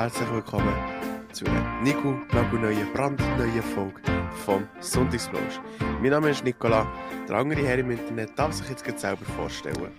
herzlich 0.00 0.30
willkommen 0.30 0.74
zu 1.30 1.44
einer 1.44 1.82
Nico 1.82 2.12
neuen 2.56 2.90
brandneuen 2.94 3.62
Folge 3.62 4.00
vom 4.46 4.66
Sonntagsblausch. 4.80 5.60
Mein 6.00 6.12
Name 6.12 6.30
ist 6.30 6.42
Nicola, 6.42 6.90
der 7.28 7.36
andere 7.36 7.60
Herr 7.66 7.78
im 7.78 7.90
Internet 7.90 8.30
darf 8.34 8.54
sich 8.54 8.66
jetzt 8.70 8.98
selber 8.98 9.26
vorstellen. 9.26 9.92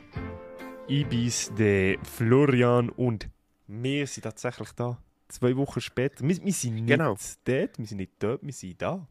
Ich 0.88 1.06
bin 1.06 1.32
der 1.56 2.00
Florian 2.00 2.90
und 2.90 3.30
wir 3.68 4.08
sind 4.08 4.24
tatsächlich 4.24 4.72
da. 4.72 4.98
Zwei 5.28 5.56
Wochen 5.56 5.80
später. 5.80 6.28
Wir, 6.28 6.44
wir 6.44 6.52
sind 6.52 6.74
nicht 6.74 6.88
Genau. 6.88 7.16
dort, 7.46 7.78
wir 7.78 7.86
sind 7.86 7.98
nicht 7.98 8.14
dort, 8.18 8.42
wir 8.42 8.54
sind 8.54 8.82
da. 8.82 9.06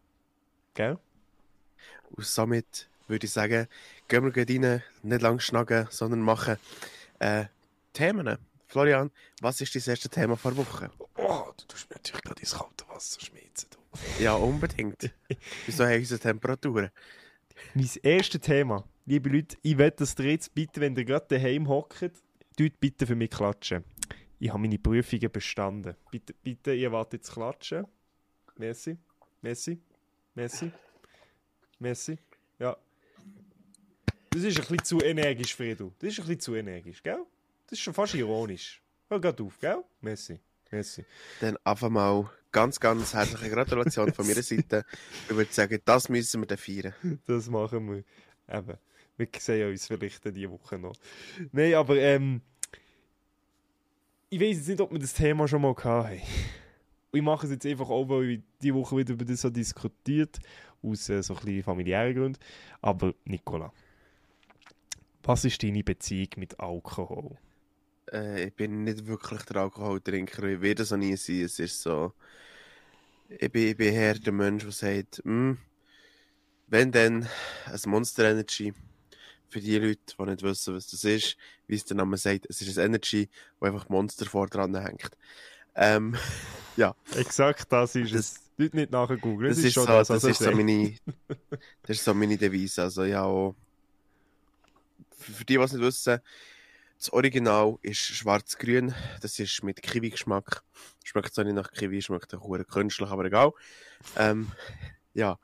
Gell? 0.74 0.98
Und 2.10 2.26
somit 2.26 2.88
würde 3.06 3.26
ich 3.26 3.32
sagen, 3.32 3.68
gehen 4.08 4.24
wir 4.24 4.36
rein, 4.36 4.82
nicht 5.04 5.22
lang 5.22 5.38
schnacken, 5.38 5.86
sondern 5.88 6.18
machen 6.18 6.56
äh, 7.20 7.44
Themen. 7.92 8.38
Florian, 8.70 9.10
was 9.40 9.60
ist 9.60 9.74
dein 9.74 9.82
erstes 9.84 10.10
Thema 10.12 10.36
vor 10.36 10.56
Woche? 10.56 10.92
Oh, 11.16 11.50
du 11.56 11.64
tust 11.66 11.90
mir 11.90 11.96
natürlich 11.96 12.22
gerade 12.22 12.40
ins 12.40 12.56
kalte 12.56 12.88
Wasser 12.88 13.20
schmitzen. 13.20 13.68
Du. 13.70 14.22
Ja, 14.22 14.34
unbedingt. 14.34 15.10
Wieso 15.66 15.84
haben 15.84 15.98
unsere 15.98 16.20
Temperaturen? 16.20 16.90
Mein 17.74 17.90
erstes 18.04 18.40
Thema. 18.40 18.84
Liebe 19.06 19.28
Leute, 19.28 19.56
ich 19.62 19.76
will, 19.76 19.90
dass 19.90 20.16
ihr 20.20 20.30
jetzt 20.30 20.54
bitte, 20.54 20.80
wenn 20.80 20.94
ihr 20.94 21.04
gerade 21.04 21.26
daheim 21.28 21.66
hockt, 21.66 22.12
tut 22.56 22.78
bitte 22.78 23.08
für 23.08 23.16
mich 23.16 23.30
klatschen. 23.30 23.82
Ich 24.38 24.50
habe 24.50 24.60
meine 24.60 24.78
Prüfungen 24.78 25.32
bestanden. 25.32 25.96
Bitte, 26.12 26.32
bitte, 26.40 26.72
ihr 26.72 26.92
wartet 26.92 27.24
zu 27.24 27.32
klatschen. 27.32 27.88
Merci. 28.56 28.96
Merci. 29.42 29.80
Merci. 30.36 30.70
Merci. 31.80 32.18
Ja. 32.60 32.76
Das 34.30 34.42
ist 34.44 34.56
ein 34.56 34.62
bisschen 34.62 34.84
zu 34.84 35.00
energisch, 35.00 35.56
Fredo. 35.56 35.92
Das 35.98 36.10
ist 36.10 36.20
ein 36.20 36.26
bisschen 36.26 36.40
zu 36.40 36.54
energisch, 36.54 37.02
gell? 37.02 37.26
Das 37.70 37.78
ist 37.78 37.84
schon 37.84 37.94
fast 37.94 38.14
ironisch. 38.14 38.82
Hör 39.08 39.20
gerade 39.20 39.44
auf, 39.44 39.56
gell? 39.60 39.84
Merci. 40.00 40.40
Merci. 40.72 41.04
Dann 41.40 41.56
einfach 41.62 41.88
mal 41.88 42.28
ganz, 42.50 42.80
ganz 42.80 43.14
herzliche 43.14 43.48
Gratulation 43.48 44.12
von 44.12 44.26
meiner 44.26 44.42
Seite. 44.42 44.84
Ich 45.28 45.36
würde 45.36 45.52
sagen, 45.52 45.80
das 45.84 46.08
müssen 46.08 46.40
wir 46.42 46.46
dann 46.48 46.58
feiern. 46.58 46.94
Das 47.26 47.48
machen 47.48 47.88
wir. 47.88 48.04
Eben. 48.52 48.76
Wir 49.16 49.28
sehen 49.38 49.70
uns 49.70 49.86
vielleicht 49.86 50.24
diese 50.24 50.50
Woche 50.50 50.78
noch. 50.78 50.96
Nein, 51.52 51.74
aber 51.74 51.96
ähm, 51.96 52.40
ich 54.30 54.40
weiß 54.40 54.56
jetzt 54.56 54.68
nicht, 54.68 54.80
ob 54.80 54.90
wir 54.90 54.98
das 54.98 55.14
Thema 55.14 55.46
schon 55.46 55.62
mal 55.62 55.76
hatten. 55.76 56.20
Ich 57.12 57.22
mache 57.22 57.46
es 57.46 57.52
jetzt 57.52 57.66
einfach 57.66 57.88
auch, 57.88 58.08
weil 58.08 58.30
ich 58.30 58.40
diese 58.60 58.74
Woche 58.74 58.96
wieder 58.96 59.12
über 59.12 59.24
das 59.24 59.42
so 59.42 59.50
diskutiert, 59.50 60.40
aus 60.82 61.08
äh, 61.08 61.22
so 61.22 61.36
ein 61.36 61.62
familiären 61.62 62.14
Gründen. 62.14 62.38
Aber 62.80 63.14
Nicola, 63.24 63.72
was 65.22 65.44
ist 65.44 65.62
deine 65.62 65.84
Beziehung 65.84 66.30
mit 66.36 66.58
Alkohol? 66.58 67.38
Äh, 68.12 68.44
ich 68.48 68.54
bin 68.54 68.84
nicht 68.84 69.06
wirklich 69.06 69.42
der 69.42 69.62
Alkoholtrinker. 69.62 70.42
Ich 70.44 70.60
werde 70.60 70.84
so 70.84 70.96
nie 70.96 71.16
sein. 71.16 71.42
Es 71.42 71.58
ist 71.58 71.80
so. 71.82 72.12
Ich 73.28 73.50
bin, 73.50 73.68
ich 73.68 73.76
bin 73.76 73.94
eher 73.94 74.14
der 74.14 74.32
Mensch, 74.32 74.64
der 74.64 74.72
sagt, 74.72 75.22
«Hm, 75.24 75.58
wenn 76.66 76.92
dann 76.92 77.28
ein 77.66 77.80
Monster 77.86 78.30
Energy. 78.30 78.72
Für 79.48 79.60
die 79.60 79.78
Leute, 79.78 79.98
die 80.16 80.22
nicht 80.26 80.42
wissen, 80.42 80.76
was 80.76 80.86
das 80.86 81.02
ist, 81.02 81.36
wie 81.66 81.74
es 81.74 81.84
der 81.84 81.96
Name 81.96 82.16
sagt, 82.16 82.46
es 82.48 82.62
ist 82.62 82.78
ein 82.78 82.86
Energy, 82.86 83.28
wo 83.58 83.66
einfach 83.66 83.88
Monster 83.88 84.24
vor 84.26 84.46
dran 84.46 84.76
hängt. 84.76 85.10
Ähm, 85.74 86.16
ja, 86.76 86.94
Exakt, 87.16 87.66
das 87.72 87.96
ist 87.96 88.14
Das- 88.14 88.20
es. 88.20 88.40
Leute 88.56 88.76
nicht 88.76 88.92
nachher 88.92 89.16
googeln. 89.16 89.48
das, 89.48 89.56
Das, 89.56 89.64
ist, 89.64 89.72
schon 89.72 89.86
so, 89.86 89.92
das, 89.92 90.08
das, 90.08 90.22
ist 90.24 90.38
so 90.38 90.52
meine, 90.52 90.94
das 91.82 91.96
ist 91.96 92.04
so 92.04 92.14
meine 92.14 92.36
Devise. 92.36 92.82
Also 92.82 93.04
ja, 93.04 93.24
auch, 93.24 93.56
für, 95.18 95.32
für 95.32 95.44
die, 95.44 95.56
die 95.56 95.62
es 95.62 95.72
nicht 95.72 95.82
wissen, 95.82 96.20
das 97.00 97.14
Original 97.14 97.78
ist 97.80 97.98
schwarz-grün. 97.98 98.94
Das 99.22 99.38
ist 99.38 99.62
mit 99.62 99.80
Kiwi-Geschmack. 99.80 100.62
Schmeckt 101.02 101.32
zwar 101.32 101.46
nicht 101.46 101.54
nach 101.54 101.72
Kiwi, 101.72 102.02
schmeckt 102.02 102.34
auch 102.34 102.64
künstlich, 102.68 103.08
aber 103.08 103.24
egal. 103.24 103.52
Ähm, 104.16 104.52
ja, 105.14 105.38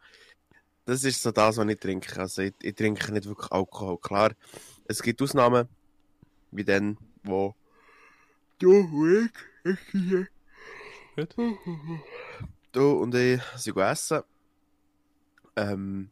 das 0.84 1.02
ist 1.02 1.22
so 1.22 1.32
das, 1.32 1.56
was 1.56 1.66
ich 1.66 1.80
trinke. 1.80 2.20
Also 2.20 2.42
ich, 2.42 2.52
ich 2.60 2.74
trinke 2.74 3.10
nicht 3.10 3.26
wirklich 3.26 3.50
Alkohol. 3.50 3.98
Klar, 3.98 4.32
es 4.84 5.02
gibt 5.02 5.22
Ausnahmen, 5.22 5.66
wie 6.50 6.64
dann, 6.64 6.98
wo 7.22 7.54
du 8.58 8.80
und 8.80 9.32
ich, 9.64 9.72
ich 9.72 9.78
hier, 9.92 10.28
Gut. 11.16 11.34
du 12.72 12.90
und 13.00 13.14
ich 13.14 13.40
sind 13.56 13.74
go 13.74 13.80
essen. 13.80 14.20
Ähm, 15.56 16.10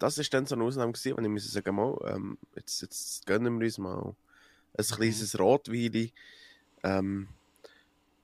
das 0.00 0.18
ist 0.18 0.34
dann 0.34 0.44
so 0.44 0.56
eine 0.56 0.64
Ausnahme 0.64 0.90
gewesen, 0.90 1.16
wenn 1.16 1.24
ich 1.24 1.30
muss 1.30 1.52
sagen, 1.52 1.76
mal, 1.76 1.96
ähm, 2.04 2.36
jetzt, 2.56 2.82
jetzt 2.82 3.26
gönnen 3.26 3.60
wir 3.60 3.66
uns 3.66 3.78
mal 3.78 4.16
ein 4.78 4.84
kleines 4.84 5.38
Rotwein. 5.38 6.10
Ähm, 6.82 7.28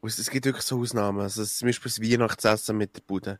es, 0.03 0.31
gibt 0.31 0.47
wirklich 0.47 0.65
so 0.65 0.81
Ausnahmen. 0.81 1.21
Also 1.21 1.45
zum 1.45 1.69
Beispiel 1.69 1.91
das 1.91 2.01
Weihnachtsessen 2.01 2.77
mit 2.77 2.97
der 2.97 3.03
Bude. 3.03 3.39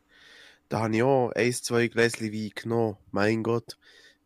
Da 0.69 0.79
habe 0.79 0.95
ich 0.95 1.03
auch 1.03 1.31
ein, 1.31 1.53
zwei 1.53 1.87
Gläschen 1.87 2.31
Wein 2.31 2.51
genommen. 2.55 2.97
Mein 3.11 3.43
Gott. 3.43 3.77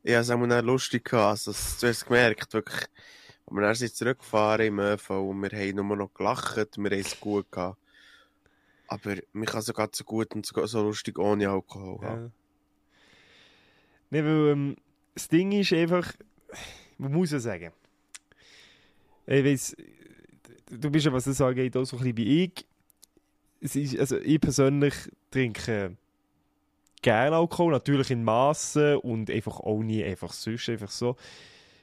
Ich 0.04 0.14
habe 0.14 0.22
es 0.22 0.30
auch 0.30 0.38
mal 0.38 0.64
lustig 0.64 1.06
gehabt. 1.06 1.48
Also, 1.48 1.52
du 1.52 1.88
hast 1.88 2.06
gemerkt, 2.06 2.54
wirklich. 2.54 2.88
Und 3.46 3.58
wir 3.58 3.62
dann 3.62 3.76
sind 3.76 3.96
zurückgefahren 3.96 4.68
im 4.68 4.80
ÖV 4.80 5.10
und 5.10 5.42
wir 5.42 5.50
haben 5.52 5.76
nur 5.76 5.96
noch 5.96 6.14
gelacht, 6.14 6.58
wir 6.58 6.66
haben 6.66 7.00
es 7.00 7.20
gut 7.20 7.50
gehabt. 7.52 7.78
Aber 8.88 9.16
man 9.34 9.46
kann 9.46 9.62
sogar 9.62 9.90
so 9.92 10.04
gut 10.04 10.34
und 10.36 10.46
so, 10.46 10.66
so 10.66 10.84
lustig 10.84 11.18
ohne 11.18 11.50
Alkohol 11.50 12.06
haben. 12.06 12.24
Ja. 12.24 12.32
Nee, 14.10 14.24
weil 14.24 14.52
ähm, 14.52 14.76
das 15.14 15.28
Ding 15.28 15.52
ist 15.54 15.74
einfach, 15.74 16.14
man 16.98 17.12
muss 17.12 17.32
ja 17.32 17.40
sagen, 17.40 17.72
ich 19.28 19.46
weiss, 19.46 19.76
du 20.70 20.90
bist 20.90 21.06
ja, 21.06 21.14
was 21.14 21.26
das 21.26 21.42
angeht, 21.42 21.76
auch 21.76 21.86
so 21.86 21.98
ein 21.98 22.04
bisschen 22.04 22.18
wie 22.18 22.44
ich. 22.44 22.66
Ist, 23.60 24.00
also 24.00 24.18
ich 24.18 24.40
persönlich 24.40 24.94
trinke 25.32 25.98
gerne 27.02 27.36
Alkohol, 27.36 27.72
natürlich 27.72 28.12
in 28.12 28.24
Massen 28.24 28.98
und 28.98 29.30
einfach 29.30 29.60
auch 29.60 29.82
nie 29.82 30.04
einfach 30.04 30.32
sonst, 30.32 30.70
einfach 30.70 30.92
so. 30.92 31.16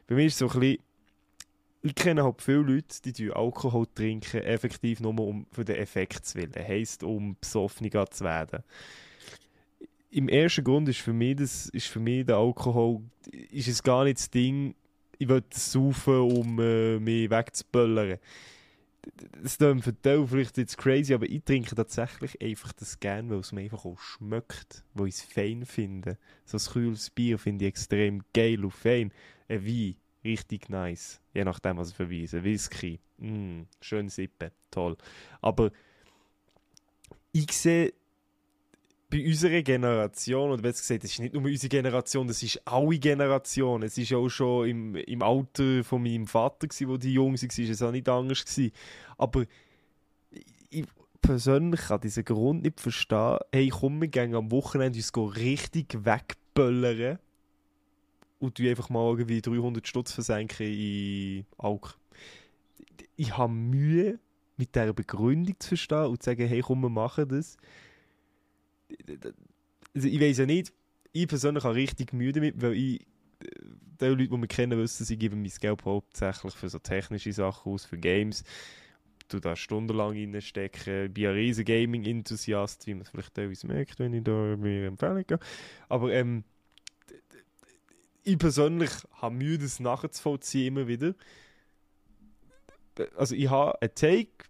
Bei 0.07 0.15
mir 0.15 0.27
ist 0.27 0.35
es 0.35 0.39
so 0.39 0.49
ein 0.49 0.61
bisschen, 0.61 0.83
ich 1.83 1.95
kenne 1.95 2.25
halt 2.25 2.41
viele 2.41 2.59
Leute, 2.59 3.13
die 3.13 3.31
Alkohol 3.31 3.87
trinken, 3.95 4.43
effektiv 4.43 5.01
nur 5.01 5.19
um 5.21 5.47
für 5.53 5.65
den 5.65 5.77
Effekt 5.77 6.25
zu 6.25 6.39
willen. 6.39 6.55
Heisst, 6.57 7.03
um 7.03 7.37
besoffener 7.41 8.11
zu 8.11 8.25
werden 8.25 8.63
im 10.15 10.29
ersten 10.29 10.63
Grund 10.63 10.89
ist 10.89 11.01
für 11.01 11.13
mich, 11.13 11.37
das 11.37 11.69
ist 11.71 11.89
für 11.89 11.99
mich 11.99 12.25
der 12.25 12.37
Alkohol, 12.37 13.01
ist 13.51 13.67
es 13.67 13.83
gar 13.83 14.05
nicht 14.05 14.19
das 14.19 14.31
Ding, 14.31 14.77
ich 15.19 15.29
will 15.29 15.43
saufen, 15.51 16.15
um 16.15 16.59
äh, 16.61 16.99
mich 16.99 17.31
wegzuböllern. 17.31 18.19
Das 19.43 19.59
klingt 19.59 19.85
für 19.85 19.93
die 19.93 20.27
vielleicht 20.27 20.57
jetzt 20.57 20.79
crazy, 20.79 21.13
aber 21.13 21.27
ich 21.29 21.45
trinke 21.45 21.75
tatsächlich 21.75 22.41
einfach 22.41 22.73
das 22.73 22.99
gern, 23.01 23.29
weil 23.31 23.39
es 23.39 23.53
mir 23.53 23.63
einfach 23.63 23.85
auch 23.85 23.99
schmeckt, 23.99 24.83
weil 24.95 25.09
ich 25.09 25.17
es 25.17 25.23
fein 25.23 25.67
finde. 25.67 26.17
So 26.47 26.57
ein 26.57 26.73
kühles 26.73 27.11
Bier 27.11 27.39
finde 27.39 27.65
ich 27.65 27.69
extrem 27.69 28.23
geil 28.33 28.65
und 28.65 28.71
fein. 28.71 29.13
Ein 29.49 29.67
Wein, 29.67 29.97
richtig 30.25 30.71
nice. 30.71 31.21
Je 31.35 31.45
nachdem, 31.45 31.77
was 31.77 31.93
ist. 31.93 32.35
Ein 32.35 32.45
Whisky, 32.45 32.99
mm, 33.19 33.63
schön 33.81 34.09
sippen, 34.09 34.51
toll. 34.71 34.97
Aber 35.43 35.71
ich 37.33 37.53
sehe 37.53 37.93
bei 39.11 39.25
unserer 39.27 39.63
Generation, 39.63 40.51
und 40.51 40.63
besser 40.63 40.81
gesagt, 40.81 41.05
es 41.05 41.13
ist 41.13 41.21
nicht 41.21 41.35
nur 41.35 41.45
unsere 41.45 41.69
Generation, 41.69 42.27
das 42.27 42.43
ist 42.43 42.61
alle 42.67 42.99
Generationen. 42.99 43.85
Es 43.85 43.99
ist 43.99 44.13
auch 44.13 44.29
schon 44.29 44.69
im, 44.69 44.97
im 44.97 45.23
Alter 45.23 45.85
von 45.85 46.03
meinem 46.03 46.27
Vater, 46.27 46.67
gewesen, 46.67 46.89
wo 46.89 46.97
die 46.97 47.15
jung 47.15 47.35
waren, 47.35 47.71
es 47.71 47.83
auch 47.83 47.93
nicht 47.93 48.09
anders. 48.09 48.45
Gewesen. 48.45 48.73
Aber 49.17 49.45
ich 50.71 50.85
persönlich 51.21 51.81
kann 51.81 52.01
diesen 52.01 52.25
Grund 52.25 52.63
nicht 52.63 52.81
verstehen. 52.81 53.39
Hey, 53.53 53.69
komm, 53.69 54.01
wir 54.01 54.09
gehen 54.09 54.35
am 54.35 54.51
Wochenende 54.51 54.99
uns 54.99 55.37
richtig 55.37 56.05
wegböllern 56.05 57.19
und 58.41 58.59
du 58.59 58.69
einfach 58.69 58.91
mal 58.91 59.11
irgendwie 59.11 59.41
300 59.41 59.87
Stutz 59.87 60.13
versenken 60.13 60.67
in 60.67 61.47
Alk. 61.57 61.97
Ich 63.17 63.37
habe 63.37 63.53
Mühe, 63.53 64.19
mit 64.57 64.75
dieser 64.75 64.93
Begründung 64.93 65.59
zu 65.59 65.69
verstehen 65.69 66.07
und 66.07 66.23
zu 66.23 66.31
sagen, 66.31 66.47
hey, 66.47 66.61
komm, 66.61 66.81
wir 66.83 66.89
machen 66.89 67.29
das 67.29 67.57
also 69.95 70.09
ich 70.09 70.21
weiß 70.21 70.39
ja 70.39 70.47
nicht, 70.47 70.73
ich 71.13 71.29
persönlich 71.29 71.65
habe 71.65 71.77
richtig 71.77 72.13
Mühe 72.13 72.33
damit, 72.33 72.61
weil 72.61 72.73
ich, 72.75 73.01
äh, 73.01 73.07
die 74.01 74.07
Leute, 74.07 74.29
die 74.29 74.37
mich 74.37 74.51
kennen, 74.51 74.79
wissen, 74.79 75.05
sie 75.05 75.17
geben 75.17 75.43
mein 75.43 75.53
Geld 75.61 75.85
hauptsächlich 75.85 76.55
für 76.55 76.69
so 76.69 76.79
technische 76.79 77.33
Sachen 77.33 77.73
aus, 77.73 77.85
für 77.85 77.99
Games. 77.99 78.43
Du 79.29 79.41
da 79.41 79.57
stundenlang 79.57 80.11
reinstecken. 80.11 81.07
Ich 81.07 81.15
bin 81.15 81.27
ein 81.27 81.35
riesen 81.35 81.65
Gaming-Enthusiast, 81.65 82.87
wie 82.87 82.95
man 82.95 83.03
es 83.03 83.09
vielleicht 83.09 83.35
teilweise 83.35 83.67
merkt, 83.67 83.99
wenn 83.99 84.13
ich 84.13 84.23
da 84.23 84.57
mir 84.57 84.87
Empfehlung 84.87 85.25
gehe. 85.27 85.39
Aber 85.89 86.13
ähm, 86.13 86.45
ich 88.25 88.39
persönlich 88.39 88.91
habe 89.13 89.35
Mühe, 89.35 89.59
das 89.59 89.81
nachzuvollziehen 89.81 90.77
immer 90.77 90.89
wieder. 90.89 91.15
Also 93.17 93.35
ich 93.35 93.49
habe 93.49 93.81
einen 93.81 93.95
Take, 93.95 94.47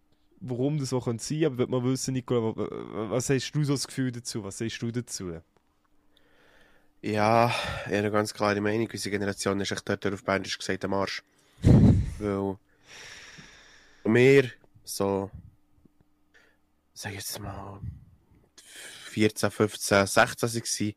warum 0.49 0.79
das 0.79 0.91
so 0.91 1.01
sein 1.01 1.19
könnte, 1.19 1.47
aber 1.47 1.59
würde 1.59 1.73
man 1.73 1.85
wissen, 1.85 2.15
Nicola, 2.15 2.43
wa- 2.43 2.57
wa- 2.57 3.11
was 3.11 3.31
hast 3.31 3.53
du 3.53 3.65
so 3.65 3.73
das 3.75 3.87
Gefühl 3.87 4.13
dazu? 4.13 4.45
Was 4.45 4.59
sagst 4.59 4.81
du 4.83 4.91
dazu? 4.91 5.41
Ja, 7.03 7.49
ich 7.49 7.87
habe 7.87 7.97
eine 7.99 8.11
ganz 8.11 8.33
klare 8.33 8.61
Meinung. 8.61 8.89
Unsere 8.91 9.11
Generation 9.11 9.61
ist 9.61 9.73
echt 9.73 9.89
dort 9.89 10.07
auf 10.07 10.25
Bändisch 10.25 10.57
gesagt 10.59 10.85
am 10.85 10.95
Arsch. 10.95 11.23
Weil 12.19 12.57
wir 14.05 14.51
so 14.85 15.31
sag 16.95 17.11
ich 17.13 17.19
jetzt 17.19 17.41
mal, 17.41 17.81
14, 19.07 19.51
15, 19.51 20.07
16 20.07 20.95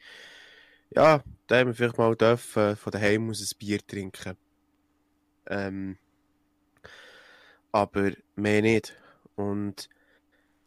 war, 0.91 1.17
ja, 1.17 1.23
da 1.47 1.57
haben 1.59 1.67
wir 1.67 1.73
vielleicht 1.75 1.97
mal 1.97 2.15
dürfen, 2.15 2.75
von 2.75 2.91
daheim 2.91 3.29
aus 3.29 3.41
ein 3.41 3.57
Bier 3.57 3.85
trinken. 3.85 4.37
Ähm, 5.47 5.97
aber 7.71 8.11
mehr 8.35 8.61
nicht. 8.61 8.93
Und 9.37 9.87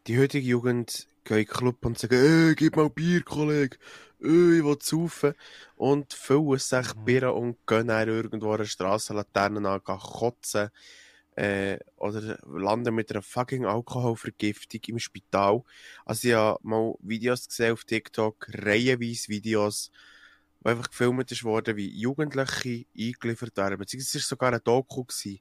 die 0.06 0.18
heutige 0.18 0.46
Jugend 0.46 1.08
geht 1.24 1.38
in 1.38 1.44
den 1.44 1.46
Club 1.46 1.84
und 1.84 1.98
sagen, 1.98 2.14
ey, 2.14 2.54
gib 2.54 2.76
mal 2.76 2.88
Bier, 2.88 3.22
Kollege, 3.22 3.76
ey, 4.20 4.58
ich 4.58 4.64
will 4.64 4.78
saufen. 4.80 5.34
Und 5.76 6.12
füllen 6.14 6.58
sich 6.58 6.94
Mhm. 6.94 7.04
Bier 7.04 7.34
und 7.34 7.58
gehen 7.66 7.88
dann 7.88 8.08
irgendwo 8.08 8.52
an 8.52 8.58
der 8.58 8.64
Strassenlaterne 8.64 9.68
an, 9.68 9.80
gehen 9.84 9.98
kotzen. 9.98 10.70
Äh, 11.36 11.78
oder 11.96 12.38
landen 12.46 12.94
mit 12.94 13.10
einer 13.10 13.22
fucking 13.22 13.64
Alkoholvergiftung 13.64 14.80
im 14.88 14.98
Spital. 14.98 15.62
Also 16.04 16.28
ich 16.28 16.34
habe 16.34 16.58
mal 16.62 16.94
Videos 17.00 17.48
gesehen 17.48 17.72
auf 17.72 17.84
TikTok, 17.84 18.46
reihenweise 18.52 19.28
Videos, 19.28 19.90
wo 20.60 20.70
einfach 20.70 20.90
gefilmt 20.90 21.32
ist 21.32 21.44
worden, 21.44 21.76
wie 21.76 21.88
Jugendliche 21.88 22.86
eingeliefert 22.96 23.56
werden. 23.56 23.78
Beziehungsweise 23.78 24.18
es 24.18 24.24
war 24.24 24.28
sogar 24.28 24.48
eine 24.48 24.60
Doku, 24.60 25.04
gewesen, 25.04 25.40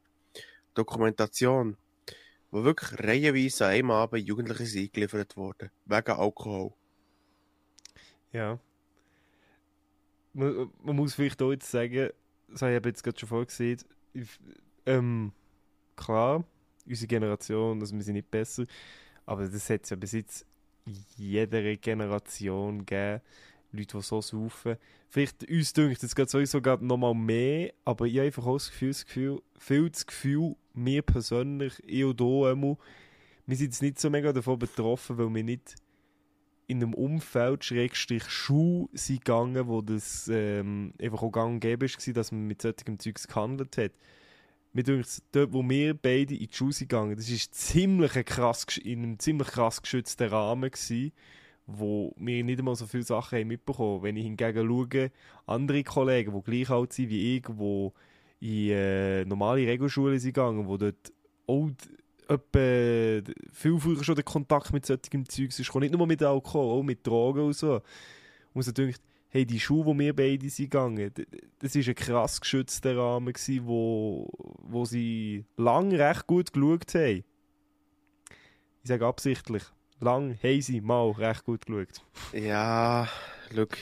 Dokumentation, 0.74 1.76
wo 2.52 2.64
wirklich 2.64 3.00
reihenweise 3.00 3.66
an 3.66 3.72
einem 3.72 3.92
Abend 3.92 4.28
Jugendliche 4.28 4.66
sind 4.66 4.84
eingeliefert 4.84 5.38
wurden. 5.38 5.70
Wegen 5.86 6.12
Alkohol. 6.12 6.74
Ja. 8.32 8.60
Man, 10.34 10.72
man 10.84 10.96
muss 10.96 11.16
vielleicht 11.16 11.42
auch 11.42 11.52
jetzt 11.52 11.70
sagen, 11.70 12.10
das 12.48 12.62
habe 12.62 12.76
ich 12.76 12.86
jetzt 12.86 13.04
gerade 13.04 13.20
schon 13.20 13.30
vorgesehen, 13.30 13.80
ähm, 14.86 15.32
klar, 15.96 16.44
unsere 16.86 17.08
Generation, 17.08 17.80
also 17.80 17.96
wir 17.96 18.04
sind 18.04 18.16
nicht 18.16 18.32
besser, 18.32 18.66
aber 19.26 19.48
das 19.48 19.70
hat 19.70 19.84
es 19.84 19.90
ja 19.90 19.96
bis 19.96 20.14
jetzt 20.14 20.46
jeder 21.18 21.76
Generation 21.76 22.86
gegeben, 22.86 23.22
Leute, 23.72 23.98
die 23.98 24.04
so 24.04 24.22
saufen. 24.22 24.78
Vielleicht 25.10 25.50
uns 25.50 25.74
dünkt 25.74 26.04
es 26.04 26.16
gerade 26.16 26.30
sowieso 26.30 26.62
gerade 26.62 26.86
nochmal 26.86 27.14
mehr, 27.14 27.74
aber 27.86 28.06
ich 28.06 28.18
habe 28.18 28.28
einfach 28.28 28.46
auch 28.46 28.58
das 28.58 28.72
Gefühl, 28.72 28.90
das 28.90 29.06
Gefühl, 29.06 29.42
viel 29.58 29.90
das 29.90 30.06
Gefühl, 30.06 30.56
mir 30.74 31.02
persönlich, 31.02 31.74
ich 31.86 32.04
und 32.04 32.20
hier 32.20 32.78
wir 33.50 33.58
sind 33.58 33.66
jetzt 33.66 33.82
nicht 33.82 34.00
so 34.00 34.12
mega 34.12 34.32
davon 34.32 34.60
betroffen, 34.60 35.18
weil 35.18 35.34
wir 35.34 35.44
nicht 35.44 35.76
in 36.68 36.84
einem 36.84 36.94
Umfeld, 36.94 37.66
Schrägstrich 37.66 38.30
Schuh, 38.30 38.90
sind 38.94 39.26
gegangen, 39.26 39.68
wo 39.68 39.82
das 39.82 40.30
ähm, 40.32 40.94
einfach 41.02 41.24
auch 41.24 41.32
gang 41.32 41.54
und 41.56 41.60
gäbe 41.60 41.88
war, 41.88 42.14
dass 42.14 42.32
man 42.32 42.46
mit 42.46 42.62
solchem 42.62 43.00
Zeugs 43.00 43.28
gehandelt 43.28 43.76
hat. 43.78 43.94
Mir 44.72 44.84
denkt, 44.84 45.24
dort, 45.32 45.52
wo 45.52 45.68
wir 45.68 45.96
beide 45.96 46.36
in 46.36 46.48
die 46.48 46.50
Schule 46.52 46.74
sind 46.74 46.90
gegangen, 46.90 47.16
das 47.16 47.28
war 47.28 48.86
in 48.86 49.04
einem 49.04 49.18
ziemlich 49.18 49.48
krass 49.48 49.82
geschützten 49.82 50.30
Rahmen, 50.30 50.70
gewesen, 50.70 51.12
wo 51.78 52.14
wir 52.18 52.44
nicht 52.44 52.60
einmal 52.60 52.76
so 52.76 52.86
viele 52.86 53.04
Sachen 53.04 53.40
haben 53.40 53.48
mitbekommen. 53.48 54.04
Wenn 54.04 54.18
ich 54.18 54.24
hingegen 54.24 54.68
schaue, 54.68 55.12
andere 55.46 55.84
Kollegen, 55.84 56.34
die 56.34 56.52
gleich 56.52 56.70
alt 56.70 56.94
sind 56.94 57.10
wie 57.10 57.38
ich, 57.38 57.44
die 57.48 57.92
in 58.42 58.72
äh, 58.72 59.26
normale 59.26 59.68
Regelschulen 59.68 60.20
sind 60.20 60.34
gegangen, 60.34 60.68
wo 60.68 60.78
dort 60.78 61.12
auch 61.48 61.70
etwa 62.28 63.32
viel 63.52 63.80
früher 63.80 64.04
schon 64.04 64.16
der 64.16 64.24
Kontakt 64.24 64.72
mit 64.72 64.86
solchem 64.86 65.28
Zeugs 65.28 65.60
ist. 65.60 65.74
Nicht 65.76 65.94
nur 65.94 66.08
mit 66.08 66.22
Alkohol, 66.24 66.80
auch 66.80 66.84
mit 66.84 67.06
Drogen 67.06 67.46
und 67.46 67.56
so. 67.56 67.82
Und 68.54 68.64
so 68.64 68.72
denkt, 68.72 69.02
hey, 69.30 69.46
die 69.46 69.60
Schuhe, 69.60 69.86
wo 69.86 69.98
wir 69.98 70.16
beide 70.16 70.50
sind 70.50 70.72
gegangen, 70.72 71.12
das 71.60 71.76
war 71.76 71.88
ein 71.88 71.96
krass 71.96 72.42
geschützter 72.42 72.98
Rahmen, 72.98 73.34
gewesen, 73.34 73.66
wo, 73.66 74.30
wo 74.62 74.86
sie 74.86 75.46
lang 75.58 75.92
recht 75.92 76.28
gut 76.28 76.54
geschaut 76.54 76.94
haben. 76.96 77.24
Ich 78.82 78.88
sage 78.88 79.06
absichtlich, 79.06 79.64
lang 80.00 80.38
haben 80.42 80.62
sie 80.62 80.82
mal 80.82 81.12
recht 81.12 81.44
gut 81.46 81.66
geschaut. 81.66 82.02
Ja, 82.34 83.08
look. 83.52 83.78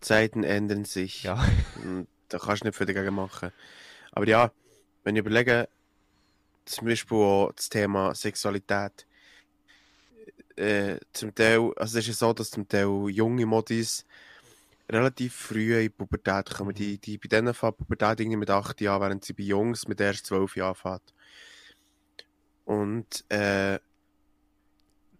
Zeiten 0.00 0.44
ändern 0.44 0.84
sich. 0.84 1.22
Ja. 1.22 1.44
Und 1.82 2.06
da 2.28 2.38
kannst 2.38 2.62
du 2.62 2.68
nicht 2.68 2.76
viel 2.76 2.86
dagegen 2.86 3.14
machen. 3.14 3.50
Aber 4.12 4.28
ja, 4.28 4.52
wenn 5.02 5.16
ich 5.16 5.20
überlege, 5.20 5.68
zum 6.64 6.88
Beispiel 6.88 7.18
auch 7.18 7.52
das 7.52 7.68
Thema 7.68 8.14
Sexualität. 8.14 9.06
Äh, 10.56 10.98
zum 11.12 11.34
Teil, 11.34 11.72
also 11.76 11.98
es 11.98 12.04
ist 12.04 12.06
ja 12.06 12.14
so, 12.14 12.32
dass 12.32 12.50
zum 12.50 12.68
Teil 12.68 13.08
junge 13.08 13.44
Modis 13.44 14.04
relativ 14.88 15.34
früh 15.34 15.74
in 15.74 15.82
die 15.82 15.88
Pubertät 15.88 16.54
kommen. 16.54 16.70
Mhm. 16.70 16.74
Die, 16.74 16.98
die 16.98 17.18
bei 17.18 17.28
denen 17.28 17.54
fängt 17.54 17.78
Pubertät 17.78 18.20
irgendwie 18.20 18.36
mit 18.36 18.50
8 18.50 18.80
Jahren, 18.80 19.02
während 19.02 19.24
sie 19.24 19.32
bei 19.32 19.42
Jungs 19.42 19.88
mit 19.88 20.00
erst 20.00 20.26
12 20.26 20.56
Jahren 20.56 20.74
fährt. 20.74 21.14
Und 22.64 23.24
äh, 23.30 23.78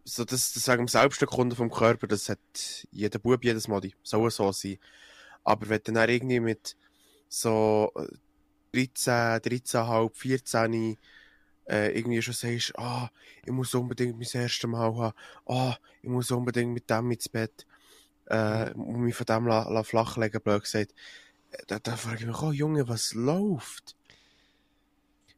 so 0.04 0.24
das, 0.24 0.52
das 0.52 0.64
sagen 0.64 0.84
wir 0.84 0.88
Selbsterkunden 0.88 1.56
vom 1.56 1.70
Körper, 1.70 2.06
das 2.06 2.28
hat 2.28 2.38
jeder 2.90 3.18
Bub, 3.18 3.42
jedes 3.42 3.68
Modi. 3.68 3.94
Soll 4.02 4.30
so 4.30 4.52
sein. 4.52 4.78
Aber 5.44 5.68
wenn 5.68 5.80
du 5.82 5.92
dann 5.92 6.08
irgendwie 6.08 6.40
mit 6.40 6.76
so 7.28 7.92
äh, 7.96 8.86
13, 8.86 9.40
13,5, 9.40 10.10
14 10.14 10.98
äh, 11.68 11.98
irgendwie 11.98 12.20
schon 12.22 12.34
sagst, 12.34 12.78
ah, 12.78 13.10
ich 13.44 13.52
muss 13.52 13.74
unbedingt 13.74 14.18
mein 14.18 14.28
erstes 14.42 14.68
Mal 14.68 14.94
haben, 14.94 15.14
ah, 15.46 15.76
ich 16.02 16.08
muss 16.08 16.30
unbedingt 16.30 16.72
mit 16.74 16.90
dem 16.90 17.10
ins 17.10 17.28
Bett 17.28 17.66
äh, 18.26 18.70
und 18.72 19.00
mich 19.00 19.14
von 19.14 19.26
dem 19.26 19.46
la, 19.46 19.68
la 19.70 19.82
flachlegen, 19.82 20.40
blöd 20.42 20.62
gesagt. 20.62 20.92
Äh, 21.50 21.64
Da, 21.66 21.78
da 21.78 21.96
frage 21.96 22.20
ich 22.20 22.26
mich, 22.26 22.42
oh 22.42 22.52
Junge, 22.52 22.88
was 22.88 23.14
läuft? 23.14 23.96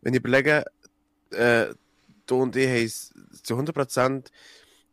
Wenn 0.01 0.15
ich 0.15 0.21
überlege, 0.21 0.65
äh, 1.31 1.75
du 2.27 2.43
und 2.43 2.57
ich 2.57 2.67
haben 2.69 2.85
es 2.85 3.15
zu 3.43 3.55
100% 3.57 4.31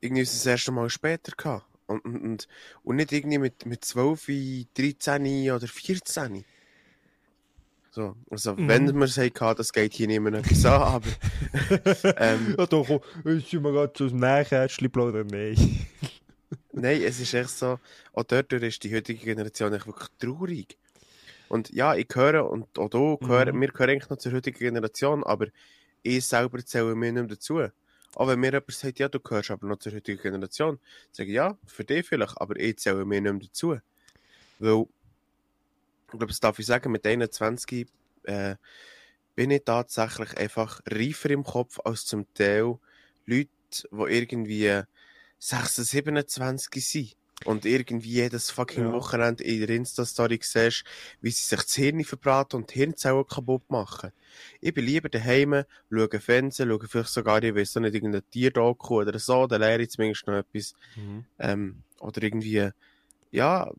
irgendwie 0.02 0.24
das 0.24 0.46
erste 0.46 0.72
Mal 0.72 0.90
später 0.90 1.32
gehabt. 1.36 1.66
Und, 1.86 2.06
und, 2.06 2.48
und, 2.84 2.96
nicht 2.96 3.12
irgendwie 3.12 3.38
mit, 3.40 3.66
mit 3.66 3.84
12, 3.84 4.26
13 4.74 5.52
oder 5.52 5.68
14. 5.68 6.46
So, 7.92 8.16
also, 8.32 8.56
Mhm. 8.56 8.68
wenn 8.68 8.96
wir 8.96 9.04
es 9.06 9.18
hatten, 9.18 9.56
das 9.56 9.72
geht 9.72 9.94
hier 9.94 10.08
niemand 10.08 10.38
etwas 10.38 10.66
an, 10.66 10.82
aber 10.82 11.08
ähm, 12.18 12.56
ja, 12.58 12.66
doch, 12.66 12.90
ist 13.24 13.50
schon 13.50 13.62
mal 13.62 13.72
gerade 13.72 13.94
so 13.96 14.06
ein 14.06 14.16
Nähkästchen 14.20 14.90
plaudern? 14.90 15.28
Nein. 15.28 15.56
nein, 16.72 17.02
es 17.04 17.20
ist 17.20 17.34
echt 17.36 17.52
so, 17.52 17.80
auch 18.14 18.24
dort 18.24 18.52
ist 18.54 18.84
die 18.84 18.96
heutige 18.96 19.24
Generation 19.24 19.74
echt 19.74 19.86
wirklich 19.86 20.10
traurig. 20.18 20.78
Und 21.50 21.70
ja, 21.70 21.94
ich 21.94 22.08
höre, 22.12 22.50
und 22.50 22.80
auch 22.80 22.90
du, 22.90 23.18
gehören, 23.18 23.56
Mhm. 23.56 23.62
wir 23.62 23.68
gehören 23.68 23.92
eigentlich 23.92 24.10
noch 24.10 24.18
zur 24.18 24.32
heutigen 24.32 24.58
Generation, 24.58 25.24
aber 25.24 25.48
ich 26.04 26.26
selber 26.26 26.64
zähle 26.66 26.96
mir 26.96 27.12
nicht 27.12 27.22
mehr 27.22 27.36
dazu. 27.36 27.62
Auch 28.16 28.28
wenn 28.28 28.40
mir 28.40 28.52
jemand 28.52 28.72
sagt, 28.72 29.00
ja, 29.00 29.10
du 29.10 29.20
gehörst 29.20 29.50
aber 29.50 29.66
noch 29.66 29.80
zur 29.80 29.94
heutigen 29.94 30.22
Generation, 30.22 30.80
sage 31.12 31.30
ich, 31.30 31.36
ja, 31.36 31.58
für 31.66 31.84
dich 31.84 32.06
vielleicht, 32.06 32.40
aber 32.40 32.56
ich 32.58 32.78
zähle 32.78 33.06
mir 33.06 33.22
nicht 33.22 33.32
mehr 33.32 33.42
dazu. 33.42 33.78
Weil, 34.60 34.82
ich 34.82 36.10
glaube, 36.12 36.28
das 36.28 36.40
darf 36.40 36.60
ich 36.60 36.66
sagen, 36.66 36.92
mit 36.92 37.08
21 37.08 37.88
äh, 38.24 38.56
bin 39.36 39.50
ich 39.50 39.64
tatsächlich 39.66 40.38
einfach 40.38 40.82
reifer 40.88 41.32
im 41.32 41.44
Kopf 41.44 41.80
als 41.84 42.06
zum 42.06 42.32
Teil 42.36 42.78
Leute, 43.26 43.50
die 43.72 43.98
irgendwie 43.98 44.84
26, 45.40 46.04
27 46.04 46.88
sind. 46.88 47.16
Und 47.46 47.66
irgendwie 47.66 48.10
jedes 48.10 48.52
fucking 48.52 48.86
Ja. 48.86 48.94
Wochenende 48.94 49.44
in 49.44 49.60
der 49.60 49.76
Insta-Story 49.76 50.40
siehst, 50.42 50.84
wie 51.22 51.32
sie 51.32 51.44
sich 51.44 51.60
das 51.60 51.74
Hirn 51.76 52.04
verbraten 52.04 52.58
und 52.58 52.74
die 52.74 52.80
Hirnzellen 52.80 53.26
kaputt 53.26 53.70
machen. 53.70 54.12
Ich 54.62 54.74
bin 54.74 54.86
lieber 54.86 55.10
daheim, 55.10 55.64
schaue 55.92 56.20
Fernsehen, 56.20 56.70
schaue 56.70 56.88
vielleicht 56.88 57.10
sogar, 57.10 57.44
ich 57.44 57.56
weiß 57.56 57.76
nicht, 57.76 57.96
irgendein 57.96 58.24
Tierdoku 58.32 59.02
oder 59.02 59.18
so, 59.20 59.48
da 59.48 59.58
lehre 59.58 59.82
ich 59.82 59.90
zumindest 59.90 60.28
noch 60.28 60.36
etwas. 60.36 60.74
Mhm. 60.96 61.26
Ähm, 61.40 61.84
oder 62.00 62.24
irgendwie, 62.24 62.70
ja, 63.32 63.72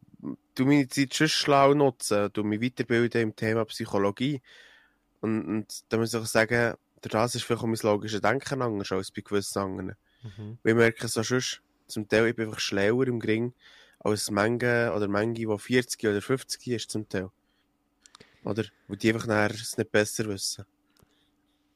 du 0.55 0.65
meine 0.65 0.89
Zeit 0.89 1.15
schon 1.15 1.29
schlau 1.29 1.75
nutzen, 1.75 2.31
du 2.33 2.45
mich 2.45 2.61
weiterbilden 2.61 3.23
im 3.23 3.37
Thema 3.37 3.65
Psychologie. 3.65 4.41
Und, 5.21 5.45
und 5.47 5.85
da 5.89 5.97
muss 5.97 6.15
ich 6.15 6.27
sagen, 6.27 6.75
das 7.01 7.35
ist 7.35 7.43
vielleicht 7.43 7.63
auch 7.63 7.67
mein 7.67 7.79
logisches 7.83 8.21
Denken 8.21 8.63
anders 8.63 8.93
als 8.93 9.11
bei 9.11 9.23
gewissen 9.23 9.59
anderen. 9.59 9.97
Mhm. 10.23 10.59
Wir 10.63 10.75
merken 10.75 11.09
so 11.09 11.23
schon, 11.23 11.43
zum 11.87 12.09
Teil, 12.09 12.27
ich 12.29 12.37
bin 12.37 12.47
einfach 12.49 12.61
schlauer 12.61 13.07
im 13.07 13.21
Gring 13.21 13.55
als 14.01 14.31
Menge 14.31 14.93
oder 14.95 15.09
Menge, 15.09 15.35
die 15.35 15.47
40 15.47 16.05
oder 16.07 16.23
50 16.23 16.69
ist 16.69 16.91
zum 16.91 17.09
Teil. 17.09 17.31
Oder? 18.45 18.65
Wo 18.87 18.95
die 18.95 19.13
einfach 19.13 19.27
nachher 19.27 19.51
es 19.55 19.77
nicht 19.77 19.91
besser 19.91 20.27
wissen. 20.27 20.65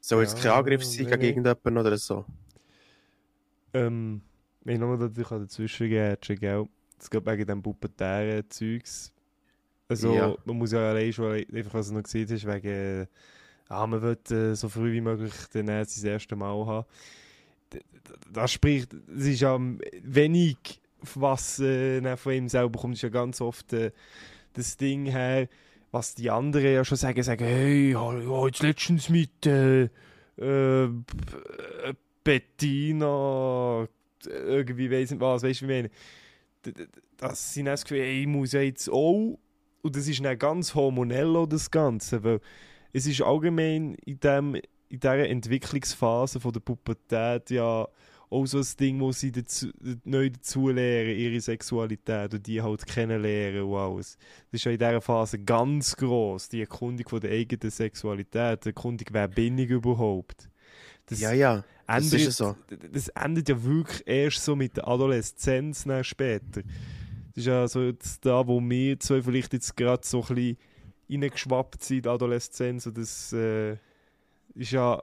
Soll 0.00 0.22
jetzt 0.22 0.34
Ja, 0.34 0.42
kein 0.42 0.50
Angriff 0.52 0.84
sein 0.84 1.06
gegen 1.06 1.22
irgendjemanden 1.22 1.78
oder 1.78 1.96
so. 1.96 2.24
Ähm, 3.74 4.22
wenn 4.64 4.74
ich 4.74 4.80
nochmal 4.80 4.98
natürlich 4.98 5.28
dazwischen 5.28 5.88
grätschen, 5.90 6.36
gell? 6.38 6.68
Es 6.98 7.10
geht 7.10 7.26
wegen 7.26 7.46
dem 7.46 7.62
pubertären 7.62 8.48
Zeugs. 8.50 9.12
Also, 9.88 10.08
Ja. 10.14 10.36
man 10.44 10.58
muss 10.58 10.72
ja 10.72 10.90
allein 10.90 11.12
schon, 11.12 11.32
einfach 11.32 11.74
was 11.74 11.88
du 11.88 11.94
noch 11.94 12.04
gesehen 12.04 12.28
hast, 12.30 12.46
wegen, 12.46 13.08
ah, 13.68 13.86
man 13.86 14.02
will 14.02 14.18
äh, 14.30 14.54
so 14.56 14.68
früh 14.68 14.92
wie 14.92 15.00
möglich 15.00 15.32
dann 15.52 15.68
erst 15.68 15.96
sein 15.96 16.12
erstes 16.12 16.38
Mal 16.38 16.66
haben. 16.66 16.86
Das 18.32 18.52
spricht, 18.52 18.94
es 19.16 19.26
ist 19.26 19.40
ja 19.40 19.58
wenig, 20.02 20.80
was 21.14 21.58
äh, 21.60 22.16
von 22.16 22.32
ihm 22.32 22.48
selber 22.48 22.80
kommt, 22.80 22.94
ist 22.94 23.02
ja 23.02 23.08
ganz 23.08 23.40
oft 23.40 23.72
äh, 23.72 23.92
das 24.54 24.76
Ding 24.76 25.06
her, 25.06 25.48
was 25.90 26.14
die 26.14 26.30
anderen 26.30 26.72
ja 26.72 26.84
schon 26.84 26.98
sagen, 26.98 27.22
sagen, 27.22 27.44
hey, 27.44 27.92
ja 27.92 28.46
jetzt 28.46 28.62
letztens 28.62 29.08
mit, 29.08 29.46
äh, 29.46 29.88
äh, 30.36 30.88
Bettina, 32.24 33.88
irgendwie 34.26 34.90
weiss 34.90 35.10
nicht 35.10 35.20
was, 35.20 35.42
weißt 35.42 35.62
du, 35.62 35.68
wie 35.68 35.72
ich 35.72 35.82
meine? 35.82 35.90
Das 37.16 37.54
sind 37.54 37.66
das 37.66 37.84
Gefühl, 37.84 38.02
ich 38.02 38.26
muss 38.26 38.52
jetzt 38.52 38.90
auch, 38.90 39.38
und 39.82 39.96
das 39.96 40.08
ist 40.08 40.22
dann 40.22 40.38
ganz 40.38 40.74
hormonell 40.74 41.46
das 41.48 41.70
Ganze, 41.70 42.22
weil 42.22 42.40
es 42.92 43.06
ist 43.06 43.22
allgemein 43.22 43.94
in, 44.04 44.20
dem, 44.20 44.60
in 44.88 45.00
dieser 45.00 45.28
Entwicklungsphase 45.28 46.40
von 46.40 46.52
der 46.52 46.60
Pubertät 46.60 47.50
ja 47.50 47.86
auch 48.30 48.46
so 48.46 48.58
ein 48.58 48.66
Ding, 48.78 49.00
wo 49.00 49.12
sie 49.12 49.32
dazu, 49.32 49.68
neu 50.04 50.30
dazulernen, 50.30 51.16
ihre 51.16 51.40
Sexualität 51.40 52.34
und 52.34 52.46
die 52.46 52.60
halt 52.60 52.86
kennenlernen 52.86 53.62
und 53.62 53.76
alles. 53.76 54.18
Das 54.50 54.60
ist 54.60 54.64
ja 54.64 54.72
in 54.72 54.78
dieser 54.78 55.00
Phase 55.00 55.38
ganz 55.38 55.96
gross, 55.96 56.48
die 56.48 56.60
Erkundung 56.60 57.08
von 57.08 57.20
der 57.20 57.30
eigenen 57.30 57.70
Sexualität, 57.70 58.64
die 58.64 58.68
Erkundung, 58.68 59.06
wer 59.12 59.28
bin 59.28 59.58
ich 59.58 59.70
überhaupt. 59.70 60.50
Das 61.06 61.20
Ja, 61.20 61.32
ja, 61.32 61.64
das 61.86 62.12
ändert, 62.12 62.28
ist 62.28 62.36
so. 62.36 62.56
das 62.92 63.08
endet 63.08 63.48
ja 63.48 63.62
wirklich 63.64 64.06
erst 64.06 64.44
so 64.44 64.54
mit 64.54 64.76
der 64.76 64.86
Adoleszenz 64.86 65.84
dann 65.84 66.04
später. 66.04 66.62
Das 66.62 67.36
ist 67.36 67.46
ja 67.46 67.66
so 67.66 67.82
jetzt 67.82 68.24
da, 68.26 68.46
wo 68.46 68.60
wir 68.60 69.00
zwei 69.00 69.22
vielleicht 69.22 69.54
jetzt 69.54 69.74
gerade 69.74 70.06
so 70.06 70.22
ein 70.28 70.34
bisschen 70.34 70.58
reingeschwappt 71.10 71.82
sind 71.82 72.06
Adoleszenz 72.06 72.84
und 72.86 72.98
das 72.98 73.32
äh, 73.32 73.76
ist 74.58 74.72
ja, 74.72 75.02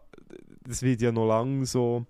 das 0.66 0.84
wird 0.84 1.02
ja 1.02 1.12
noch 1.12 1.28
lange 1.28 1.66
so 1.66 2.06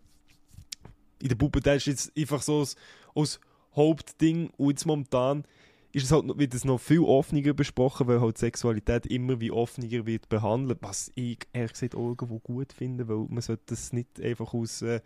in 1.20 1.30
der 1.30 1.36
Pubertät 1.36 1.78
ist 1.78 1.86
jetzt 1.88 2.12
einfach 2.18 2.42
so 2.42 2.60
als, 2.60 2.76
als 3.16 3.40
Hauptding 3.76 4.50
und 4.58 4.70
jetzt 4.70 4.86
momentan 4.86 5.44
ist 5.92 6.04
es 6.04 6.12
halt, 6.12 6.26
noch- 6.26 6.38
wird 6.38 6.54
es 6.54 6.66
noch 6.66 6.78
viel 6.80 7.00
offener 7.00 7.54
besprochen, 7.54 8.08
weil 8.08 8.20
halt 8.20 8.38
Sexualität 8.38 9.06
immer 9.06 9.40
wie 9.40 9.52
offener 9.52 10.06
wird 10.06 10.28
behandelt, 10.28 10.80
was 10.82 11.10
ich 11.16 11.40
ehrlich 11.54 11.72
gesagt 11.72 11.96
auch 11.96 12.10
irgendwo 12.10 12.40
gut 12.40 12.74
finde, 12.74 13.08
weil 13.08 13.26
man 13.30 13.42
sollte 13.42 13.64
das 13.68 13.94
nicht 13.94 14.20
einfach 14.22 14.54
aus 14.54 14.82
äh, 14.82 15.00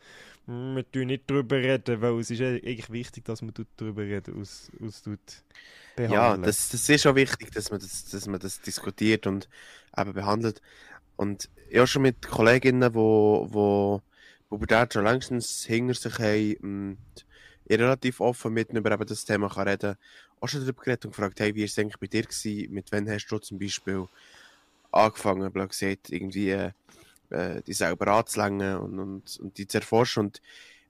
«Hm, 0.47 0.75
wir 0.75 0.91
tun 0.91 1.07
nicht 1.07 1.29
drüber 1.29 1.57
reden, 1.57 2.01
weil 2.01 2.19
es 2.19 2.31
ist 2.31 2.39
ja 2.39 2.47
eigentlich 2.47 2.89
wichtig, 2.91 3.25
dass 3.25 3.43
man 3.43 3.53
tut 3.53 3.67
drüber 3.77 4.01
reden 4.01 4.41
aus, 4.41 4.71
aus 4.83 5.03
tut 5.03 5.19
Ja, 6.05 6.37
behandeln. 6.37 6.41
das, 6.41 6.69
das 6.69 6.89
ist 6.89 7.01
schon 7.03 7.15
wichtig, 7.15 7.51
dass 7.51 7.69
man 7.71 7.79
das, 7.79 8.05
dass 8.05 8.25
man 8.27 8.39
das 8.39 8.61
diskutiert 8.61 9.27
und 9.27 9.47
eben 9.95 10.13
behandelt. 10.13 10.61
Und 11.19 11.49
ja, 11.69 11.85
schon 11.85 12.03
mit 12.03 12.25
Kolleginnen, 12.25 12.95
wo, 12.95 13.45
wo 13.49 14.01
Pubertät 14.47 14.93
schon 14.93 15.03
längstens 15.03 15.65
hinter 15.65 15.93
sich 15.93 16.17
haben 16.17 16.55
und 16.61 17.25
ich 17.65 17.77
relativ 17.77 18.21
offen 18.21 18.53
mit 18.53 18.69
über 18.69 18.89
eben 18.89 19.05
das 19.05 19.25
Thema 19.25 19.49
kann 19.49 19.67
reden 19.67 19.97
auch 20.39 20.47
schon 20.47 20.61
darüber 20.61 20.81
geredet 20.81 21.03
und 21.03 21.11
gefragt, 21.11 21.37
hey, 21.41 21.53
wie 21.53 21.59
war 21.59 21.65
es 21.65 21.77
eigentlich 21.77 21.99
bei 21.99 22.07
dir 22.07 22.23
gewesen? 22.23 22.73
Mit 22.73 22.89
wann 22.93 23.09
hast 23.09 23.27
du 23.27 23.37
zum 23.37 23.59
Beispiel 23.59 24.07
angefangen, 24.93 25.51
blöd 25.51 25.67
gesagt, 25.67 26.09
irgendwie 26.09 26.51
äh, 26.51 26.71
äh, 27.31 27.61
die 27.63 27.73
selber 27.73 28.07
anzulängen 28.07 28.77
und, 28.77 28.97
und, 28.97 29.39
und 29.41 29.57
die 29.57 29.67
zu 29.67 29.79
erforschen. 29.79 30.27
Und 30.27 30.41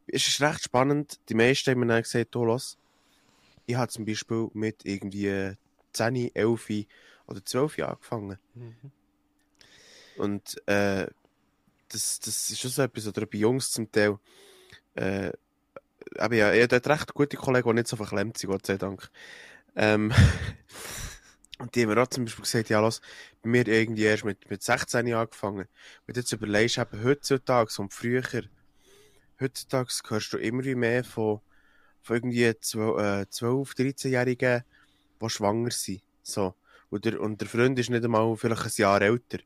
es 0.05 0.27
ist 0.27 0.41
recht 0.41 0.63
spannend. 0.63 1.19
Die 1.27 1.33
meisten 1.33 1.71
haben 1.71 1.79
mir 1.79 1.87
dann 1.87 2.03
gesagt, 2.03 2.35
oh, 2.35 2.45
los, 2.45 2.77
ich 3.65 3.75
habe 3.75 3.91
zum 3.91 4.05
Beispiel 4.05 4.51
mit 4.53 4.85
irgendwie 4.85 5.55
10, 5.93 6.35
11 6.35 6.69
oder 7.25 7.43
12 7.43 7.77
Jahren 7.79 7.93
angefangen. 7.93 8.37
Mhm. 8.53 8.91
Und 10.19 10.61
äh, 10.67 11.07
das, 11.89 12.19
das 12.19 12.51
ist 12.51 12.59
schon 12.59 12.71
so 12.71 12.81
etwas, 12.81 13.07
oder 13.07 13.25
bei 13.25 13.37
Jungs 13.37 13.71
zum 13.71 13.91
Teil. 13.91 14.19
Äh, 14.95 15.31
aber 16.17 16.35
ja, 16.35 16.53
ich 16.53 16.61
habe 16.61 16.79
dort 16.79 16.87
recht 16.87 17.13
gute 17.13 17.37
Kollegen, 17.37 17.69
die 17.69 17.75
nicht 17.75 17.87
so 17.87 17.95
verklemmt 17.95 18.37
sind, 18.37 18.49
Gott 18.49 18.65
sei 18.65 18.77
Dank. 18.77 19.09
Ähm, 19.75 20.11
und 21.59 21.73
die 21.73 21.83
haben 21.83 21.89
mir 21.89 22.01
auch 22.01 22.07
zum 22.07 22.25
Beispiel 22.25 22.43
gesagt, 22.43 22.69
ja, 22.69 22.79
los, 22.79 23.01
bei 23.41 23.49
mir 23.49 23.67
irgendwie 23.67 24.03
erst 24.03 24.25
mit, 24.25 24.49
mit 24.49 24.61
16 24.61 25.07
Jahren 25.07 25.23
angefangen. 25.23 25.67
Wenn 26.05 26.13
du 26.13 26.19
jetzt 26.19 26.31
überlegst, 26.33 26.77
eben 26.77 27.03
heutzutage 27.03 27.71
und 27.77 27.93
früher, 27.93 28.23
heutzutage 29.39 29.89
hörst 30.07 30.33
du 30.33 30.37
immer 30.37 30.63
wie 30.63 30.75
mehr 30.75 31.03
von, 31.03 31.39
von 32.01 32.15
irgendwie 32.17 32.53
12, 32.59 32.99
äh, 32.99 33.29
12 33.29 33.71
13-Jährigen, 33.73 34.63
die 35.21 35.29
schwanger 35.29 35.71
sind. 35.71 36.01
So. 36.23 36.55
Und 36.89 37.05
der, 37.05 37.21
und 37.21 37.39
der 37.39 37.47
Freund 37.47 37.77
ist 37.79 37.89
nicht 37.89 38.03
einmal 38.03 38.35
vielleicht 38.35 38.65
ein 38.65 38.71
Jahr 38.75 39.01
älter. 39.01 39.39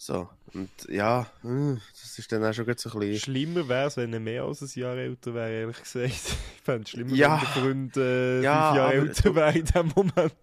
So. 0.00 0.28
Und 0.54 0.70
ja, 0.88 1.22
äh, 1.44 1.74
das 2.00 2.18
ist 2.18 2.30
dann 2.30 2.44
auch 2.44 2.52
schon 2.54 2.64
so 2.78 2.90
ein 2.90 2.98
bisschen. 3.00 3.18
Schlimmer 3.18 3.68
wäre 3.68 3.88
es, 3.88 3.96
wenn 3.96 4.12
er 4.12 4.20
mehr 4.20 4.44
als 4.44 4.62
ein 4.62 4.70
Jahr 4.80 4.96
älter 4.96 5.34
wäre, 5.34 5.50
ehrlich 5.50 5.82
gesagt. 5.82 6.12
Ich 6.56 6.62
fände 6.64 6.84
es 6.84 6.90
schlimmer, 6.90 7.14
Ja. 7.14 7.32
wenn 7.32 7.40
der 7.40 7.48
Freund 7.62 7.96
äh, 7.96 8.40
Ja, 8.42 8.68
fünf 8.68 8.76
Jahre 8.78 8.92
älter 8.94 9.34
wäre 9.34 9.58
in 9.58 9.64
dem 9.66 9.92
Moment. 9.96 10.34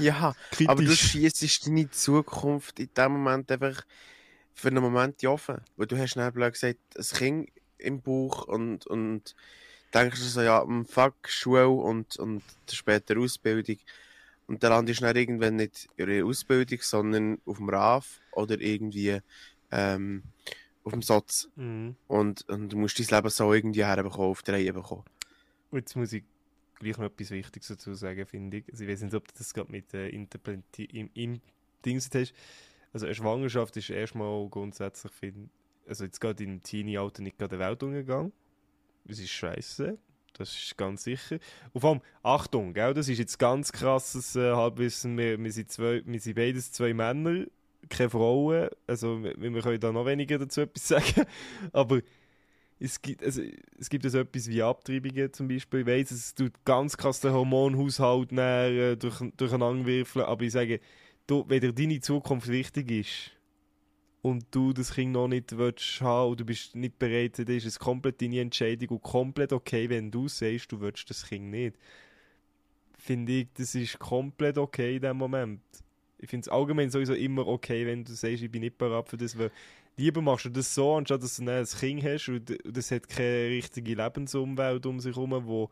Ja, 0.00 0.34
Kritisch. 0.50 0.68
aber 0.68 0.82
du 0.82 0.96
schießt 0.96 1.66
deine 1.66 1.90
Zukunft 1.90 2.80
in 2.80 2.88
dem 2.96 3.12
Moment 3.12 3.52
einfach 3.52 3.82
für 4.54 4.68
einen 4.68 4.82
Moment 4.82 5.22
offen. 5.24 5.60
Weil 5.76 5.86
du 5.86 5.98
hast 5.98 6.14
blöd 6.32 6.52
gesagt, 6.52 6.78
ein 6.96 7.04
Kind 7.04 7.50
im 7.78 8.00
Bauch 8.00 8.44
und, 8.44 8.86
und 8.86 9.34
denkst 9.92 10.18
du 10.18 10.24
so, 10.26 10.40
ja, 10.42 10.64
mm, 10.64 10.86
fuck, 10.86 11.14
Schule 11.28 11.68
und, 11.68 12.16
und 12.16 12.42
später 12.70 13.18
Ausbildung. 13.18 13.76
Und 14.48 14.62
dann 14.62 14.72
landest 14.72 15.00
du 15.00 15.04
dann 15.04 15.16
irgendwann 15.16 15.56
nicht 15.56 15.88
in 15.96 16.06
der 16.06 16.24
Ausbildung, 16.24 16.78
sondern 16.80 17.38
auf 17.44 17.58
dem 17.58 17.68
RAF 17.68 18.20
oder 18.32 18.58
irgendwie 18.58 19.20
ähm, 19.70 20.22
auf 20.84 20.92
dem 20.92 21.02
Satz. 21.02 21.50
Mhm. 21.54 21.96
Und, 22.06 22.48
und 22.48 22.72
du 22.72 22.78
musst 22.78 22.98
dein 22.98 23.18
Leben 23.18 23.30
so 23.30 23.52
irgendwie 23.52 23.84
herbekommen, 23.84 24.30
auf 24.30 24.42
die 24.42 24.50
Reihe 24.50 24.72
bekommen. 24.72 25.04
Und 25.70 25.80
jetzt 25.80 25.94
muss 25.96 26.14
ich 26.14 26.24
gleich 26.78 26.96
noch 26.96 27.04
etwas 27.04 27.30
Wichtiges 27.30 27.68
dazu 27.68 27.92
sagen, 27.92 28.24
finde 28.26 28.58
ich. 28.58 28.64
Also 28.70 28.84
ich 28.84 28.90
weiß 28.90 29.02
nicht, 29.02 29.14
ob 29.14 29.28
du 29.28 29.34
das 29.36 29.52
gerade 29.52 29.70
mit 29.70 29.92
äh, 29.92 30.08
Interpleti 30.08 30.84
im, 30.84 31.10
im 31.12 31.40
Dings 31.84 32.08
hast. 32.14 32.32
Also 32.94 33.04
eine 33.04 33.14
Schwangerschaft 33.14 33.76
ist 33.76 33.90
erstmal 33.90 34.48
grundsätzlich, 34.48 35.12
find, 35.12 35.50
also 35.86 36.04
jetzt 36.04 36.20
gerade 36.20 36.42
im 36.42 36.62
Teenie-Alter 36.62 37.22
nicht 37.22 37.38
gerade 37.38 37.58
der 37.58 37.66
Weltuntergang. 37.66 38.32
Das 39.04 39.18
ist 39.18 39.30
scheiße. 39.30 39.98
Das 40.38 40.56
ist 40.56 40.76
ganz 40.76 41.02
sicher. 41.02 41.38
Und 41.72 41.84
allem, 41.84 42.00
Achtung, 42.22 42.72
gell, 42.72 42.94
das 42.94 43.08
ist 43.08 43.18
jetzt 43.18 43.38
ganz 43.38 43.72
krasses 43.72 44.36
äh, 44.36 44.52
Halbwissen. 44.52 45.18
Wir, 45.18 45.36
wir, 45.42 45.52
sind 45.52 45.70
zwei, 45.70 46.00
wir 46.06 46.20
sind 46.20 46.36
beides 46.36 46.70
zwei 46.70 46.94
Männer, 46.94 47.44
keine 47.88 48.10
Frauen. 48.10 48.68
Also 48.86 49.22
wir, 49.22 49.36
wir 49.36 49.62
können 49.62 49.80
da 49.80 49.90
noch 49.90 50.06
weniger 50.06 50.38
dazu 50.38 50.60
etwas 50.60 50.88
sagen. 50.88 51.24
Aber 51.72 52.00
es 52.78 53.02
gibt, 53.02 53.24
also, 53.24 53.42
es 53.78 53.90
gibt 53.90 54.04
also 54.04 54.20
etwas 54.20 54.48
wie 54.48 54.62
Abtreibungen 54.62 55.32
zum 55.32 55.48
Beispiel. 55.48 55.80
Ich 55.80 55.86
weiss, 55.86 56.10
es 56.12 56.34
tut 56.36 56.52
ganz 56.64 56.96
krass 56.96 57.18
den 57.18 57.32
Hormonhaushalt 57.32 58.30
näher, 58.30 58.92
äh, 58.92 58.96
durch, 58.96 59.20
durcheinander 59.36 59.86
wirfeln. 59.86 60.24
Aber 60.24 60.44
ich 60.44 60.52
sage, 60.52 60.78
du, 61.26 61.44
wenn 61.48 61.60
dir 61.60 61.72
deine 61.72 62.00
Zukunft 62.00 62.46
wichtig 62.46 62.90
ist 62.92 63.37
und 64.22 64.46
du 64.50 64.72
das 64.72 64.94
Kind 64.94 65.12
noch 65.12 65.28
nicht 65.28 65.56
willst 65.56 66.00
haben 66.00 66.30
und 66.32 66.40
du 66.40 66.44
bist 66.44 66.74
nicht 66.74 66.98
bereit, 66.98 67.38
dann 67.38 67.46
ist 67.48 67.66
es 67.66 67.78
komplett 67.78 68.20
deine 68.20 68.40
Entscheidung 68.40 68.88
und 68.98 69.02
komplett 69.02 69.52
okay, 69.52 69.88
wenn 69.88 70.10
du 70.10 70.28
sagst, 70.28 70.72
du 70.72 70.80
willst 70.80 71.08
das 71.10 71.26
Kind 71.26 71.50
nicht. 71.50 71.76
Finde 72.96 73.32
ich, 73.32 73.48
das 73.54 73.74
ist 73.74 73.98
komplett 73.98 74.58
okay 74.58 74.96
in 74.96 75.02
dem 75.02 75.16
Moment. 75.16 75.60
Ich 76.18 76.28
finde 76.28 76.42
es 76.42 76.48
allgemein 76.48 76.90
sowieso 76.90 77.14
immer 77.14 77.46
okay, 77.46 77.86
wenn 77.86 78.04
du 78.04 78.12
sagst, 78.12 78.42
ich 78.42 78.50
bin 78.50 78.62
nicht 78.62 78.76
bereit 78.76 79.08
für 79.08 79.16
das, 79.16 79.38
weil 79.38 79.52
lieber 79.96 80.20
machst 80.20 80.46
du 80.46 80.48
das 80.50 80.74
so, 80.74 80.96
anstatt 80.96 81.22
dass 81.22 81.36
du 81.36 81.44
dann 81.44 81.60
ein 81.60 81.66
Kind 81.66 82.02
hast 82.02 82.28
und 82.28 82.58
das 82.64 82.90
hat 82.90 83.08
keine 83.08 83.48
richtige 83.50 83.94
Lebensumwelt 83.94 84.84
um 84.86 84.98
sich 84.98 85.14
herum, 85.14 85.46
wo 85.46 85.70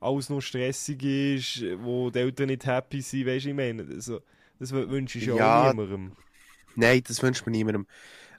alles 0.00 0.30
nur 0.30 0.42
stressig 0.42 1.02
ist, 1.02 1.64
wo 1.78 2.10
die 2.10 2.20
Eltern 2.20 2.48
nicht 2.48 2.66
happy 2.66 3.00
sind, 3.02 3.26
weißt 3.26 3.46
du, 3.46 3.50
ich 3.50 3.54
meine, 3.56 3.82
also, 3.84 4.20
das 4.58 4.72
wü- 4.72 4.88
wünsche 4.88 5.18
ich 5.18 5.26
ja, 5.26 5.34
Ja, 5.34 5.70
auch 5.70 5.74
niemandem. 5.74 6.12
Nein, 6.76 7.02
das 7.06 7.22
wünscht 7.22 7.44
man 7.46 7.52
niemandem. 7.52 7.86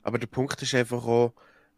Aber 0.04 0.20
der 0.20 0.28
Punkt 0.28 0.62
ist 0.62 0.76
einfach 0.76 1.06
auch, 1.06 1.34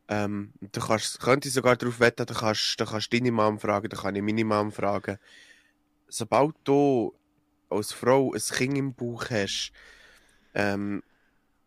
ähm, 0.10 0.54
du 0.60 0.82
kannst, 0.82 1.20
könnte 1.20 1.48
ich 1.48 1.54
sogar 1.54 1.76
darauf 1.78 2.00
wetten, 2.00 2.26
du 2.26 2.34
kannst, 2.34 2.80
du 2.80 2.86
kannst 2.86 3.14
deine 3.14 3.32
Mom 3.32 3.60
fragen, 3.60 3.90
du 3.90 3.98
kann 3.98 4.16
ich 4.16 4.22
meine 4.22 4.46
Mom 4.46 4.72
fragen. 4.72 5.18
Sobald 6.08 6.56
du 6.64 7.14
als 7.70 7.94
Frau 7.94 8.34
ein 8.34 8.40
Kind 8.40 8.78
im 8.78 8.94
Bauch 8.94 9.30
hast, 9.30 9.72
ähm, 10.54 11.04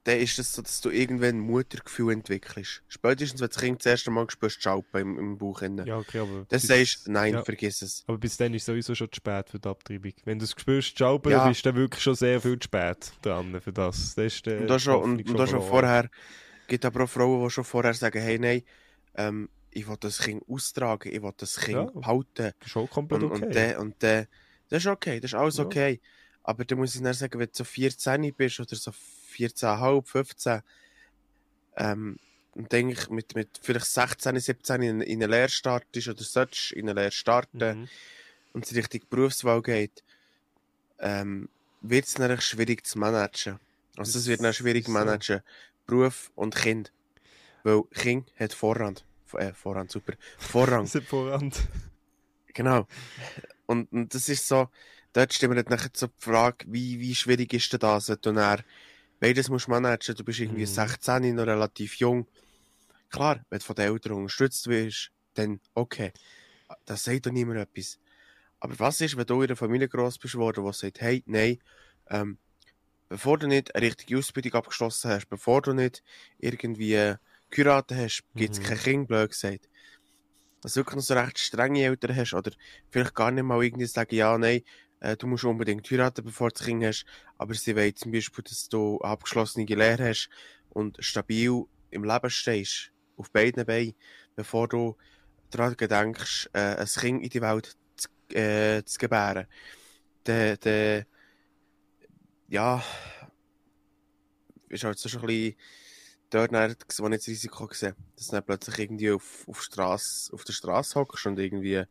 dann 0.05 0.19
ist 0.19 0.39
es 0.39 0.53
so, 0.53 0.63
dass 0.63 0.81
du 0.81 0.91
irgendwann 0.91 1.37
ein 1.37 1.41
Muttergefühl 1.41 2.13
entwickelst. 2.13 2.83
Spätestens, 2.89 3.41
wenn 3.41 3.49
das 3.49 3.57
Kind 3.59 3.79
das 3.81 3.87
erste 3.87 4.11
Mal 4.11 4.29
spürst, 4.31 4.61
schalpen 4.63 5.01
im, 5.01 5.19
im 5.19 5.39
Bauch. 5.39 5.63
innen. 5.63 5.87
Ja, 5.87 5.97
okay, 5.99 6.19
aber... 6.19 6.45
Dann 6.49 6.59
sagst 6.61 7.07
du, 7.07 7.13
nein, 7.13 7.35
ja. 7.35 7.45
vergiss 7.45 7.83
es. 7.83 8.03
Aber 8.09 8.19
bis 8.19 8.37
dann 8.37 8.53
ist 8.55 8.67
sowieso 8.67 8.95
schon 8.97 9.13
zu 9.13 9.17
spät 9.17 9.49
für 9.49 9.61
die 9.61 9.69
Abtreibung. 9.69 10.13
Wenn 10.25 10.39
du 10.41 10.45
es 10.45 10.51
spürst, 10.53 10.99
schalpen, 10.99 11.31
Ja. 11.31 11.39
dann 11.39 11.49
bist 11.51 11.65
du 11.65 11.69
dann 11.71 11.77
wirklich 11.81 12.03
schon 12.03 12.15
sehr 12.17 12.41
viel 12.41 12.59
zu 12.59 12.65
spät 12.65 13.13
dran 13.23 13.61
für 13.61 13.73
das. 13.73 14.15
das 14.17 14.25
ist, 14.35 14.47
äh, 14.49 14.59
Und 14.59 14.67
da 14.67 14.79
schon, 14.79 15.01
und, 15.03 15.29
und 15.29 15.37
da 15.39 15.47
schon 15.47 15.63
vorher, 15.63 16.11
gibt 16.67 16.85
aber 16.85 17.05
auch 17.05 17.09
Frauen, 17.09 17.45
die 17.45 17.51
schon 17.51 17.65
vorher 17.65 17.95
sagen, 17.95 18.21
hey, 18.21 18.39
nein, 18.41 18.63
ähm, 19.15 19.49
ich 19.71 19.87
will 19.89 19.97
das 20.01 20.19
Kind 20.19 20.43
austragen, 20.49 21.11
ich 21.15 21.23
will 21.23 21.33
das 21.37 21.57
Kind 21.61 21.77
Ja. 21.77 21.85
behalten. 21.85 22.27
Das 22.37 22.55
ist 22.67 22.71
schon 22.71 22.91
komplett 22.91 23.23
Und, 23.23 23.31
okay. 23.33 23.45
und 23.47 23.55
der, 23.55 23.81
und 23.81 24.03
der, 24.03 24.27
das 24.69 24.81
ist 24.85 24.87
okay, 24.89 25.21
das 25.21 25.31
ist 25.33 25.39
alles 25.39 25.59
Ja. 25.59 25.65
okay. 25.65 26.01
Aber 26.43 26.65
da 26.65 26.75
muss 26.75 26.95
ich 26.97 27.01
dann 27.03 27.15
sagen, 27.15 27.39
wenn 27.39 27.47
du 27.47 27.53
so 27.55 27.63
14 27.63 28.35
bist 28.35 28.59
oder 28.59 28.75
so 28.75 28.91
14,5, 29.33 30.07
15, 30.07 30.63
ähm, 31.77 32.17
und 32.55 32.71
denke 32.71 32.93
ich, 32.93 33.09
mit, 33.09 33.35
mit 33.35 33.49
vielleicht 33.63 33.87
16, 33.87 34.39
17 34.39 34.83
in, 34.83 35.01
in 35.01 35.23
eine 35.23 35.33
Lehre 35.33 35.49
startest 35.49 36.09
oder 36.09 36.23
solltest 36.23 36.73
in 36.73 36.89
eine 36.89 37.01
Lehre 37.01 37.13
starten 37.13 37.59
Mhm. 37.59 37.89
und 38.53 38.67
es 38.67 38.75
Richtung 38.75 39.01
Berufswahl 39.09 39.63
geht, 39.63 40.03
ähm, 40.99 41.49
wird 41.81 42.07
es 42.07 42.15
dann 42.15 42.41
schwierig 42.41 42.87
zu 42.87 42.99
managen. 42.99 43.59
Also 43.97 44.19
es 44.19 44.27
wird 44.27 44.43
dann 44.43 44.53
schwierig 44.53 44.87
so. 44.87 44.93
managen, 44.93 45.41
Beruf 45.87 46.31
und 46.35 46.55
Kind. 46.55 46.93
Weil 47.65 47.83
Kind 47.93 48.31
hat 48.39 48.53
Vorrang. 48.53 48.99
Äh, 49.35 49.53
Vorhand, 49.55 49.91
super. 49.91 50.13
Vorrang. 50.39 50.87
Hat 50.93 51.05
Vorhand. 51.05 51.61
Genau. 52.53 52.87
Und, 53.65 53.91
und 53.93 54.15
das 54.15 54.29
ist 54.29 54.47
so, 54.47 54.69
dort 55.15 55.41
wir 55.41 55.63
dann 55.63 55.73
nachher 55.75 55.91
so 55.95 56.09
die 56.09 56.13
Frage, 56.19 56.67
wie, 56.69 57.01
wie 57.01 57.15
schwierig 57.15 57.55
ist 57.55 57.73
denn 57.73 57.81
das, 57.81 58.09
wenn 58.11 58.19
du 58.21 58.33
dann 58.33 58.63
beides 59.23 59.49
musst 59.51 59.69
managen, 59.69 60.17
du 60.17 60.25
bist 60.25 60.41
irgendwie 60.41 60.67
Mhm. 60.67 60.67
16, 60.67 61.33
noch 61.37 61.47
relativ 61.47 61.97
jung. 61.97 62.27
Klar, 63.11 63.45
wenn 63.51 63.61
du 63.61 63.65
von 63.65 63.77
den 63.77 63.93
Eltern 63.93 64.15
unterstützt 64.15 64.67
wirst, 64.69 65.13
dann 65.35 65.61
okay. 65.75 66.13
Das 66.87 67.05
sagt 67.05 67.27
doch 67.27 67.33
niemand 67.33 67.61
etwas. 67.61 67.99
Aber 68.61 68.79
was 68.81 69.01
ist, 69.01 69.17
wenn 69.17 69.27
du 69.27 69.43
in 69.43 69.49
einer 69.51 69.57
Familie 69.57 69.89
gross 69.89 70.19
bist 70.19 70.35
worden, 70.37 70.65
die 70.67 70.73
sagt, 70.73 71.01
hey, 71.01 71.23
nein, 71.27 71.59
ähm, 72.11 72.39
bevor 73.09 73.39
du 73.39 73.47
nicht 73.49 73.75
eine 73.75 73.87
richtige 73.87 74.19
Ausbildung 74.19 74.55
abgeschlossen 74.55 75.11
hast, 75.13 75.29
bevor 75.29 75.63
du 75.63 75.75
nicht 75.75 76.03
irgendwie 76.39 77.15
geheiratet 77.51 77.99
hast, 77.99 78.25
gibt 78.37 78.55
es 78.55 78.61
Mhm. 78.61 78.65
kein 78.65 78.79
Kind, 78.79 79.09
blöd 79.09 79.31
gesagt. 79.31 79.69
Dass 80.63 80.75
du 80.75 80.81
wirklich 80.81 80.97
noch 80.97 81.03
so 81.03 81.15
recht 81.15 81.39
strenge 81.39 81.85
Eltern 81.85 82.17
hast 82.17 82.35
oder 82.35 82.53
vielleicht 82.91 83.15
gar 83.15 83.31
nicht 83.31 83.45
mal 83.45 83.63
irgendwie 83.63 83.87
sagen, 83.87 84.15
ja, 84.15 84.39
nein, 84.39 84.63
äh, 85.03 85.17
du 85.17 85.27
musst 85.27 85.45
unbedingt 85.45 85.91
heiraten, 85.91 86.25
bevor 86.25 86.51
du 86.51 86.65
Kind 86.65 86.85
hast, 86.85 87.05
aber 87.37 87.55
sie 87.55 87.75
wollen 87.75 87.97
zum 87.97 88.13
Beispiel, 88.13 88.45
dass 88.45 88.69
du 88.69 89.01
eine 89.01 89.13
abgeschlossene 89.13 89.67
Lehre 89.67 90.09
hast 90.09 90.31
und 90.71 90.97
stabil 91.01 91.65
im 91.91 92.05
Leben 92.05 92.31
stehst, 92.31 92.93
auf 93.17 93.31
beiden 93.33 93.67
Beinen, 93.67 93.95
bevor 94.37 94.69
du 94.69 94.97
daran 95.51 95.77
gedenkst, 95.77 96.51
äh, 96.53 96.77
ein 96.77 96.87
Kind 96.87 97.25
in 97.25 97.31
die 97.31 97.43
Welt 97.43 97.77
zu, 97.97 98.09
äh, 98.37 98.85
zu 98.85 98.99
gebären. 98.99 99.47
Der, 100.25 100.57
der, 100.57 101.07
ja, 102.49 102.83
ist 104.69 104.85
halt 104.85 104.99
so 104.99 105.09
schon 105.09 105.23
ein 105.23 105.27
bisschen 105.27 105.57
dort, 106.31 106.53
dann, 106.53 106.77
wo 106.99 107.09
ich 107.09 107.17
das 107.17 107.27
Risiko 107.27 107.67
gesehen 107.67 107.97
dass 108.17 108.29
du 108.29 108.33
dann 108.37 108.45
plötzlich 108.45 108.79
irgendwie 108.79 109.11
auf, 109.11 109.49
auf, 109.49 109.63
Strasse, 109.63 110.33
auf 110.33 110.45
der 110.45 110.53
Straße 110.53 110.95
hockst 110.95 111.27
und 111.27 111.41
irgendwie 111.41 111.83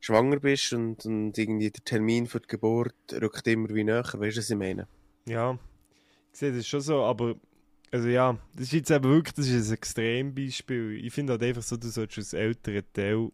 schwanger 0.00 0.40
bist 0.40 0.72
und, 0.72 1.04
und 1.04 1.36
irgendwie 1.36 1.70
der 1.70 1.84
Termin 1.84 2.26
für 2.26 2.40
die 2.40 2.48
Geburt 2.48 2.94
rückt 3.12 3.46
immer 3.46 3.68
wie 3.68 3.84
näher. 3.84 4.04
Weißt 4.04 4.36
du, 4.36 4.40
was 4.40 4.50
ich 4.50 4.56
meine? 4.56 4.88
Ja, 5.26 5.58
ich 6.32 6.38
sehe 6.38 6.52
das 6.52 6.66
schon 6.66 6.80
so, 6.80 7.02
aber 7.02 7.36
also 7.92 8.08
ja, 8.08 8.38
das 8.54 8.66
ist 8.66 8.72
jetzt 8.72 8.90
eben 8.90 9.04
wirklich 9.04 9.34
das 9.34 9.48
ist 9.48 9.68
ein 9.68 9.74
Extrembeispiel. 9.74 11.04
Ich 11.04 11.12
finde 11.12 11.32
halt 11.32 11.42
einfach 11.42 11.62
so, 11.62 11.76
du 11.76 11.88
solltest 11.88 12.18
als 12.18 12.40
älterer 12.40 12.82
Teil, 12.92 13.30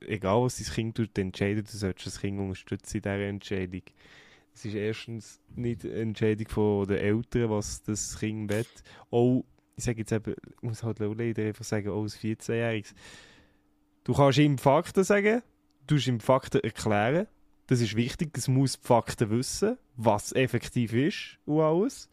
egal 0.00 0.42
was 0.42 0.56
dein 0.56 0.74
Kind 0.74 0.96
tut, 0.96 1.18
entscheiden, 1.18 1.64
du 1.64 1.76
solltest 1.76 2.06
das 2.06 2.20
Kind 2.20 2.40
unterstützen 2.40 2.96
in 2.96 3.02
dieser 3.02 3.20
Entscheidung. 3.20 3.82
Es 4.54 4.64
ist 4.64 4.74
erstens 4.74 5.40
nicht 5.54 5.84
eine 5.84 5.94
Entscheidung 5.94 6.48
von 6.48 6.86
den 6.86 6.98
Eltern, 6.98 7.50
was 7.50 7.82
das 7.82 8.18
Kind 8.18 8.50
will. 8.50 8.66
Auch, 9.10 9.44
ich 9.76 9.84
sage 9.84 9.98
jetzt 9.98 10.12
eben, 10.12 10.34
ich 10.56 10.62
muss 10.62 10.82
halt 10.82 11.00
leider 11.00 11.42
einfach 11.42 11.64
sagen, 11.64 11.88
auch 11.90 12.02
als 12.02 12.18
14-Jähriges. 12.18 12.94
Du 14.04 14.12
kannst 14.12 14.38
ihm 14.38 14.58
Fakten 14.58 15.02
sagen, 15.02 15.42
du 15.86 15.96
ihm 15.96 16.20
Fakten 16.20 16.60
erklären, 16.60 17.26
das 17.66 17.80
ist 17.80 17.96
wichtig, 17.96 18.36
es 18.36 18.48
muss 18.48 18.78
die 18.78 18.86
Fakten 18.86 19.30
wissen, 19.30 19.78
was 19.96 20.32
effektiv 20.32 20.92
ist 20.92 21.38
und 21.46 21.60
alles. 21.60 22.10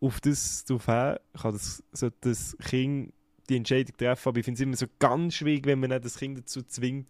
Auf 0.00 0.20
das 0.20 0.64
darauf 0.64 0.86
kann 0.86 1.52
das, 1.52 1.82
sollte 1.92 2.16
das 2.30 2.56
Kind 2.64 3.12
die 3.48 3.56
Entscheidung 3.56 3.96
treffen, 3.96 4.28
aber 4.28 4.38
ich 4.38 4.44
finde 4.44 4.58
es 4.58 4.62
immer 4.62 4.76
so 4.76 4.86
ganz 4.98 5.34
schwierig, 5.34 5.66
wenn 5.66 5.80
man 5.80 5.90
das 5.90 6.18
Kind 6.18 6.38
dazu 6.38 6.62
zwingt, 6.62 7.08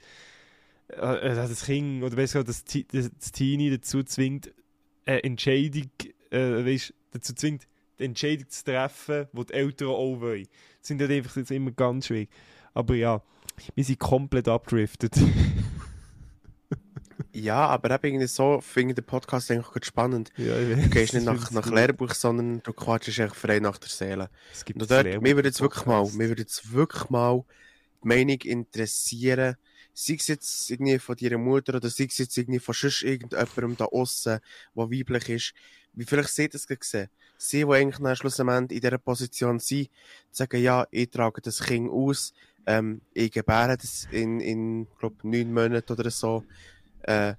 äh, 0.89 0.97
äh, 0.97 1.35
das 1.35 1.65
Kind, 1.65 2.03
oder 2.03 2.17
besser 2.17 2.43
das, 2.45 2.65
das 2.65 3.33
Teenie 3.33 3.71
dazu 3.71 4.03
zwingt, 4.03 4.53
eine 5.05 5.23
Entscheidung, 5.23 5.91
äh, 6.31 6.65
weißt, 6.65 6.95
dazu 7.13 7.35
zwingt, 7.35 7.69
die 7.99 8.05
Entscheidung 8.05 8.49
zu 8.49 8.65
treffen, 8.65 9.27
die 9.33 9.47
die 9.47 9.53
Eltern 9.53 9.89
auch 9.89 10.21
wollen. 10.21 10.47
Das 10.79 10.89
sind 10.89 11.01
halt 11.01 11.11
einfach 11.11 11.37
jetzt 11.37 11.51
immer 11.51 11.73
ganz 11.73 12.07
schwierig. 12.07 12.31
Aber 12.75 12.95
ja, 12.95 13.23
wir 13.75 13.85
sind 13.85 13.99
komplett 13.99 14.49
abdriftet. 14.49 15.15
Ja, 17.33 17.67
aber 17.67 17.91
eben 17.95 18.07
irgendwie 18.07 18.27
so 18.27 18.61
finde 18.61 18.93
ich 18.93 18.95
den 18.97 19.05
Podcast 19.05 19.51
eigentlich 19.51 19.85
spannend. 19.85 20.33
ja, 20.37 20.59
Du 20.59 20.89
gehst 20.89 21.15
nicht 21.15 21.25
nach, 21.27 21.51
nach 21.51 21.71
Lehrbuch, 21.71 22.13
sondern 22.15 22.63
du 22.63 22.73
quatschst 22.73 23.19
echt 23.19 23.37
frei 23.37 23.61
nach 23.61 23.79
der 23.79 23.89
Seele. 23.89 24.31
Es 24.53 24.65
gibt 24.65 24.81
Und 24.81 24.91
dort, 24.91 25.05
mir 25.05 25.37
würde 25.37 25.49
jetzt 25.49 25.61
wirklich 25.61 25.87
mal, 25.87 26.05
mir 26.13 26.29
würde 26.29 26.43
jetzt 26.43 26.73
wirklich 26.73 27.11
mal 27.11 27.45
die 28.03 28.09
Meinung 28.09 28.41
interessieren, 28.41 29.57
sei 29.95 30.15
es 30.15 30.27
jetzt 30.29 30.71
irgendwie 30.71 30.99
von 30.99 31.17
deiner 31.17 31.39
Mutter 31.39 31.75
oder 31.77 31.91
sei 31.91 32.07
es 32.09 32.19
jetzt 32.19 32.37
irgendwie 32.37 32.61
von 32.61 32.75
sonst 32.75 33.03
irgendjemandem 33.03 33.77
da 33.77 33.85
aussen, 33.87 34.39
der 34.75 34.91
weiblich 34.91 35.29
ist, 35.29 35.55
wie 35.93 36.05
vielleicht 36.05 36.31
sie 36.31 36.49
das 36.49 36.67
gesehen. 36.67 37.09
Sie, 37.37 37.65
die 37.65 37.73
eigentlich 37.73 37.99
dann 37.99 38.17
schlussendlich 38.17 38.77
in 38.77 38.81
dieser 38.81 38.99
Position 38.99 39.59
sind, 39.61 39.91
sagen, 40.31 40.63
ja, 40.63 40.87
ich 40.91 41.11
trage 41.11 41.41
das 41.41 41.61
Kind 41.63 41.91
aus, 41.91 42.33
ähm, 42.69 43.01
ich 43.15 43.33
gebäre 43.33 43.77
das 43.77 44.07
in, 44.11 44.41
in 44.41 44.87
glaub, 44.99 45.25
neun 45.25 45.53
Monaten 45.53 45.93
oder 45.93 46.11
so, 46.11 46.45
äh, 47.03 47.35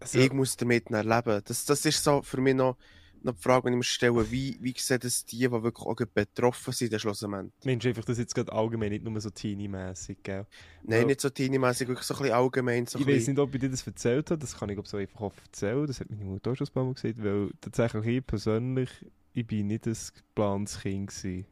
Also, 0.00 0.18
ich 0.18 0.32
muss 0.32 0.56
damit 0.56 0.90
dann 0.90 1.06
leben. 1.06 1.40
Das, 1.44 1.64
das 1.64 1.84
ist 1.84 2.02
so 2.02 2.22
für 2.22 2.40
mich 2.40 2.54
noch, 2.54 2.76
noch 3.22 3.34
die 3.34 3.42
Frage, 3.42 3.68
die 3.70 3.74
ich 3.74 3.76
mir 3.76 3.84
stelle, 3.84 4.30
wie, 4.32 4.58
wie 4.60 4.74
sehen 4.76 4.98
das 5.00 5.24
die, 5.24 5.38
die 5.38 5.50
wirklich 5.50 5.86
auch 5.86 5.94
betroffen 6.12 6.72
sind, 6.72 7.00
schlussendlich? 7.00 7.52
Mensch, 7.64 7.86
einfach 7.86 8.04
das 8.04 8.18
jetzt 8.18 8.34
gerade 8.34 8.52
allgemein, 8.52 8.90
nicht 8.90 9.04
nur 9.04 9.20
so 9.20 9.30
teeny-mässig, 9.30 10.18
gell? 10.24 10.46
Nein, 10.82 11.00
Ja. 11.02 11.06
nicht 11.06 11.20
so 11.20 11.30
teenie-mässig, 11.30 11.86
wirklich 11.86 12.06
so 12.06 12.14
ein 12.14 12.22
bisschen 12.22 12.34
allgemein. 12.34 12.86
So 12.86 12.98
ich 12.98 13.06
weiß 13.06 13.28
nicht, 13.28 13.38
ob 13.38 13.54
ich 13.54 13.60
dir 13.60 13.70
das 13.70 13.86
erzählt 13.86 14.30
habe, 14.30 14.40
das 14.40 14.56
kann 14.56 14.70
ich 14.70 14.74
glaube 14.76 14.88
so 14.88 14.96
einfach 14.96 15.20
auch 15.20 15.34
erzählen, 15.46 15.86
das 15.86 16.00
hat 16.00 16.10
meine 16.10 16.24
Mutter 16.24 16.50
auch 16.50 16.56
schon 16.56 16.66
ein 16.66 16.72
paar 16.72 16.84
Mal 16.84 16.94
gesagt, 16.94 17.22
weil 17.22 17.50
tatsächlich 17.60 18.06
ich 18.06 18.26
persönlich, 18.26 18.90
ich 19.34 19.46
bin 19.46 19.68
nicht 19.68 19.86
ein 19.86 19.96
geplantes 20.16 20.80
Kind 20.80 21.10
gewesen. 21.10 21.46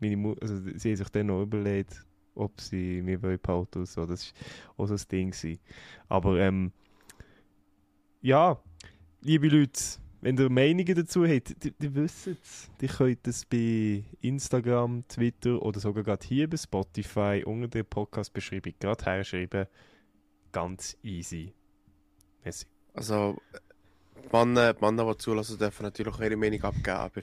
Meine 0.00 0.16
Mu 0.16 0.34
also 0.40 0.56
sie 0.74 0.90
haben 0.90 0.96
sich 0.96 1.08
dann 1.10 1.26
noch 1.26 1.42
überlegt, 1.42 2.04
ob 2.34 2.60
sie 2.60 3.02
mir 3.02 3.22
wollen 3.22 3.38
behalten 3.40 3.78
oder 3.78 3.86
so, 3.86 4.06
das 4.06 4.32
war 4.76 4.84
auch 4.84 4.88
so 4.88 4.94
ein 4.94 5.08
Ding 5.10 5.30
gewesen. 5.30 5.58
Aber 6.08 6.38
ähm, 6.38 6.72
ja, 8.20 8.58
liebe 9.20 9.48
Leute, 9.48 9.80
wenn 10.22 10.38
ihr 10.38 10.50
Meinungen 10.50 10.94
dazu 10.94 11.26
habt, 11.26 11.64
die, 11.64 11.72
die 11.72 11.94
wissen 11.94 12.38
es. 12.40 12.70
Die 12.80 12.86
könnt 12.86 13.26
es 13.26 13.44
bei 13.44 14.04
Instagram, 14.20 15.02
Twitter 15.08 15.60
oder 15.60 15.80
sogar 15.80 16.04
gerade 16.04 16.24
hier 16.24 16.48
bei 16.48 16.56
Spotify 16.56 17.42
unter 17.44 17.68
der 17.68 17.82
Podcast-Beschreibung 17.82 18.74
gerade 18.78 19.04
herschreiben. 19.04 19.66
Ganz 20.52 20.96
easy. 21.02 21.52
Merci. 22.44 22.66
Also, 22.94 23.36
die 24.14 24.36
Männer, 24.36 24.74
die 24.74 25.18
zulassen, 25.18 25.58
dürfen 25.58 25.82
natürlich 25.82 26.18
ihre 26.20 26.36
Meinung 26.36 26.62
abgeben, 26.62 26.96
aber 26.96 27.22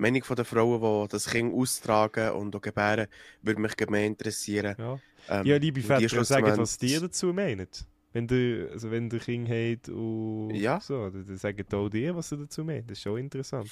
die 0.00 0.10
Meinung 0.12 0.22
der 0.36 0.44
Frauen, 0.44 1.04
die 1.06 1.08
das 1.12 1.26
Kind 1.30 1.54
austragen 1.54 2.30
und 2.32 2.54
auch 2.56 2.60
gebären, 2.60 3.06
würde 3.42 3.60
mich 3.60 3.72
mehr 3.88 4.06
interessieren. 4.06 4.74
Ja, 4.78 4.98
Ähm, 5.28 5.46
ja 5.46 5.56
liebe 5.56 5.80
die 5.80 5.86
Väter, 5.86 6.08
schlussendlich- 6.08 6.56
was 6.58 6.82
ihr 6.82 7.00
dazu 7.00 7.32
meint. 7.32 7.86
Wenn 8.12 8.26
ihr, 8.28 8.70
also 8.72 8.90
wenn 8.90 9.08
ihr 9.10 9.18
Kind 9.20 9.48
habt 9.48 9.88
und 9.90 10.54
Ja. 10.54 10.80
so, 10.80 11.10
dann 11.10 11.36
sagt 11.36 11.72
auch 11.74 11.88
dir, 11.88 12.16
was 12.16 12.32
ihr 12.32 12.38
dazu 12.38 12.64
meint. 12.64 12.90
Das 12.90 12.98
ist 12.98 13.02
schon 13.02 13.18
interessant. 13.18 13.70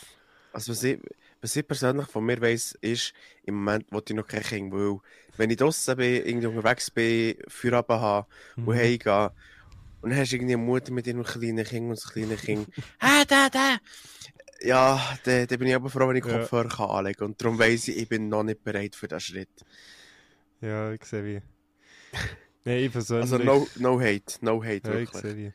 Also 0.52 0.72
was 0.72 0.82
ich, 0.84 0.98
was 1.42 1.56
ich 1.56 1.66
persönlich 1.66 2.06
von 2.06 2.24
mir 2.24 2.40
weiss, 2.40 2.72
ist, 2.80 3.12
im 3.44 3.56
Moment 3.56 3.86
wo 3.90 4.00
ich 4.06 4.14
noch 4.14 4.26
kein 4.26 4.42
Kind, 4.42 4.72
weil 4.72 4.98
wenn 5.36 5.50
ich 5.50 5.56
draussen 5.56 5.96
bin, 5.96 6.24
irgendwie 6.26 6.46
unterwegs 6.46 6.90
bin, 6.90 7.36
Feierabend 7.48 8.00
habe 8.00 8.26
Mhm. 8.56 8.68
und 8.68 8.76
heimgehe, 8.76 9.30
und 10.00 10.10
dann 10.10 10.18
hast 10.20 10.30
du 10.32 10.36
irgendwie 10.36 10.54
eine 10.54 10.62
Mutter 10.62 10.92
mit 10.92 11.06
ihrem 11.06 11.24
kleinen 11.24 11.64
Kind 11.66 11.88
und 11.90 11.96
das 11.98 12.08
kleine 12.12 12.36
Kind, 12.36 12.68
«Ah, 13.00 13.24
da, 13.26 13.48
da!» 13.50 13.76
Ja, 14.60 15.00
dann 15.24 15.46
dann 15.46 15.58
bin 15.58 15.68
ich 15.68 15.74
aber 15.74 15.88
froh, 15.88 16.08
wenn 16.08 16.16
ich 16.16 16.24
Ja. 16.24 16.38
Kopfhörer 16.38 16.68
kann 16.68 16.90
anlegen 16.90 17.18
kann. 17.18 17.26
Und 17.28 17.42
darum 17.42 17.58
weiss 17.58 17.88
ich, 17.88 17.96
ich 17.96 18.08
bin 18.08 18.28
noch 18.28 18.42
nicht 18.42 18.62
bereit 18.64 18.96
für 18.96 19.08
diesen 19.08 19.20
Schritt. 19.20 19.48
Ja, 20.60 20.92
ich 20.92 21.04
sehe 21.04 21.24
wie. 21.24 21.40
Nein, 22.64 22.78
ich 22.84 22.92
persönlich... 22.92 23.32
Also 23.32 23.38
no, 23.44 23.66
no 23.78 24.00
hate, 24.00 24.24
no 24.40 24.62
hate, 24.62 24.88
ja, 24.90 24.94
ich 24.98 25.12
wirklich. 25.12 25.22
sehe 25.22 25.36
wie. 25.36 25.52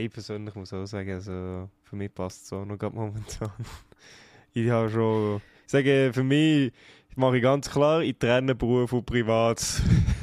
Ich 0.00 0.10
persönlich 0.10 0.54
muss 0.54 0.72
auch 0.72 0.86
sagen, 0.86 1.12
also 1.12 1.70
für 1.84 1.96
mich 1.96 2.12
passt 2.12 2.44
es 2.44 2.52
auch 2.52 2.64
noch 2.64 2.78
gerade 2.78 2.94
momentan. 2.94 3.50
ich 4.52 4.68
habe 4.68 4.90
schon... 4.90 5.40
Ich 5.64 5.70
sage, 5.70 6.10
für 6.12 6.22
mich 6.22 6.72
mache 7.16 7.38
ich 7.38 7.42
ganz 7.42 7.70
klar, 7.70 8.02
ich 8.02 8.18
trenne 8.18 8.54
Beruf 8.54 8.92
und 8.92 9.06
Privat. 9.06 9.62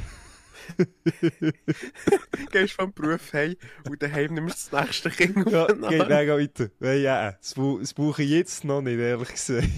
Gehst 2.50 2.74
vom 2.74 2.92
Beruf 2.92 3.32
heim 3.32 3.56
und 3.88 4.02
daheim 4.02 4.34
nimmst 4.34 4.72
du 4.72 4.76
das 4.76 4.86
nächste 4.86 5.10
Kind 5.10 5.36
Ja, 5.50 5.64
aufeinander. 5.64 5.88
geht 5.88 6.08
mega 6.08 6.36
weiter. 6.38 6.70
Ja, 6.80 6.92
ja 6.92 7.32
das, 7.32 7.54
das 7.54 7.94
brauche 7.94 8.22
ich 8.22 8.30
jetzt 8.30 8.64
noch 8.64 8.82
nicht, 8.82 8.98
ehrlich 8.98 9.28
gesagt. 9.28 9.68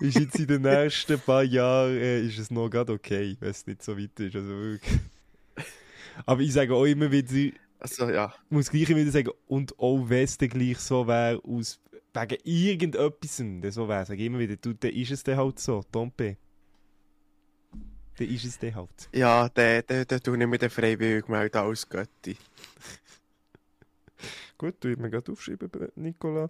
ist 0.00 0.18
jetzt 0.18 0.38
in 0.38 0.46
den 0.46 0.62
nächsten 0.62 1.20
paar 1.20 1.42
Jahren 1.44 1.96
äh, 1.96 2.20
ist 2.20 2.38
es 2.38 2.50
noch 2.50 2.68
gerade 2.68 2.92
okay, 2.92 3.36
wenn 3.40 3.50
es 3.50 3.66
nicht 3.66 3.82
so 3.82 3.96
weit 3.98 4.18
ist. 4.20 4.36
Also 4.36 4.48
wirklich. 4.50 5.00
Aber 6.26 6.40
ich 6.40 6.52
sage 6.52 6.74
auch 6.74 6.84
immer 6.84 7.10
wieder, 7.10 7.32
ich 7.32 7.54
Also 7.78 8.08
ja, 8.10 8.32
muss 8.48 8.70
gleich 8.70 8.88
wieder 8.88 9.10
sagen, 9.10 9.30
und 9.46 9.78
auch 9.78 10.08
wenn 10.08 10.24
es 10.24 10.38
gleich 10.38 10.78
so 10.78 11.06
wäre, 11.06 11.40
aus 11.44 11.80
wegen 12.14 12.38
irgendetwas, 12.44 13.36
so 13.74 13.88
wäre, 13.88 14.06
sage 14.06 14.20
ich 14.20 14.26
immer 14.26 14.38
wieder, 14.38 14.56
du, 14.56 14.72
dann 14.74 14.92
ist 14.92 15.10
es 15.10 15.22
dann 15.24 15.36
halt 15.36 15.58
so, 15.58 15.82
Tompe. 15.90 16.36
Dann 18.16 18.28
ist 18.28 18.44
es 18.44 18.58
dann 18.58 18.74
halt. 18.74 19.10
ja, 19.12 19.48
der, 19.48 19.82
der, 19.82 20.04
der 20.04 20.20
tue 20.20 20.38
ich 20.38 20.46
mir 20.46 20.58
den 20.58 20.70
freiwillig 20.70 21.28
melden 21.28 21.58
als 21.58 21.88
Götti. 21.88 22.36
Gut, 24.58 24.76
du 24.80 24.88
mir 24.96 25.10
gerade 25.10 25.32
aufschreiben, 25.32 25.70
Nicola. 25.96 26.48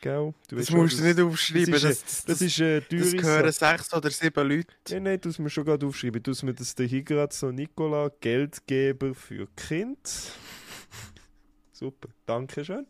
Gell? 0.00 0.34
Das 0.48 0.66
Du 0.66 0.66
schon, 0.66 0.76
musst 0.80 0.98
du 0.98 1.04
nicht 1.04 1.20
aufschreiben. 1.20 1.72
das 1.72 1.82
Das, 1.82 1.84
ist, 1.84 2.04
das, 2.04 2.24
Das 2.26 2.42
ist 2.42 2.58
das 2.92 3.12
gehören 3.16 3.52
sechs 3.52 3.94
oder 3.94 4.10
sieben 4.10 4.48
Leute. 4.48 4.66
Nein, 4.90 5.02
nein, 5.04 5.20
du 5.20 5.28
musst 5.28 5.38
mir 5.38 5.50
schon 5.50 5.64
gerade 5.64 5.86
aufschreiben. 5.86 6.22
Du 6.22 6.32
mir 6.44 6.54
das 6.54 6.74
hier 6.78 7.02
gerade 7.02 7.34
so, 7.34 7.50
Nicola, 7.50 8.10
Geldgeber 8.20 9.14
für 9.14 9.46
Kind. 9.56 9.98
Super, 11.72 12.08
danke 12.26 12.64
schön. 12.64 12.86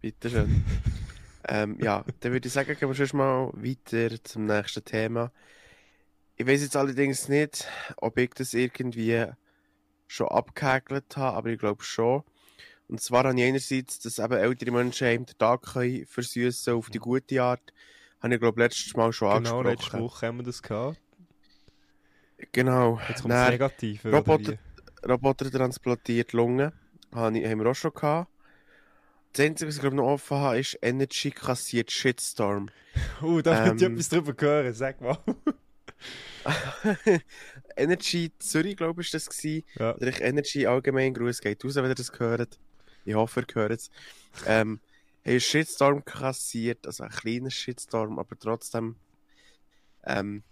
Bitte 0.00 0.30
schön. 0.30 0.64
ähm, 1.48 1.78
ja, 1.80 2.04
dann 2.20 2.32
würde 2.32 2.46
ich 2.46 2.52
sagen, 2.52 2.76
gehen 2.78 2.88
wir 2.88 2.94
schon 3.06 3.18
mal 3.18 3.50
weiter 3.54 4.22
zum 4.24 4.46
nächsten 4.46 4.84
Thema. 4.84 5.32
Ich 6.40 6.46
weiß 6.46 6.62
jetzt 6.62 6.76
allerdings 6.76 7.28
nicht, 7.28 7.66
ob 7.96 8.16
ich 8.16 8.30
das 8.30 8.54
irgendwie 8.54 9.26
schon 10.06 10.28
abgehäkelt 10.28 11.16
habe, 11.16 11.36
aber 11.36 11.48
ich 11.50 11.58
glaube 11.58 11.82
schon. 11.82 12.22
Und 12.86 13.00
zwar 13.00 13.24
habe 13.24 13.38
ich 13.38 13.44
einerseits, 13.44 13.98
dass 13.98 14.18
eben 14.20 14.34
ältere 14.34 14.70
Menschen 14.70 15.08
eben 15.08 15.26
den 15.26 15.36
Tag 15.36 15.62
können 15.62 16.06
versüßen 16.06 16.74
auf 16.74 16.90
die 16.90 17.00
gute 17.00 17.42
Art. 17.42 17.72
Habe 18.20 18.34
ich 18.34 18.40
glaube 18.40 18.62
letztes 18.62 18.96
Mal 18.96 19.12
schon 19.12 19.42
Genau, 19.42 19.62
letzte 19.62 19.96
angesprochen. 19.96 20.00
Woche 20.04 20.26
haben 20.26 20.36
wir 20.38 20.44
das 20.44 20.62
gehabt. 20.62 21.00
Genau. 22.52 23.00
Jetzt 23.08 23.22
kommt 23.22 23.34
das 23.34 23.50
Negative. 23.50 24.12
Roboter-? 24.12 24.58
Roboter 25.06 25.50
transplantiert 25.50 26.32
Lungen. 26.32 26.72
Haben 27.12 27.34
wir 27.34 27.66
auch 27.66 27.74
schon 27.74 27.92
gehabt. 27.92 28.30
Das 29.32 29.44
Einzige, 29.44 29.68
was 29.68 29.74
ich 29.74 29.80
glaube 29.80 29.96
noch 29.96 30.06
offen 30.06 30.36
habe, 30.36 30.58
ist 30.60 30.78
Energy 30.82 31.30
kassiert 31.32 31.90
Shitstorm. 31.90 32.70
Oh, 33.22 33.40
da 33.40 33.60
möchte 33.60 33.76
ich 33.76 33.82
Ähm. 33.82 33.92
etwas 33.94 34.08
drüber 34.08 34.34
hören, 34.38 34.72
sag 34.72 35.00
mal. 35.00 35.18
Energy 37.76 38.32
Zürich, 38.38 38.76
glaube 38.76 39.02
ich, 39.02 39.12
war 39.12 39.18
das. 39.18 39.28
Gewesen. 39.28 39.64
ja. 39.78 39.94
Oder 39.94 40.08
ich 40.08 40.20
Energy 40.20 40.66
allgemein 40.66 41.14
Gruß 41.14 41.40
geht 41.40 41.64
raus, 41.64 41.76
wenn 41.76 41.86
ihr 41.86 41.94
das 41.94 42.12
gehört. 42.12 42.58
Ich 43.04 43.14
hoffe, 43.14 43.44
ihr 43.48 43.54
hört 43.54 43.72
es. 43.72 43.90
Ähm, 44.46 44.80
haben 45.28 45.30
einen 45.30 45.40
Shitstorm 45.40 46.04
kassiert, 46.04 46.86
also 46.86 47.04
ein 47.04 47.10
kleiner 47.10 47.50
Shitstorm, 47.50 48.18
aber 48.18 48.38
trotzdem, 48.38 48.96
ähm, 50.04 50.42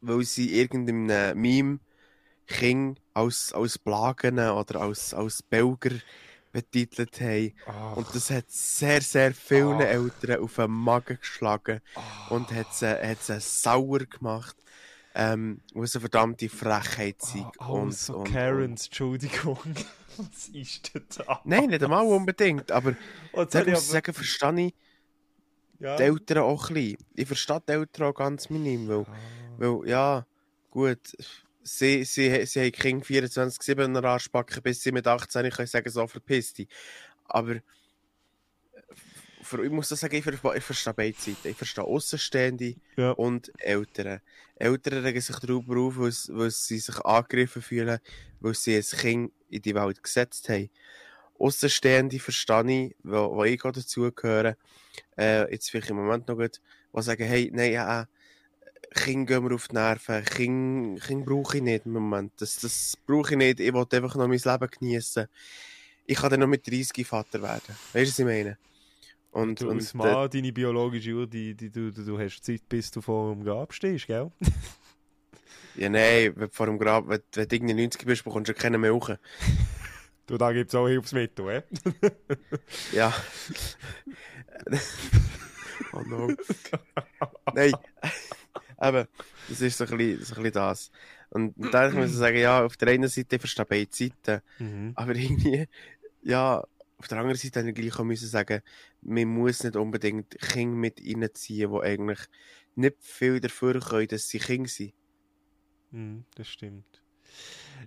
weil 0.00 0.22
sie 0.24 0.58
irgendeinem 0.58 1.40
Meme 1.40 1.80
King 2.46 2.96
als, 3.14 3.52
als 3.52 3.78
Plagen 3.78 4.38
oder 4.38 4.80
als, 4.80 5.14
als 5.14 5.42
Belger 5.42 5.96
betitelt 6.54 7.20
haben. 7.20 7.52
Ach, 7.66 7.96
Und 7.96 8.14
das 8.14 8.30
hat 8.30 8.48
sehr, 8.48 9.02
sehr 9.02 9.34
vielen 9.34 9.80
Ach. 9.82 9.86
Eltern 9.86 10.40
auf 10.42 10.54
den 10.54 10.70
Magen 10.70 11.18
geschlagen 11.20 11.80
ach. 11.96 12.30
und 12.30 12.50
hat 12.52 12.72
sie, 12.72 12.86
hat 12.86 13.22
sie 13.22 13.40
sauer 13.40 13.98
gemacht, 13.98 14.56
ähm, 15.16 15.60
was 15.74 15.94
eine 15.96 16.00
verdammte 16.00 16.48
Frechheit 16.48 17.20
sei. 17.20 17.44
Ah, 17.58 17.68
oh, 17.68 17.72
und, 17.82 17.92
so 17.92 18.18
und, 18.18 18.32
Karens, 18.32 18.86
Entschuldigung. 18.86 19.58
Was 20.16 20.46
ist 20.50 20.94
denn 20.94 21.04
da? 21.16 21.40
Nein, 21.44 21.70
nicht 21.70 21.82
einmal 21.82 22.06
unbedingt, 22.06 22.70
aber 22.70 22.94
Oh, 23.32 23.44
da 23.44 23.62
ich 23.62 23.66
muss 23.66 23.80
ich 23.80 23.88
sagen, 23.90 24.14
verstehe 24.14 24.66
ich 24.68 24.74
ja. 25.80 25.96
die 25.96 26.02
Eltern 26.04 26.38
auch 26.38 26.68
ein 26.70 26.74
bisschen. 26.74 26.98
Ich 27.16 27.26
verstehe 27.26 27.60
die 27.68 27.72
Eltern 27.72 28.06
auch 28.06 28.14
ganz 28.14 28.48
minim, 28.48 28.86
weil, 28.88 29.04
Ah. 29.08 29.16
weil 29.56 29.88
ja, 29.88 30.26
gut, 30.70 31.00
sie, 31.64 32.04
sie, 32.04 32.46
sie 32.46 32.60
haben 32.60 32.72
King 32.72 33.02
24-7 33.02 33.84
in 33.84 33.94
der 33.94 34.04
Arschbacke, 34.04 34.60
bis 34.62 34.82
sie 34.82 34.92
mit 34.92 35.06
18 35.06 35.50
können 35.50 35.66
sagen, 35.66 35.90
so 35.90 36.06
verpiss 36.06 36.52
dich. 36.52 36.68
Aber 37.24 37.56
für, 39.42 39.64
ich 39.64 39.70
muss 39.70 39.88
das 39.88 40.00
sagen, 40.00 40.16
ich, 40.16 40.24
ver- 40.24 40.54
ich 40.54 40.64
verstehe 40.64 40.94
beide 40.94 41.18
Seiten. 41.18 41.48
Ich 41.48 41.56
verstehe 41.56 41.84
Außenstehende 41.84 42.76
Ja. 42.96 43.10
und 43.12 43.50
Eltern. 43.58 44.20
Eltern 44.56 45.04
regen 45.04 45.20
sich 45.20 45.36
darüber 45.38 45.78
auf, 45.80 45.98
weil, 45.98 46.12
sie- 46.12 46.34
weil 46.34 46.50
sie 46.50 46.78
sich 46.78 46.98
angegriffen 47.00 47.62
fühlen, 47.62 47.98
weil 48.40 48.54
sie 48.54 48.76
ein 48.76 48.82
Kind 48.82 49.32
in 49.48 49.62
die 49.62 49.74
Welt 49.74 50.02
gesetzt 50.02 50.48
haben. 50.48 50.70
Außenstehende 51.38 52.18
verstehe 52.20 52.86
ich, 52.86 52.96
wo, 53.02 53.34
wo 53.36 53.44
ich 53.44 53.60
dazugehöre, 53.60 54.56
äh, 55.18 55.50
jetzt 55.52 55.70
vielleicht 55.70 55.90
im 55.90 55.96
Moment 55.96 56.28
noch 56.28 56.36
gut, 56.36 56.60
die 56.96 57.02
sagen, 57.02 57.24
hey, 57.24 57.50
nein, 57.52 57.72
ja, 57.72 58.06
Kind 58.92 59.26
gehen 59.26 59.48
wir 59.48 59.54
auf 59.54 59.68
die 59.68 59.74
Nerven, 59.74 60.24
Kind, 60.24 61.02
kind 61.02 61.24
brauche 61.24 61.56
ich 61.58 61.62
nicht 61.62 61.86
im 61.86 61.92
Moment, 61.92 62.32
das, 62.38 62.56
das 62.56 62.96
brauche 63.06 63.32
ich 63.32 63.36
nicht, 63.38 63.60
ich 63.60 63.72
will 63.72 63.86
einfach 63.90 64.16
noch 64.16 64.28
mein 64.28 64.38
Leben 64.38 64.68
genießen. 64.78 65.26
Ich 66.06 66.18
kann 66.18 66.30
dann 66.30 66.40
noch 66.40 66.46
mit 66.46 66.66
30 66.66 67.06
Vater 67.06 67.40
werden. 67.40 67.76
Weißt 67.92 67.94
du, 67.94 68.00
was 68.00 68.18
ich 68.18 68.24
meine? 68.24 68.58
Und, 69.30 69.60
Du, 69.60 69.68
und 69.68 69.78
als 69.78 69.94
Mann, 69.94 70.30
deine 70.30 70.52
biologische 70.52 71.12
Uhr, 71.12 71.26
die, 71.26 71.54
die, 71.54 71.70
du, 71.70 71.90
du, 71.90 72.04
du 72.04 72.18
hast 72.18 72.42
Zeit, 72.44 72.68
bis 72.68 72.90
du 72.90 73.00
vor 73.00 73.34
dem 73.34 73.42
Grab 73.42 73.72
stehst, 73.72 74.06
gell? 74.06 74.30
ja, 75.76 75.88
nein, 75.88 76.32
wenn 76.36 76.48
du 76.48 76.54
vor 76.54 76.66
dem 76.66 76.78
Grab, 76.78 77.08
wenn, 77.08 77.20
wenn 77.32 77.48
du 77.48 77.56
irgendwie 77.56 77.74
90 77.74 78.06
bist, 78.06 78.24
bekommst 78.24 78.48
du 78.48 78.54
keine 78.54 78.78
Milch. 78.78 79.08
Du, 80.26 80.38
da 80.38 80.52
gibt 80.52 80.70
es 80.70 80.74
auch 80.74 80.88
Hilfsmittel, 80.88 81.50
eh? 81.50 81.62
Ja. 82.92 83.12
oh 85.92 86.00
no. 86.06 86.30
Nein. 87.52 87.72
Aber 88.84 89.08
das 89.48 89.60
ist 89.60 89.78
so 89.78 89.84
ein 89.84 89.96
bisschen 89.96 90.24
so 90.24 90.34
ein 90.36 90.42
bisschen 90.42 90.52
das. 90.52 90.90
Und 91.30 91.54
da 91.72 91.90
muss 91.90 92.10
ich 92.10 92.16
sagen, 92.16 92.38
ja, 92.38 92.64
auf 92.64 92.76
der 92.76 92.88
einen 92.88 93.08
Seite 93.08 93.36
ich 93.36 93.40
verstehe 93.40 93.66
beide 93.66 93.88
Seiten, 93.90 94.42
Mhm. 94.58 94.92
aber 94.94 95.14
irgendwie, 95.14 95.66
ja, 96.22 96.62
auf 96.96 97.08
der 97.08 97.18
anderen 97.18 97.36
Seite 97.36 97.60
habe 97.60 97.70
ich 97.70 97.74
gleich 97.74 97.98
müssen 98.04 98.28
sagen, 98.28 98.62
man 99.02 99.28
muss 99.28 99.64
nicht 99.64 99.76
unbedingt 99.76 100.38
Kinder 100.40 100.76
mit 100.76 101.00
reinziehen, 101.00 101.70
die 101.72 101.80
eigentlich 101.80 102.20
nicht 102.76 102.96
viel 103.00 103.40
dafür 103.40 103.80
können, 103.80 104.08
dass 104.08 104.28
sie 104.28 104.38
Kinder 104.38 104.68
sind. 104.68 104.94
Mhm, 105.90 106.24
das 106.34 106.48
stimmt. 106.48 107.02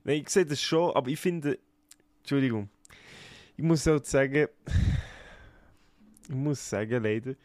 Nein, 0.04 0.22
ich 0.22 0.30
sehe 0.30 0.46
das 0.46 0.62
schon, 0.62 0.96
aber 0.96 1.10
ich 1.10 1.20
finde, 1.20 1.58
Entschuldigung, 2.20 2.70
ich 3.56 3.64
muss 3.64 3.88
auch 3.88 4.04
sagen, 4.04 4.48
ich 6.30 6.36
muss 6.36 6.70
sagen, 6.70 7.04
leider, 7.04 7.36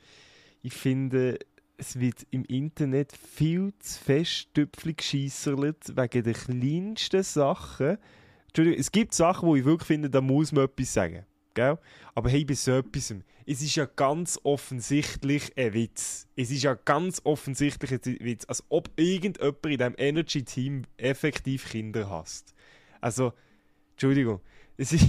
ich 0.63 0.75
finde, 0.75 1.39
es 1.77 1.99
wird 1.99 2.27
im 2.31 2.45
Internet 2.45 3.13
viel 3.13 3.73
zu 3.79 4.01
fest 4.01 4.49
Tüpfel 4.55 4.95
gescheisserlet 4.95 5.97
wegen 5.97 6.23
der 6.23 6.35
kleinsten 6.35 7.23
Sachen. 7.23 7.99
Entschuldigung, 8.47 8.79
es 8.81 8.93
gibt 8.93 9.15
Sachen, 9.15 9.49
wo 9.49 9.57
ich 9.57 9.65
wirklich 9.65 9.87
finde, 9.87 10.11
da 10.11 10.21
muss 10.21 10.53
man 10.53 10.65
etwas 10.65 10.93
sagen. 10.93 11.25
Gell? 11.55 11.79
Aber 12.15 12.31
hey, 12.31 12.45
bei 12.45 12.55
so 12.55 12.73
etwas, 12.73 13.15
es 13.47 13.63
ist 13.63 13.77
ja 13.77 13.85
ganz 13.85 14.39
offensichtlich 14.43 15.57
ein 15.57 15.75
Witz. 15.75 16.27
Es 16.37 16.51
ist 16.51 16.63
ja 16.63 16.75
ganz 16.75 17.21
offensichtlich 17.25 17.93
ein 17.93 18.21
Witz, 18.21 18.45
als 18.47 18.65
ob 18.69 18.91
irgendjemand 18.97 19.67
in 19.67 19.79
diesem 19.79 19.95
Energy-Team 19.99 20.83
effektiv 20.97 21.69
Kinder 21.69 22.09
hasst. 22.09 22.55
Also, 23.01 23.33
Entschuldigung, 23.93 24.41
es 24.77 24.93
ist, 24.93 25.09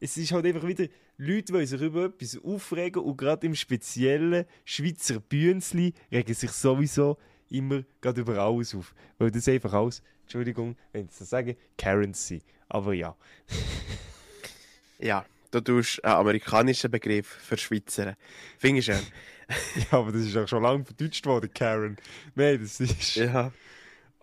es 0.00 0.16
ist 0.16 0.32
halt 0.32 0.46
einfach 0.46 0.66
wieder, 0.66 0.86
Leute 1.16 1.52
wollen 1.52 1.66
sich 1.66 1.80
über 1.80 2.06
etwas 2.06 2.38
aufregen 2.42 3.02
und 3.02 3.16
gerade 3.16 3.46
im 3.46 3.54
speziellen 3.54 4.44
Schweizer 4.64 5.20
Bühnenli 5.20 5.94
regen 6.12 6.34
sich 6.34 6.50
sowieso 6.52 7.18
immer 7.50 7.82
gerade 8.00 8.20
über 8.20 8.38
alles 8.38 8.74
auf. 8.74 8.94
Weil 9.18 9.30
das 9.30 9.48
einfach 9.48 9.72
alles, 9.72 10.02
Entschuldigung, 10.22 10.76
wenn 10.92 11.06
ich 11.06 11.16
das 11.18 11.30
sage, 11.30 11.56
Karens 11.76 12.28
sind. 12.28 12.44
Aber 12.68 12.94
ja. 12.94 13.16
Ja, 15.00 15.24
du 15.50 15.60
tust 15.60 16.04
einen 16.04 16.14
amerikanischen 16.14 16.90
Begriff 16.90 17.26
für 17.26 17.56
Schweizer. 17.56 18.16
Finde 18.58 18.80
ich 18.80 18.84
schön. 18.86 19.00
Ja, 19.76 19.98
aber 19.98 20.12
das 20.12 20.22
ist 20.22 20.36
auch 20.36 20.46
schon 20.46 20.62
lange 20.62 20.84
verdeutscht 20.84 21.24
worden, 21.24 21.50
Karen. 21.52 21.96
Nein, 22.34 22.60
das 22.60 22.80
ist... 22.80 23.16
Ja. 23.16 23.52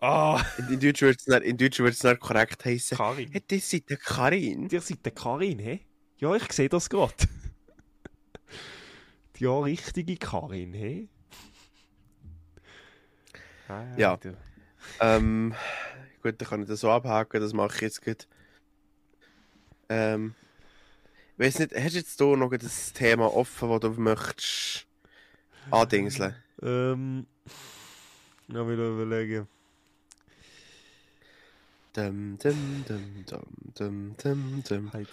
Ah, 0.08 0.40
In, 0.58 0.74
in 0.74 0.78
Deutsch 0.80 1.02
würde 1.02 1.18
es 1.18 1.26
nicht, 1.26 1.42
in 1.42 1.56
Deutsch 1.56 1.80
wird's 1.80 2.04
nicht 2.04 2.20
korrekt 2.20 2.64
heißen. 2.64 2.96
Karin. 2.96 3.28
Hey, 3.32 3.42
das 3.48 3.72
ist 3.72 3.90
der 3.90 3.96
Karin. 3.96 4.68
Ihr 4.70 4.80
seid 4.80 5.04
der 5.04 5.10
Karin, 5.10 5.58
hä? 5.58 5.80
Ja, 6.18 6.32
ich 6.36 6.52
sehe 6.52 6.68
das 6.68 6.88
gerade. 6.88 7.14
Die 9.34 9.44
ja, 9.44 9.58
richtige 9.58 10.16
Karin, 10.16 10.72
hä? 10.74 11.08
Ah, 13.68 13.84
Ja. 13.96 14.16
du. 14.16 14.36
Ähm, 15.00 15.54
gut, 16.22 16.40
dann 16.40 16.48
kann 16.48 16.62
ich 16.62 16.68
das 16.68 16.80
so 16.80 16.90
abhaken, 16.92 17.40
das 17.40 17.52
mache 17.52 17.74
ich 17.74 17.80
jetzt 17.80 18.04
gut. 18.04 18.28
Ähm, 19.88 20.36
ich 21.36 21.46
weiß 21.46 21.58
nicht, 21.58 21.74
hast 21.74 21.94
du 21.94 21.98
jetzt 21.98 22.16
hier 22.18 22.36
noch 22.36 22.56
das 22.56 22.92
Thema 22.92 23.34
offen, 23.34 23.68
das 23.70 23.80
du 23.80 24.00
möchtest 24.00 24.86
andingseln? 25.72 26.36
Ähm... 26.62 27.26
Ja, 28.48 28.64
will 28.64 28.78
ich 28.78 28.86
überlegen. 28.86 29.48
Dum, 31.96 32.36
dum, 32.36 32.84
dum, 32.86 33.24
dum, 33.74 34.14
dum, 34.22 34.62
dum. 34.68 34.92
Halt. 34.92 35.08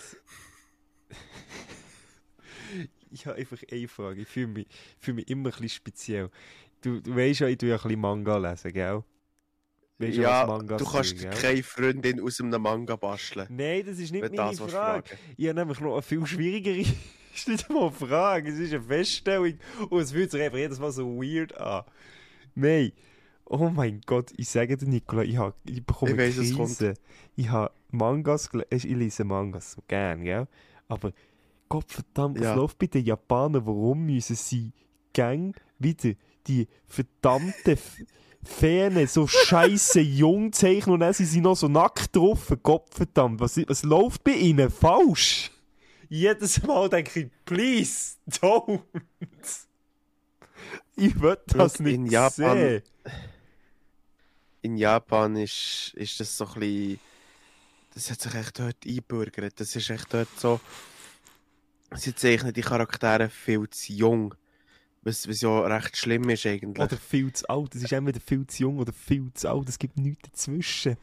ich 3.10 3.26
habe 3.26 3.38
einfach 3.38 3.58
eine 3.72 3.88
Frage. 3.88 4.22
Ich 4.24 4.28
fühle 4.28 4.48
mich, 4.48 4.68
fühle 5.00 5.16
mich 5.16 5.30
immer 5.30 5.48
ein 5.48 5.52
bisschen 5.52 5.70
speziell. 5.70 6.30
Du, 6.82 7.00
du 7.00 7.16
weißt 7.16 7.40
ja, 7.40 7.48
ich 7.48 7.58
tue 7.58 7.70
ja 7.70 7.78
ein 7.78 7.84
bisschen 7.84 8.02
Manga 8.02 8.36
lesen, 8.36 8.74
gell? 8.74 9.02
Weisst 9.98 10.18
ja, 10.18 10.46
Mangas 10.46 10.82
du 10.84 10.90
kannst 10.90 11.18
sind, 11.18 11.32
keine 11.32 11.64
Freundin 11.64 12.20
aus 12.20 12.42
einem 12.42 12.62
Manga 12.62 12.98
basteln. 12.98 13.48
Nein, 13.50 13.86
das 13.86 14.00
ist 14.00 14.12
nicht 14.12 14.22
meine 14.22 14.36
das 14.36 14.58
Frage. 14.58 15.08
fragen. 15.08 15.20
Ich 15.38 15.48
habe 15.48 15.60
nämlich 15.60 15.80
noch 15.80 15.94
eine 15.94 16.02
viel 16.02 16.26
schwierigere. 16.26 16.84
ist 17.34 17.48
nicht 17.48 17.70
mal 17.70 17.84
eine 17.88 17.92
Frage, 17.92 18.52
es 18.52 18.60
ist 18.60 18.74
eine 18.74 18.84
Feststellung. 18.84 19.58
Und 19.90 20.02
es 20.02 20.12
fühlt 20.12 20.32
sich 20.32 20.42
einfach 20.42 20.58
jedes 20.58 20.80
Mal 20.80 20.92
so 20.92 21.08
weird 21.16 21.56
an. 21.58 21.86
Nein. 22.56 22.92
Oh 23.46 23.70
mein 23.70 24.02
Gott, 24.06 24.32
ich 24.38 24.50
sage 24.50 24.78
dir, 24.78 24.88
Nicola, 24.88 25.24
ich, 25.24 25.38
hab, 25.38 25.56
ich 25.66 25.86
bekomme 25.86 26.12
Ich 26.12 26.18
weiss, 26.18 26.38
es. 26.38 26.56
Krise. 26.56 26.94
Ich 27.36 27.50
habe 27.50 27.72
Mangas 27.92 28.50
gelesen, 28.50 28.68
ich 28.72 28.84
lese 28.86 29.24
Mangas 29.24 29.74
so 29.74 29.82
gern, 29.88 30.24
gell? 30.24 30.48
Aber 30.88 31.12
Gottverdammt, 31.70 32.38
was 32.40 32.46
Ja. 32.46 32.56
läuft 32.56 32.78
bei 32.80 32.88
den 32.88 33.04
Japanern? 33.06 33.66
Warum 33.66 34.06
müssen 34.06 34.36
sie 34.36 34.72
gang 35.14 35.56
wieder 35.80 36.14
die 36.48 36.68
verdammte 36.88 37.78
Fähne 38.44 39.08
so 39.08 39.28
scheiße 39.28 40.00
jung 40.02 40.52
zeichnen 40.52 40.96
und 40.96 41.00
dann 41.02 41.14
sind 41.14 41.28
sie 41.28 41.42
noch 41.42 41.56
so 41.56 41.68
nackt 41.68 42.16
drauf? 42.16 42.54
Gottverdammt, 42.64 43.40
was, 43.40 43.58
was 43.68 43.84
läuft 43.84 44.24
bei 44.24 44.32
ihnen 44.34 44.70
falsch? 44.70 45.52
Jedes 46.10 46.62
Mal 46.64 46.90
denke 46.90 47.20
ich, 47.22 47.28
please, 47.46 48.16
don't. 48.30 48.82
Ich 50.96 51.20
will 51.20 51.38
das 51.48 51.78
Schau, 51.78 51.84
nicht 51.84 51.94
in 51.96 52.06
Japan- 52.06 52.58
sehen. 52.58 52.82
In 54.64 54.78
Japan 54.78 55.36
ist, 55.36 55.94
ist 55.96 56.20
das 56.20 56.36
so 56.36 56.48
ein 56.48 56.60
bisschen. 56.60 57.00
Das 57.94 58.10
hat 58.10 58.22
sich 58.22 58.34
echt 58.34 58.58
dort 58.58 58.78
eingebürgert. 58.86 59.60
Das 59.60 59.76
ist 59.76 59.90
echt 59.90 60.12
dort 60.12 60.30
so. 60.38 60.60
Sie 61.96 62.16
zeichnen 62.16 62.54
die 62.54 62.62
Charaktere 62.62 63.30
viel 63.30 63.70
zu 63.70 63.94
jung. 63.94 64.34
Was, 65.04 65.28
was 65.28 65.42
ja 65.42 65.60
recht 65.68 65.98
schlimm 65.98 66.30
ist 66.30 66.46
eigentlich. 66.46 66.84
Oder 66.84 66.98
viel 66.98 67.32
zu 67.34 67.48
alt. 67.50 67.76
Es 67.76 67.84
ist 67.84 67.92
entweder 67.92 68.22
viel 68.22 68.48
zu 68.48 68.64
jung 68.64 68.80
oder 68.80 68.94
viel 68.94 69.32
zu 69.34 69.50
alt. 69.50 69.70
Es 69.70 69.78
gibt 69.78 69.98
nichts 69.98 70.30
dazwischen. 70.30 70.98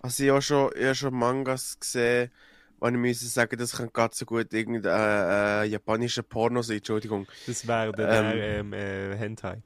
Also 0.00 0.22
ich 0.22 0.30
habe 0.30 0.42
schon, 0.42 0.70
ich 0.76 0.84
habe 0.84 0.94
schon 0.94 1.14
Mangas 1.14 1.80
gesehen, 1.80 2.30
wo 2.78 2.88
ich 2.88 2.94
müssen 2.94 3.28
sagen, 3.28 3.58
das 3.58 3.72
kann 3.72 3.90
ganz 3.92 4.18
so 4.18 4.26
gut 4.26 4.52
irgendein 4.52 4.84
äh, 4.84 5.64
äh, 5.64 5.68
japanischer 5.68 6.22
Porno 6.22 6.62
sein, 6.62 6.76
Entschuldigung. 6.76 7.26
Das 7.46 7.66
wäre 7.66 7.92
der 7.92 8.34
ähm, 8.34 8.72
äh, 8.72 9.16
Hentai. 9.16 9.62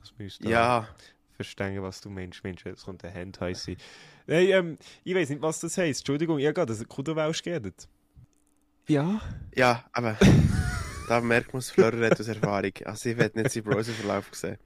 Das 0.00 0.12
müsste 0.18 0.48
Ja, 0.48 0.88
verstehen, 1.44 1.82
was 1.82 2.00
du 2.00 2.10
meinst. 2.10 2.44
Mensch, 2.44 2.66
es 2.66 2.84
könnte 2.84 3.08
ein 3.08 3.14
Hentai 3.14 3.54
sein. 3.54 3.76
Hey, 4.26 4.52
ähm, 4.52 4.76
ich 5.04 5.14
weiß 5.14 5.30
nicht, 5.30 5.40
was 5.40 5.60
das 5.60 5.78
heisst. 5.78 6.00
Entschuldigung, 6.00 6.38
ich 6.38 6.44
habe 6.44 6.54
gerade 6.54 6.72
das 6.72 6.86
Kudo-Welsch 6.86 7.42
geredet. 7.42 7.88
Ja? 8.86 9.20
ja, 9.54 9.84
aber 9.92 10.18
da 11.08 11.20
merkt 11.20 11.52
man 11.52 11.60
es, 11.60 11.70
Fleur 11.70 11.92
hat 11.92 12.20
aus 12.20 12.28
Erfahrung. 12.28 12.72
Also 12.84 13.08
ich 13.08 13.16
werde 13.16 13.40
nicht 13.40 13.52
seinen 13.52 13.64
Browserverlauf 13.64 14.28
sehen. 14.32 14.58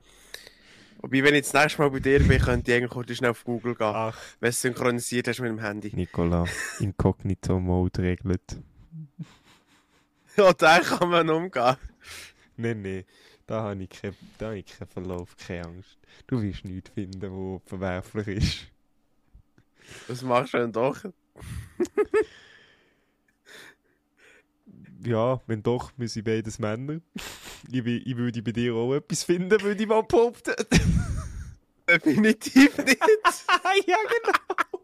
Wobei, 0.99 1.23
wenn 1.23 1.35
ich 1.35 1.43
das 1.43 1.53
nächste 1.53 1.83
Mal 1.83 1.91
bei 1.91 2.01
dir 2.01 2.19
bin, 2.19 2.41
könnte 2.41 2.71
ich 2.71 2.77
eigentlich 2.77 2.91
kurz 2.91 3.15
schnell 3.15 3.31
auf 3.31 3.45
Google 3.45 3.75
gehen, 3.75 3.93
Ach, 3.95 4.19
wenn 4.41 4.47
du 4.47 4.51
es 4.51 4.61
synchronisiert 4.63 5.29
hast 5.29 5.41
mit 5.41 5.51
dem 5.51 5.61
Handy. 5.61 5.95
Nicola, 5.95 6.47
Incognito-Mode 6.81 8.03
regelt. 8.03 8.41
Ja, 10.37 10.53
da 10.53 10.81
kann 10.81 11.11
man 11.11 11.31
umgehen. 11.31 11.77
Nein, 12.57 12.83
nein. 12.83 13.05
Da 13.47 13.63
habe 13.63 13.83
ich, 13.83 13.91
kein, 13.91 14.15
keinen 14.39 14.65
Verlauf, 14.89 15.37
keine 15.37 15.67
Angst. 15.67 15.99
Du 16.27 16.41
wirst 16.43 16.65
nichts 16.65 16.91
finden, 16.91 17.31
wo 17.31 17.61
verwerflich 17.67 18.29
ist. 18.29 18.67
Was 20.09 20.23
machst 20.23 20.55
du 20.55 20.59
denn 20.59 20.73
doch? 20.73 20.97
Ja, 25.05 25.41
wenn 25.47 25.63
doch, 25.63 25.93
sind 25.99 26.25
beides 26.25 26.59
Männer. 26.59 27.01
Ich, 27.71 27.85
ich 27.87 28.17
würde 28.17 28.43
bei 28.43 28.53
dir 28.53 28.75
auch 28.75 28.95
etwas 28.95 29.25
finden, 29.25 29.61
würde 29.61 29.83
ich 29.83 29.89
mal 29.89 30.03
behaupten. 30.03 30.55
Definitiv 31.87 32.79
nicht. 32.79 32.99
ja, 33.87 33.97
genau. 34.09 34.81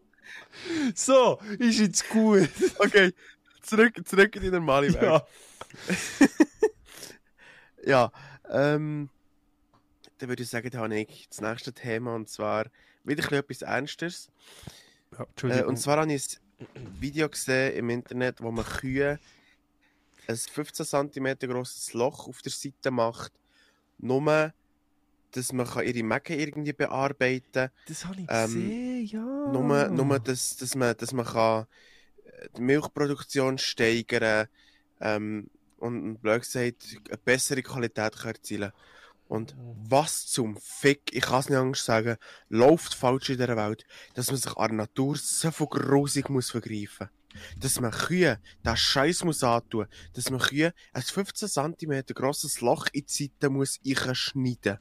So, 0.93 1.39
ist 1.57 1.79
jetzt 1.79 2.07
gut. 2.09 2.49
Okay, 2.77 3.13
zurück, 3.61 3.95
zurück 4.05 4.35
in 4.35 4.43
die 4.43 4.51
normale 4.51 4.93
Welt. 4.93 5.23
Ja. 7.83 7.83
Ja, 7.83 8.11
ähm, 8.51 9.09
dann 10.17 10.29
würde 10.29 10.43
ich 10.43 10.49
sagen, 10.49 10.69
da 10.69 10.79
habe 10.79 10.99
ich 10.99 11.27
das 11.29 11.41
nächste 11.41 11.73
Thema 11.73 12.15
und 12.15 12.29
zwar 12.29 12.67
wieder 13.03 13.27
ein 13.31 13.39
etwas 13.39 13.61
Ernstes. 13.61 14.29
ja 15.17 15.25
Äh, 15.43 15.63
und 15.63 15.77
zwar 15.77 15.97
habe 15.97 16.13
ich 16.13 16.39
ein 16.59 17.01
Video 17.01 17.27
gesehen 17.27 17.75
im 17.75 17.89
Internet, 17.89 18.41
wo 18.41 18.51
man 18.51 18.65
Kühe 18.65 19.19
ein 20.27 20.37
15 20.37 20.85
cm 20.85 21.37
grosses 21.39 21.93
Loch 21.93 22.27
auf 22.27 22.41
der 22.41 22.51
Seite 22.51 22.91
macht, 22.91 23.31
nur, 23.97 24.53
dass 25.31 25.53
man 25.53 25.65
kann 25.67 25.85
ihre 25.85 26.03
Mägen 26.03 26.39
irgendwie 26.39 26.73
bearbeiten 26.73 27.51
kann. 27.51 27.69
das 27.87 28.05
habe 28.05 28.21
ich 28.21 28.27
ähm, 28.29 28.45
gesehen, 28.45 29.05
ja. 29.05 29.51
Nur, 29.51 29.89
nur 29.89 30.19
dass, 30.19 30.57
dass 30.57 30.75
man, 30.75 30.95
dass 30.97 31.13
man 31.13 31.25
kann 31.25 31.65
äh, 32.25 32.47
die 32.55 32.61
Milchproduktion 32.61 33.57
steigern 33.57 34.47
ähm, 34.99 35.49
und, 35.81 36.21
blöd 36.21 36.41
gesagt, 36.41 36.97
eine 37.09 37.17
bessere 37.17 37.61
Qualität 37.61 38.17
kann 38.17 38.33
erzielen 38.33 38.71
Und 39.27 39.55
was 39.57 40.27
zum 40.27 40.57
Fick, 40.57 41.13
ich 41.13 41.23
kann 41.23 41.39
es 41.39 41.49
nicht 41.49 41.57
anders 41.57 41.85
sagen, 41.85 42.17
läuft 42.49 42.93
falsch 42.93 43.29
in 43.29 43.37
dieser 43.37 43.57
Welt, 43.57 43.85
dass 44.13 44.27
man 44.27 44.37
sich 44.37 44.55
an 44.57 44.71
der 44.71 44.77
Natur 44.77 45.15
so 45.17 45.51
viel 45.51 45.67
grusig 45.67 46.29
muss 46.29 46.51
vergreifen 46.51 47.09
Dass 47.57 47.79
man 47.79 47.91
Kühe 47.91 48.39
den 48.65 48.77
Scheiß 48.77 49.23
muss 49.23 49.43
antun, 49.43 49.87
dass 50.13 50.29
man 50.29 50.39
Kühe 50.39 50.73
ein 50.93 51.01
15 51.01 51.49
cm 51.49 52.03
grosses 52.13 52.61
Loch 52.61 52.87
in 52.93 53.05
die 53.05 53.13
Seite 53.13 53.49
muss 53.49 53.79
schneiden 54.13 54.77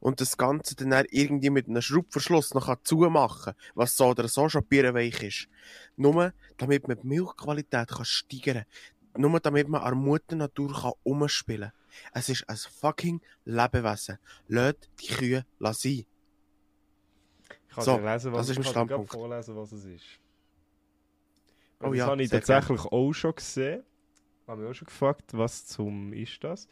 und 0.00 0.20
das 0.20 0.36
Ganze 0.36 0.74
dann, 0.76 1.04
irgendwie 1.10 1.50
mit 1.50 1.68
einem 1.68 1.82
Schraubverschluss 1.82 2.54
noch 2.54 2.66
kann 2.66 2.78
zumachen 2.84 3.54
was 3.74 3.96
so 3.96 4.06
oder 4.06 4.28
so 4.28 4.48
schon 4.48 4.64
birrenweich 4.64 5.22
ist. 5.22 5.48
Nur, 5.96 6.32
damit 6.56 6.88
man 6.88 6.98
die 7.00 7.06
Milchqualität 7.06 7.88
kann 7.88 8.04
steigern 8.04 8.64
kann. 8.64 8.64
Nur, 9.18 9.40
damit 9.40 9.68
man 9.68 9.82
an 9.82 9.98
Mutter 9.98 10.36
Natur 10.36 10.72
kann 10.72 10.92
umspielen 11.02 11.72
kann. 11.72 12.12
Es 12.12 12.28
ist 12.28 12.48
ein 12.48 12.56
fucking 12.56 13.20
Lebewesen. 13.44 14.18
Lasst 14.46 14.88
die 15.00 15.06
Kühe 15.08 15.44
sein. 15.58 15.90
Ich 15.90 16.06
kann 17.74 17.84
So, 17.84 17.96
dir 17.96 18.12
lesen, 18.12 18.32
was 18.32 18.46
das 18.46 18.56
ist 18.56 18.66
ich 18.66 18.72
kann 18.72 18.86
dir 18.86 19.04
vorlesen, 19.04 19.56
was 19.56 19.72
es 19.72 19.84
ist. 19.84 20.04
Oh 21.80 21.88
das 21.88 21.96
ja, 21.96 22.06
habe 22.06 22.22
ich 22.22 22.30
tatsächlich 22.30 22.80
auch 22.80 23.12
schon 23.12 23.34
gesehen. 23.34 23.82
Habe 24.46 24.62
mich 24.62 24.70
auch 24.70 24.74
schon 24.74 24.86
gefragt, 24.86 25.24
was 25.32 25.66
zum 25.66 26.12
ist 26.12 26.42
das? 26.44 26.68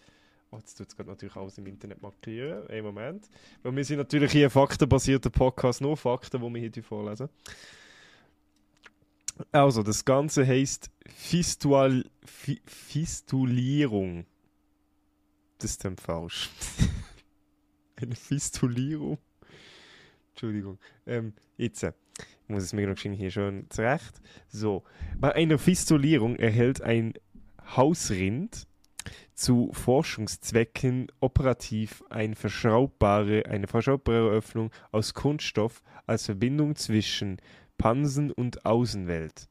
Oh, 0.53 0.59
jetzt 0.59 0.77
tut 0.77 0.87
es 0.89 0.97
gerade 0.97 1.11
natürlich 1.11 1.35
alles 1.35 1.59
im 1.59 1.67
Internet 1.67 2.01
markieren. 2.01 2.67
Einen 2.69 2.87
Moment. 2.87 3.29
Weil 3.65 3.75
wir 3.75 3.85
sind 3.85 3.99
natürlich 3.99 4.31
hier 4.31 4.47
ein 4.47 4.51
faktenbasierter 4.51 5.31
Podcast, 5.31 5.81
nur 5.81 5.97
Fakten, 5.97 6.41
die 6.41 6.55
wir 6.55 6.71
hier 6.71 6.85
vorlesen. 6.85 7.29
Also, 9.53 9.83
das 9.83 10.05
Ganze 10.05 10.47
heißt 10.47 10.91
Fistual, 11.07 12.05
Fi, 12.25 12.61
Fistulierung. 12.65 14.27
Das 15.59 15.73
ist 15.73 15.85
dann 15.85 15.97
falsch. 15.97 16.51
Eine 17.97 18.15
Fistulierung. 18.15 19.19
Entschuldigung. 20.31 20.79
Ähm, 21.07 21.33
jetzt. 21.57 21.83
äh, 21.83 21.93
Ich 22.19 22.49
muss 22.49 22.63
es 22.63 22.73
mir 22.73 22.87
noch 22.87 22.99
hier 22.99 23.31
schon 23.31 23.67
zurecht. 23.71 24.21
So. 24.49 24.85
Bei 25.19 25.35
einer 25.35 25.59
Fistulierung 25.59 26.37
erhält 26.37 26.83
ein 26.83 27.15
Hausrind 27.75 28.67
zu 29.35 29.71
Forschungszwecken 29.73 31.09
operativ 31.21 32.03
ein 32.11 32.35
verschraubbare, 32.35 33.47
eine 33.47 33.67
verschraubbare 33.67 34.31
Öffnung 34.31 34.71
aus 34.93 35.15
Kunststoff 35.15 35.83
als 36.07 36.27
Verbindung 36.27 36.77
zwischen 36.77 37.39
Pansen 37.79 38.31
und 38.31 38.65
Außenwelt. 38.65 39.49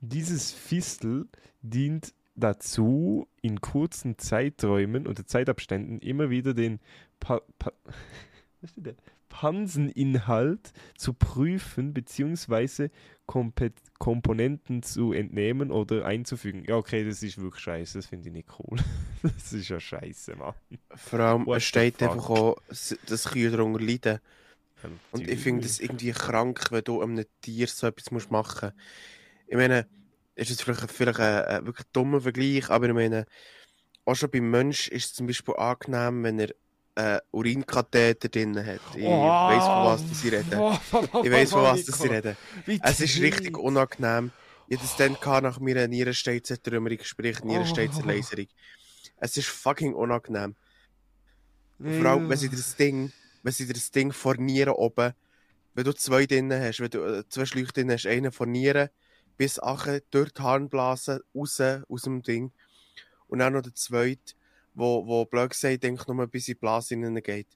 Dieses 0.00 0.52
Fistel 0.52 1.26
dient 1.62 2.14
dazu, 2.36 3.26
in 3.42 3.60
kurzen 3.60 4.18
Zeiträumen 4.18 5.06
oder 5.06 5.26
Zeitabständen 5.26 5.98
immer 6.00 6.30
wieder 6.30 6.54
den 6.54 6.80
pa 7.20 7.40
pa? 7.58 7.72
Panseninhalt 9.28 10.72
zu 10.96 11.12
prüfen 11.12 11.92
bzw. 11.92 12.88
Komponenten 13.26 14.82
zu 14.82 15.12
entnehmen 15.12 15.70
oder 15.70 16.04
einzufügen. 16.06 16.64
Ja, 16.66 16.76
okay, 16.76 17.04
das 17.04 17.22
ist 17.22 17.38
wirklich 17.38 17.62
scheiße, 17.62 17.98
das 17.98 18.06
finde 18.06 18.28
ich 18.28 18.32
nicht 18.32 18.48
cool. 18.58 18.78
das 19.22 19.52
ist 19.52 19.68
ja 19.68 19.78
scheiße, 19.78 20.34
Mann. 20.36 20.54
Vor 20.94 21.20
allem, 21.20 21.46
What 21.46 21.62
steht 21.62 22.02
einfach 22.02 22.30
auch, 22.30 22.56
dass 22.68 23.30
Kühe 23.30 23.50
darunter 23.50 23.80
leiden. 23.80 24.18
Und 25.10 25.28
ich 25.28 25.40
finde 25.40 25.66
es 25.66 25.80
irgendwie 25.80 26.12
krank, 26.12 26.66
wenn 26.70 26.84
du 26.84 27.02
einem 27.02 27.24
Tier 27.40 27.66
so 27.66 27.86
etwas 27.86 28.10
musst 28.10 28.30
machen 28.30 28.72
musst. 28.72 29.48
Ich 29.48 29.56
meine, 29.56 29.86
ist 30.34 30.50
es 30.50 30.60
vielleicht, 30.60 30.90
vielleicht 30.90 31.20
ein, 31.20 31.44
ein 31.44 31.66
wirklich 31.66 31.86
dummer 31.92 32.20
Vergleich, 32.20 32.70
aber 32.70 32.86
ich 32.86 32.94
meine, 32.94 33.26
auch 34.04 34.14
schon 34.14 34.30
beim 34.30 34.50
Mensch 34.50 34.88
ist 34.88 35.06
es 35.06 35.14
zum 35.14 35.26
Beispiel 35.26 35.54
angenehm, 35.56 36.22
wenn 36.22 36.38
er 36.38 36.54
äh, 36.94 37.20
Urinkatheter 37.30 38.28
drin 38.28 38.56
hat. 38.56 38.80
Ich 38.94 39.04
weiss, 39.04 39.64
von 39.64 39.84
was 39.84 40.20
sie 40.20 40.28
reden. 40.28 40.50
Ich 41.24 41.30
weiss, 41.30 41.50
von 41.50 41.62
was 41.62 41.84
sie 41.86 42.08
reden. 42.08 42.36
Es 42.82 43.00
ist 43.00 43.20
richtig 43.20 43.56
unangenehm. 43.58 44.32
Ich 44.68 44.76
hatte 44.76 44.86
es 44.86 44.96
dann 44.96 45.14
gehabt 45.14 45.42
nach 45.42 45.60
meiner 45.60 45.88
Nierensteinzertrümmerung, 45.88 46.98
sprich 47.02 47.42
Nierensteinzerlaserung. 47.42 48.46
Es 49.16 49.36
ist 49.36 49.48
fucking 49.48 49.94
unangenehm. 49.94 50.54
Vor 51.78 52.06
allem, 52.06 52.28
wenn 52.28 52.36
sie 52.36 52.48
das 52.48 52.76
Ding, 52.76 53.12
wenn 53.42 53.52
sie 53.52 53.66
dir 53.66 53.74
das 53.74 53.90
Ding 53.90 54.12
vor 54.12 54.36
Nieren 54.36 54.74
oben, 54.74 55.12
wenn 55.74 55.84
du 55.84 55.94
zwei 55.94 56.26
drinnen 56.26 56.60
hast, 56.60 56.80
wenn 56.80 56.90
du 56.90 57.04
äh, 57.04 57.28
zwei 57.28 57.46
Schläuche 57.46 57.72
drin 57.72 57.90
hast, 57.90 58.06
einen 58.06 58.32
vor 58.32 58.46
Nieren, 58.46 58.88
bis 59.36 59.60
ache 59.60 60.02
durch 60.10 60.32
die 60.32 60.42
Harnblase, 60.42 61.24
raus 61.34 61.60
aus 61.60 62.02
dem 62.02 62.22
Ding. 62.22 62.52
Und 63.28 63.38
dann 63.38 63.52
noch 63.52 63.62
der 63.62 63.74
zweite, 63.74 64.34
wo, 64.74 65.06
wo 65.06 65.24
blöd 65.24 65.50
gesagt, 65.50 65.82
denke 65.82 66.12
nur 66.12 66.26
bis 66.26 66.48
in 66.48 66.54
die 66.54 66.60
Blase 66.60 66.94
hineingeht. 66.94 67.46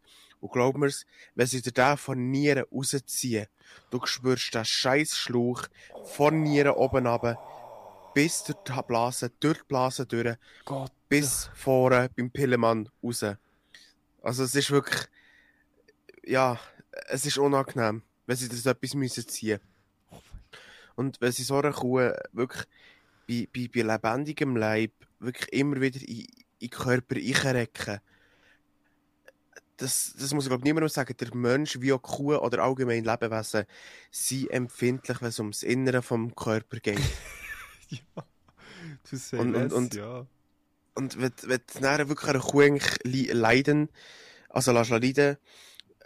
Und 0.40 0.52
glaub 0.52 0.76
mir's, 0.76 1.06
wenn 1.34 1.46
sie 1.46 1.62
dir 1.62 1.72
den 1.72 1.96
von 1.96 2.30
Nieren 2.30 2.64
rausziehen, 2.72 3.46
du 3.90 4.04
spürst 4.04 4.54
den 4.54 4.64
scheiß 4.64 5.16
Schlauch 5.16 5.62
von 6.04 6.42
Nieren 6.42 6.72
oben 6.72 7.06
runter, 7.06 7.38
bis 8.14 8.44
durch 8.44 8.58
die 8.66 8.82
Blase, 8.86 9.30
durch 9.40 9.58
die 9.58 9.64
Blase 9.68 10.06
durch, 10.06 10.36
Gott. 10.64 10.92
bis 11.08 11.50
vorne 11.54 12.10
beim 12.16 12.30
Pillemann 12.30 12.88
raus. 13.02 13.24
Also 14.22 14.44
es 14.44 14.54
ist 14.54 14.70
wirklich, 14.70 15.08
ja, 16.24 16.58
es 17.08 17.26
ist 17.26 17.38
unangenehm, 17.38 18.02
wenn 18.26 18.36
sie 18.36 18.48
das 18.48 18.66
etwas 18.66 18.94
müssen 18.94 19.26
ziehen 19.26 19.60
Und 20.94 21.20
wenn 21.20 21.32
sie 21.32 21.42
so 21.42 21.58
einer 21.58 21.72
Kuh 21.72 22.10
wirklich 22.32 22.64
bei, 23.28 23.48
bei, 23.52 23.68
bei 23.72 23.82
lebendigem 23.82 24.56
Leib 24.56 24.92
wirklich 25.18 25.52
immer 25.52 25.80
wieder 25.80 26.00
in, 26.00 26.20
in 26.20 26.26
den 26.60 26.70
Körper 26.70 27.16
einrecken, 27.16 28.00
das, 29.78 30.14
das 30.16 30.32
muss 30.32 30.44
ich 30.44 30.48
glaube 30.50 30.64
niemandem 30.64 30.88
sagen, 30.88 31.16
der 31.16 31.34
Mensch 31.34 31.80
wie 31.80 31.92
auch 31.92 32.02
Kuh 32.02 32.36
oder 32.36 32.62
allgemein 32.62 33.04
Lebewesen 33.04 33.64
sind 34.10 34.50
empfindlich, 34.50 35.20
wenn 35.20 35.28
es 35.28 35.38
ums 35.40 35.62
Innere 35.62 36.02
vom 36.02 36.34
Körper 36.34 36.78
geht. 36.78 37.00
ja. 37.88 37.98
Du 39.10 39.16
sagst 39.16 39.32
Und- 39.34 39.54
und- 39.56 39.72
und- 39.72 39.94
ja. 39.94 40.26
Und 40.94 41.18
wenn, 41.20 41.32
wenn 41.44 41.60
du 41.98 42.08
wirklich 42.10 42.28
einer 42.28 42.40
Kuh 42.40 42.78
leiden, 43.04 43.88
also 44.50 44.72
lässt 44.72 44.90
leiden, 44.90 45.38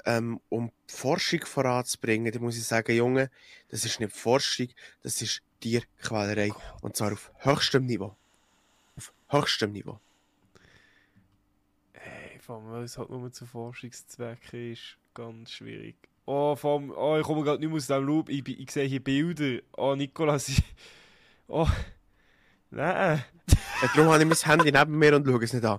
ähm, 0.07 0.41
um 0.49 0.73
Forschung 0.87 1.45
voranzubringen, 1.45 2.33
dann 2.33 2.43
muss 2.43 2.57
ich 2.57 2.65
sagen, 2.65 2.97
Junge, 2.97 3.31
das 3.69 3.85
ist 3.85 4.01
nicht 4.01 4.13
Forschung, 4.13 4.69
das 5.03 5.21
ist 5.21 5.43
Tierquälerei. 5.61 6.53
Und 6.81 6.97
zwar 6.97 7.13
auf 7.13 7.31
höchstem 7.39 7.85
Niveau. 7.87 8.17
Auf 8.97 9.13
höchstem 9.29 9.73
Niveau. 9.73 10.01
Ey, 11.93 12.39
vor 12.39 12.57
allem, 12.57 12.71
weil 12.71 12.85
es 12.85 12.97
halt 12.97 13.11
nur 13.11 13.33
zu 13.33 13.45
Forschungszwecken 13.45 14.73
ist, 14.73 14.97
ganz 15.13 15.51
schwierig. 15.51 15.97
Oh, 16.25 16.57
allem, 16.63 16.91
oh, 16.91 17.19
ich 17.19 17.25
komme 17.25 17.43
gerade 17.43 17.61
nicht 17.61 17.69
mehr 17.69 17.77
aus 17.77 17.87
dem 17.87 18.05
Loop. 18.05 18.29
Ich, 18.29 18.47
ich 18.49 18.71
sehe 18.71 18.89
hier 18.89 19.03
Bilder. 19.03 19.63
Oh, 19.77 19.95
Nikolas, 19.95 20.49
ich... 20.49 20.63
Oh, 21.49 21.69
nein. 22.71 23.25
Darum 23.95 24.13
habe 24.13 24.23
ich 24.23 24.29
mein 24.29 24.59
Handy 24.59 24.73
neben 24.73 24.99
mir 24.99 25.15
und 25.15 25.27
schaue 25.27 25.45
es 25.45 25.53
nicht 25.53 25.65
an. 25.65 25.79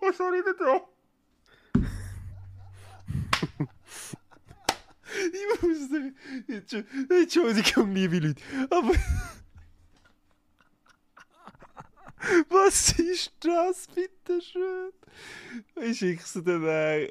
Was 0.00 0.16
soll 0.16 0.34
ich 0.34 0.44
denn 0.44 0.54
da? 0.58 0.80
Ich 5.36 5.62
muss. 5.62 5.90
Entschu- 6.48 6.84
Entschuldigung, 7.10 7.92
liebe 7.92 8.18
Leute, 8.18 8.42
aber... 8.70 8.92
Was 12.48 12.98
ist 12.98 13.32
das, 13.40 13.86
bitte 13.94 14.40
schön? 14.40 14.90
Ich 15.82 15.98
schick's 15.98 16.32
dir 16.32 16.42
dann... 16.42 17.08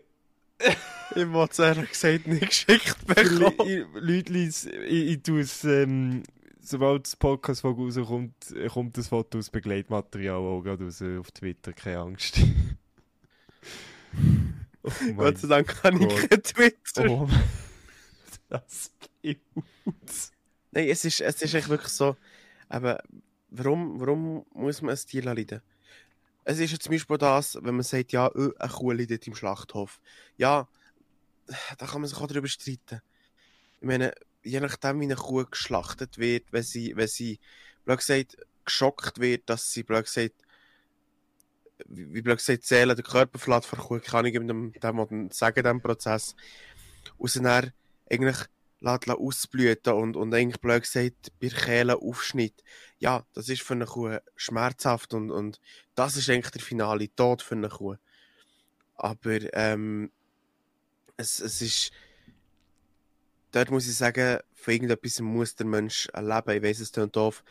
Ich 1.16 1.26
habe 1.26 1.48
es 1.50 1.60
ehrlich 1.60 1.90
gesagt 1.90 2.28
nicht 2.28 2.48
geschickt 2.48 3.06
bekommen. 3.06 3.86
Leute, 3.94 4.34
ich, 4.34 4.66
ich 4.88 5.22
tue 5.22 5.42
es, 5.42 5.64
ähm, 5.66 6.24
sobald 6.62 7.06
das 7.06 7.16
Podcast-Folge 7.16 7.84
rauskommt, 7.84 8.34
kommt 8.72 8.98
das 8.98 9.10
Foto 9.10 9.38
aus 9.38 9.50
Begleitmaterial 9.50 10.38
auch 10.38 10.62
gerade 10.62 10.86
raus 10.86 11.02
auf 11.02 11.32
Twitter, 11.32 11.74
keine 11.74 12.00
Angst. 12.00 12.40
oh 14.84 14.90
Gott 15.16 15.38
sei 15.38 15.48
Dank 15.48 15.68
kann 15.68 16.02
ich 16.02 16.30
kein 16.30 16.42
Twitter. 16.42 17.10
Oh, 17.10 17.28
das 18.60 18.92
Bild. 19.22 19.40
Nein, 20.72 20.90
es 20.90 21.06
ist, 21.06 21.22
es 21.22 21.42
ist 21.42 21.54
echt 21.54 21.70
wirklich 21.70 21.92
so, 21.92 22.18
aber 22.68 23.02
warum, 23.50 24.00
warum 24.00 24.46
muss 24.54 24.82
man 24.82 24.96
ein 24.96 25.02
Tier 25.06 25.24
leiden? 25.24 25.62
Es 26.44 26.60
ist 26.60 26.72
ja 26.72 26.80
zum 26.80 26.92
Beispiel 26.92 27.18
das, 27.18 27.58
wenn 27.62 27.76
man 27.76 27.84
sagt, 27.84 28.12
ja, 28.12 28.28
äh, 28.28 28.52
eine 28.60 28.72
Kuh 28.72 28.92
leidet 28.92 29.26
im 29.26 29.36
Schlachthof. 29.36 30.00
Ja, 30.38 30.68
da 31.78 31.86
kann 31.88 32.02
man 32.02 32.10
sich 32.10 32.20
auch 32.20 32.28
darüber 32.28 32.48
streiten. 32.48 33.02
Ich 33.80 33.88
meine, 33.88 34.14
je 34.44 34.60
nachdem, 34.60 35.00
wie 35.00 35.06
eine 35.06 35.16
Kuh 35.16 35.46
geschlachtet 35.50 36.18
wird, 36.18 36.46
wenn 36.52 36.64
sie, 36.64 36.96
wenn 36.96 37.08
sie, 37.08 37.40
blöd 37.84 38.00
gesagt, 38.00 38.38
geschockt 38.64 39.20
wird, 39.20 39.50
dass 39.50 39.72
sie, 39.72 39.84
blöd 39.84 40.06
gesagt, 40.06 40.36
wie 41.88 42.22
blöd 42.22 42.38
gesagt, 42.38 42.64
zählen, 42.64 42.96
der 42.96 43.04
Körper 43.04 43.40
verlässt 43.40 43.68
von 43.68 43.80
Kuh, 43.80 44.00
kann 44.00 44.26
ich 44.26 44.34
dem, 44.34 44.48
dem, 44.48 44.72
dem 44.74 45.32
sagen, 45.32 45.64
dem 45.64 45.82
Prozess. 45.82 46.36
Und 47.18 47.36
dann 47.38 47.72
eigentlich 48.10 48.38
lässt, 48.80 49.10
ausblüten 49.10 49.94
und, 49.94 50.16
und 50.16 50.34
eigentlich 50.34 50.62
blöd 50.62 50.84
gesagt 50.84 51.32
bei 51.40 51.48
der 51.48 51.60
Kehle 51.60 51.98
aufschnitt. 51.98 52.64
Ja, 53.00 53.26
das 53.34 53.50
ist 53.50 53.62
für 53.62 53.74
eine 53.74 53.86
Kuh 53.86 54.18
schmerzhaft 54.36 55.14
und, 55.14 55.32
und 55.32 55.60
das 55.96 56.18
ist 56.18 56.30
eigentlich 56.30 56.52
der 56.52 56.62
finale 56.62 57.14
Tod 57.16 57.42
für 57.42 57.56
eine 57.56 57.70
Kuh. 57.70 57.96
Aber 58.96 59.40
ähm, 59.54 60.12
es, 61.18 61.40
es 61.40 61.62
ist 61.62 61.92
dort 63.56 63.72
muss 63.72 63.88
ich 63.88 63.96
sagen, 63.96 64.40
von 64.54 64.74
irgendetwas 64.74 65.22
muss 65.22 65.56
der 65.56 65.66
Mensch 65.66 66.10
leben. 66.14 66.58
Ich 66.58 66.64
weiß, 66.64 66.80
es 66.82 66.92
klingt 66.92 67.16
doof. 67.16 67.44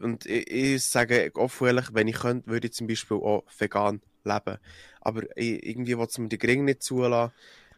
Und 0.00 0.26
ich, 0.26 0.48
ich 0.50 0.84
sage 0.84 1.30
offen 1.34 1.66
ehrlich, 1.66 1.92
wenn 1.92 2.08
ich 2.08 2.16
könnte, 2.16 2.48
würde 2.48 2.68
ich 2.68 2.74
zum 2.74 2.86
Beispiel 2.86 3.16
auch 3.16 3.44
vegan 3.58 4.00
leben. 4.24 4.58
Aber 5.00 5.24
ich, 5.36 5.66
irgendwie 5.66 5.98
will 5.98 6.06
es 6.06 6.18
mir 6.18 6.28
die 6.28 6.38
Gring 6.38 6.64
nicht 6.64 6.82
zulassen, 6.82 7.34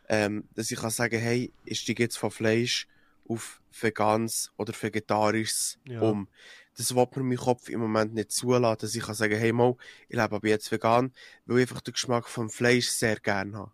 ähm, 0.08 0.48
dass 0.54 0.70
ich 0.70 0.78
kann 0.78 0.90
sagen, 0.90 1.18
hey, 1.18 1.52
ich 1.64 1.80
steige 1.80 2.02
jetzt 2.02 2.18
von 2.18 2.30
Fleisch 2.30 2.86
auf 3.28 3.60
Vegans 3.70 4.52
oder 4.56 4.72
Vegetarisches 4.72 5.78
Ja. 5.86 6.00
um. 6.00 6.28
Das 6.76 6.94
will 6.94 7.06
mir 7.16 7.22
mein 7.22 7.36
Kopf 7.36 7.68
im 7.68 7.80
Moment 7.80 8.14
nicht 8.14 8.32
zulassen, 8.32 8.80
dass 8.80 8.94
ich 8.94 9.02
kann 9.02 9.14
sagen, 9.14 9.38
hey, 9.38 9.52
mal, 9.52 9.76
ich 10.08 10.16
lebe 10.16 10.34
aber 10.34 10.48
jetzt 10.48 10.72
vegan, 10.72 11.12
weil 11.44 11.58
ich 11.58 11.62
einfach 11.70 11.82
den 11.82 11.92
Geschmack 11.92 12.28
vom 12.28 12.48
Fleisch 12.48 12.88
sehr 12.88 13.16
gerne 13.16 13.58
habe. 13.58 13.72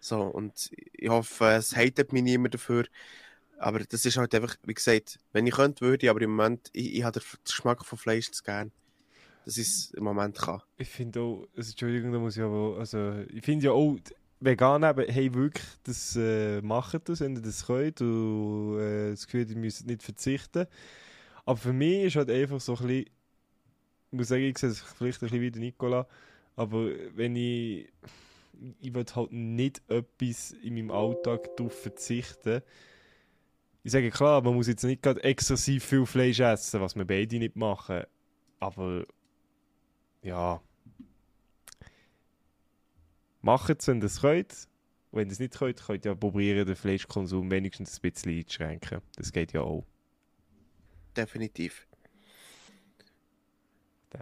So, 0.00 0.22
und 0.22 0.70
ich 0.92 1.08
hoffe, 1.08 1.46
es 1.46 1.74
hatet 1.74 2.12
mich 2.12 2.22
niemand 2.22 2.54
dafür. 2.54 2.86
Aber 3.58 3.80
das 3.80 4.04
ist 4.04 4.16
halt 4.16 4.34
einfach, 4.34 4.56
wie 4.64 4.74
gesagt, 4.74 5.18
wenn 5.32 5.46
ich 5.46 5.54
könnte, 5.54 5.84
würde 5.84 6.06
ich, 6.06 6.10
aber 6.10 6.20
im 6.20 6.30
Moment, 6.30 6.68
ich, 6.72 6.94
ich 6.94 7.02
habe 7.02 7.18
den 7.18 7.26
Geschmack 7.44 7.84
von 7.84 7.98
Fleisch 7.98 8.30
zu 8.30 8.42
gern. 8.44 8.70
Ich 9.44 9.58
es 9.58 9.90
im 9.92 10.04
Moment 10.04 10.38
kann. 10.38 10.60
Ich 10.76 10.88
finde 10.88 11.20
auch, 11.20 11.48
also 11.56 11.70
Entschuldigung, 11.70 12.12
da 12.12 12.18
muss 12.18 12.36
ich 12.36 12.42
aber, 12.42 12.76
also, 12.78 13.24
ich 13.30 13.44
finde 13.44 13.66
ja 13.66 13.72
auch, 13.72 13.96
Veganer 14.40 14.94
hey, 15.08 15.34
wirklich, 15.34 15.66
das 15.82 16.16
äh, 16.16 16.60
machen 16.62 17.00
das, 17.04 17.20
wenn 17.20 17.36
ihr 17.36 17.42
das 17.42 17.66
könnt 17.66 18.00
und 18.00 18.78
äh, 18.78 19.10
das 19.10 19.26
Gefühl, 19.26 19.50
ihr 19.50 19.56
müsst 19.56 19.86
nicht 19.86 20.02
verzichten. 20.02 20.66
Aber 21.44 21.56
für 21.56 21.72
mich 21.72 22.04
ist 22.04 22.16
halt 22.16 22.30
einfach 22.30 22.60
so 22.60 22.72
ein 22.76 22.78
bisschen, 22.78 22.98
ich 23.00 24.16
muss 24.16 24.28
sagen, 24.28 24.42
ich 24.42 24.58
sehe 24.58 24.70
es 24.70 24.80
vielleicht 24.80 25.22
ein 25.22 25.28
bisschen 25.30 25.54
wie 25.54 25.58
Nicola, 25.58 26.06
aber 26.56 26.90
wenn 27.14 27.36
ich, 27.36 27.90
ich 28.80 28.94
will 28.94 29.04
halt 29.14 29.32
nicht 29.32 29.82
etwas 29.88 30.52
in 30.62 30.74
meinem 30.74 30.90
Alltag 30.90 31.56
darauf 31.56 31.80
verzichten. 31.80 32.62
Ich 33.82 33.92
sage 33.92 34.10
klar, 34.10 34.42
man 34.42 34.54
muss 34.54 34.68
jetzt 34.68 34.84
nicht 34.84 35.02
gerade 35.02 35.22
exzessiv 35.22 35.84
viel 35.84 36.04
Fleisch 36.04 36.40
essen, 36.40 36.80
was 36.80 36.96
wir 36.96 37.04
beide 37.04 37.38
nicht 37.38 37.56
machen. 37.56 38.02
Aber 38.60 39.04
ja. 40.22 40.60
Macht 43.40 43.80
es, 43.80 43.86
wenn 43.86 44.00
ihr 44.00 44.04
es 44.04 44.20
könnt. 44.20 44.68
Und 45.10 45.20
wenn 45.20 45.28
ihr 45.28 45.32
es 45.32 45.38
nicht 45.38 45.58
könnt, 45.58 45.82
könnt 45.82 46.04
ihr 46.04 46.12
ja 46.12 46.14
probieren, 46.14 46.66
den 46.66 46.76
Fleischkonsum 46.76 47.50
wenigstens 47.50 47.98
ein 47.98 48.10
bisschen 48.10 48.32
einzuschränken. 48.32 49.00
Das 49.16 49.32
geht 49.32 49.52
ja 49.52 49.62
auch. 49.62 49.84
Definitiv. 51.16 51.86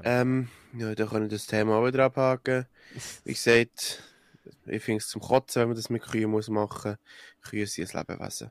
Ähm, 0.02 0.48
ja, 0.76 0.94
dann 0.94 1.08
können 1.08 1.24
wir 1.24 1.36
das 1.36 1.46
Thema 1.46 1.76
auch 1.76 1.86
wieder 1.86 2.04
abhaken. 2.04 2.66
Wie 3.24 3.32
gesagt, 3.34 4.02
ich 4.66 4.82
finde 4.82 4.98
es 4.98 5.08
zum 5.08 5.20
Kotzen, 5.20 5.60
wenn 5.60 5.68
man 5.68 5.76
das 5.76 5.90
mit 5.90 6.02
Kühen 6.02 6.30
muss 6.30 6.48
machen. 6.48 6.96
Kühe 7.42 7.66
sind 7.66 7.94
ein 7.94 8.00
Lebewesen. 8.06 8.50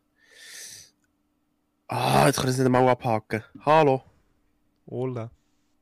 Ah, 1.88 2.26
jetzt 2.26 2.38
kann 2.38 2.46
ich 2.46 2.52
es 2.52 2.58
nicht 2.58 2.66
einmal 2.66 2.88
abhaken. 2.88 3.44
Hallo. 3.66 4.04
Hola. 4.88 5.30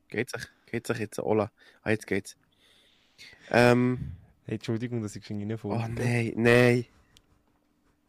Geht's 0.10 0.34
euch? 0.36 0.48
Geht's 0.66 0.90
euch 0.90 1.00
jetzt? 1.00 1.20
Ola. 1.20 1.52
Ah, 1.82 1.92
jetzt 1.92 2.08
geht's. 2.08 2.36
Ähm, 3.50 4.16
Hey, 4.46 4.56
Entschuldigung, 4.56 5.02
dass 5.02 5.16
ich 5.16 5.30
irgendwie 5.30 5.46
nicht 5.46 5.64
oh 5.64 5.70
vor. 5.70 5.88
nein, 5.88 6.34
nein. 6.36 6.86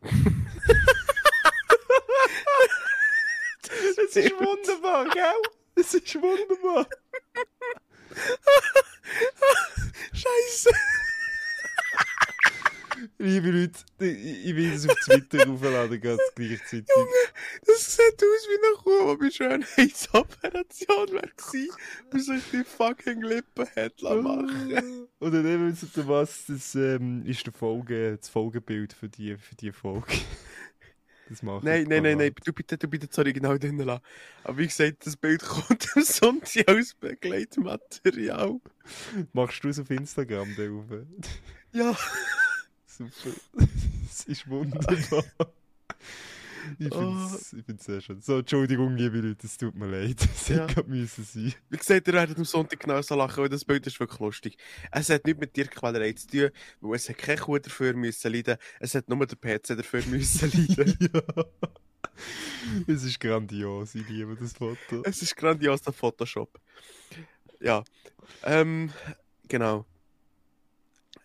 Es 4.07 4.16
ist 4.16 4.32
wunderbar, 4.32 5.09
gell? 5.09 5.43
Es 5.74 5.95
ist 5.95 6.14
wunderbar. 6.14 6.87
Scheiße. 10.12 10.70
Liebe 13.18 13.50
Leute, 13.50 13.84
ich 14.00 14.46
ich 14.46 14.57
will 14.57 14.72
das 14.72 14.88
auf 14.88 14.96
Twitter 15.05 15.48
aufladen, 15.50 16.00
ganz 16.00 16.20
gleichzeitig. 16.34 16.86
Das 17.66 17.96
sieht 17.96 18.14
aus 18.14 18.48
wie 18.48 18.59
eine 18.66 18.76
Kuh, 18.82 19.14
die 19.14 19.24
bei 19.24 19.30
Schönheitsoperation 19.30 21.12
wäre 21.12 21.30
gewesen 21.36 21.70
und 22.12 22.20
sich 22.20 22.42
die 22.52 22.64
fucking 22.64 23.22
Lippen 23.22 23.66
lassen 23.74 24.22
machen. 24.22 25.09
Oder 25.20 25.42
dann 25.42 25.70
wisst 25.70 25.96
ihr 25.96 26.09
was, 26.09 26.46
das 26.46 26.74
ähm, 26.74 27.24
ist 27.26 27.46
der 27.46 27.52
Folge, 27.52 28.16
das 28.16 28.28
Folgebild 28.28 28.92
für 28.92 29.09
die, 29.09 29.36
für 29.36 29.55
die 29.55 29.72
Folge. 29.72 30.07
Das 31.26 31.42
mache 31.42 31.64
Nein, 31.64 31.84
ich 31.84 31.88
nein, 31.88 32.02
nein, 32.02 32.18
nein, 32.18 32.34
du 32.44 32.52
bitte, 32.52 32.76
du 32.76 32.86
bitte 32.86 33.09
das 33.09 33.18
Original 33.18 33.59
drin 33.59 33.78
lassen. 33.78 34.02
Aber 34.42 34.59
wie 34.59 34.66
gesagt, 34.66 35.07
das 35.07 35.16
Bild 35.16 35.42
kommt 35.42 35.88
am 35.96 36.02
Sonntag 36.02 36.68
als 36.68 36.92
Begleitmaterial. 36.92 38.61
Machst 39.32 39.64
du 39.64 39.68
es 39.68 39.78
auf 39.78 39.88
Instagram, 39.88 40.55
der? 40.57 40.70
Ja. 41.72 41.96
Super. 42.97 43.36
Es 44.11 44.24
ist 44.26 44.49
wunderbar. 44.49 45.24
Ich 46.78 46.90
Oh. 46.92 46.99
finde 46.99 47.34
es 47.36 47.53
ich 47.53 47.64
find's 47.66 47.84
sehr 47.84 48.01
schön. 48.01 48.22
So, 48.22 48.38
Entschuldigung, 48.38 48.97
liebe 48.97 49.18
Leute, 49.18 49.47
es 49.47 49.57
tut 49.59 49.74
mir 49.74 49.86
leid. 49.86 50.16
Es 50.34 50.49
Ja. 50.49 50.66
hätte 50.66 50.82
müssen 50.84 51.22
sein. 51.24 51.53
Wie 51.68 51.76
gesagt, 51.76 52.07
ihr 52.09 52.14
werdet 52.14 52.38
am 52.38 52.45
Sonntag 52.47 52.80
genau 52.80 53.03
so 53.03 53.14
lachen, 53.16 53.42
weil 53.42 53.49
das 53.51 53.64
Bild 53.66 53.86
ist 53.86 54.01
wirklich 54.01 54.18
lustig. 54.20 54.57
Es 54.90 55.11
hat 55.11 55.26
nichts 55.26 55.40
mit 55.40 55.53
Tierquälerei 55.53 56.12
zu 56.14 56.26
tun, 56.26 56.51
weil 56.80 56.97
es 56.97 57.09
hat 57.09 57.18
keine 57.18 57.40
Kuh 57.40 57.59
dafür 57.59 57.92
müssen 57.95 58.32
leiden, 58.32 58.57
es 58.80 58.95
hat 58.95 59.09
nur 59.11 59.26
der 59.26 59.36
PC 59.36 59.76
dafür 59.76 60.03
müssen 60.07 60.51
leiden. 60.53 60.97
ja. 61.12 61.45
Es 62.86 63.03
ist 63.03 63.20
grandios, 63.20 63.95
ich 63.95 64.09
liebe 64.09 64.34
das 64.36 64.53
Foto. 64.55 65.03
es 65.05 65.20
ist 65.20 65.36
grandios, 65.36 65.82
der 65.82 65.92
Photoshop. 65.92 66.59
Ja, 67.61 67.82
ähm, 68.45 68.90
genau. 69.49 69.84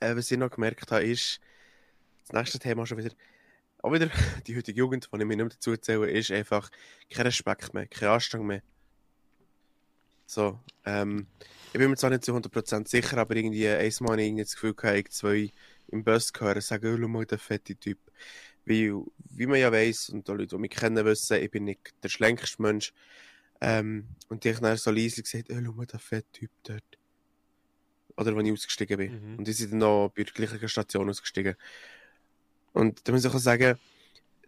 Äh, 0.01 0.15
was 0.15 0.32
ich 0.32 0.38
noch 0.38 0.49
gemerkt 0.51 0.91
habe, 0.91 1.03
ist, 1.03 1.39
das 2.30 2.39
nächste 2.39 2.59
Thema 2.59 2.86
schon 2.86 2.97
wieder, 2.97 3.11
auch 3.82 3.91
wieder 3.91 4.09
die 4.47 4.55
heutige 4.55 4.77
Jugend, 4.77 5.09
die 5.11 5.17
ich 5.17 5.25
mir 5.25 5.36
nicht 5.36 5.38
mehr 5.38 5.49
dazu 5.49 5.75
zähle, 5.77 6.09
ist 6.09 6.32
einfach 6.32 6.69
kein 7.09 7.25
Respekt 7.25 7.73
mehr, 7.73 7.88
kein 7.88 8.09
Anstand 8.09 8.45
mehr. 8.45 8.61
So, 10.25 10.59
ähm, 10.86 11.25
ich 11.73 11.80
bin 11.80 11.89
mir 11.89 11.97
zwar 11.97 12.11
nicht 12.11 12.23
zu 12.23 12.36
100% 12.36 12.88
sicher, 12.88 13.17
aber 13.17 13.36
irgendwie 13.36 13.67
einmal 13.67 14.11
habe 14.11 14.21
ich 14.21 14.27
irgendwie 14.27 14.43
das 14.43 14.53
Gefühl 14.53 14.75
gehabt, 14.75 14.97
ich 14.97 15.09
zwei 15.09 15.51
im 15.88 16.03
Bus 16.03 16.32
gehören, 16.32 16.61
sagen, 16.61 17.03
oh, 17.03 17.07
mal, 17.07 17.25
der 17.25 17.39
fette 17.39 17.75
Typ. 17.75 17.97
Wie, 18.63 18.93
wie 19.17 19.47
man 19.47 19.59
ja 19.59 19.71
weiss, 19.71 20.09
und 20.09 20.27
die 20.27 20.32
Leute, 20.32 20.55
die 20.55 20.57
mich 20.57 20.69
kennen, 20.69 21.03
wissen, 21.03 21.41
ich 21.41 21.49
bin 21.49 21.63
nicht 21.63 21.93
der 22.03 22.09
schlänkste 22.09 22.61
Mensch. 22.61 22.93
Ähm, 23.59 24.07
und 24.27 24.43
die 24.43 24.53
haben 24.53 24.61
dann 24.61 24.77
so 24.77 24.91
leise 24.91 25.23
gesagt, 25.23 25.49
oh, 25.49 25.59
schau 25.63 25.71
mal, 25.71 25.88
der 25.88 25.99
fette 25.99 26.32
Typ 26.32 26.51
dort. 26.63 26.84
Oder 28.15 28.36
wenn 28.36 28.45
ich 28.45 28.53
ausgestiegen 28.53 28.97
bin. 28.97 29.32
Mhm. 29.32 29.38
Und 29.39 29.47
die 29.47 29.53
sind 29.53 29.71
dann 29.71 29.80
noch 29.80 30.11
bei 30.15 30.23
der 30.23 30.34
gleichen 30.34 30.69
Station 30.69 31.09
ausgestiegen. 31.09 31.55
Und 32.74 33.07
da 33.07 33.11
muss 33.11 33.26
ich 33.26 33.32
auch 33.32 33.39
sagen, 33.39 33.78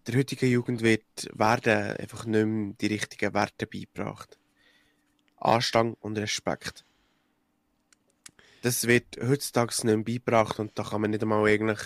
der 0.07 0.15
heutigen 0.15 0.49
Jugend 0.49 0.82
wird, 0.82 1.30
werden 1.34 1.97
einfach 1.97 2.26
nicht 2.26 2.45
mehr 2.45 2.74
die 2.80 2.88
richtigen 2.88 3.34
Werte 3.34 3.67
beigebracht. 3.67 4.38
Anstand 5.38 5.97
und 6.01 6.17
Respekt. 6.17 6.86
Das 8.61 8.86
wird 8.88 9.17
heutzutage 9.22 9.74
nicht 9.74 9.84
mehr 9.84 9.97
beigebracht 9.97 10.59
und 10.59 10.78
da 10.78 10.84
kann 10.84 11.01
man 11.01 11.11
nicht 11.11 11.24
einmal 11.24 11.47
eigentlich 11.47 11.80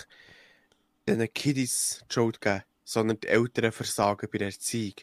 den 1.07 1.33
Kiddies 1.33 2.03
die 2.09 2.13
Schuld 2.13 2.41
geben, 2.41 2.63
sondern 2.83 3.19
die 3.19 3.27
Eltern 3.27 3.71
versagen 3.71 4.27
bei 4.31 4.37
der 4.39 4.47
Erziehung. 4.47 4.95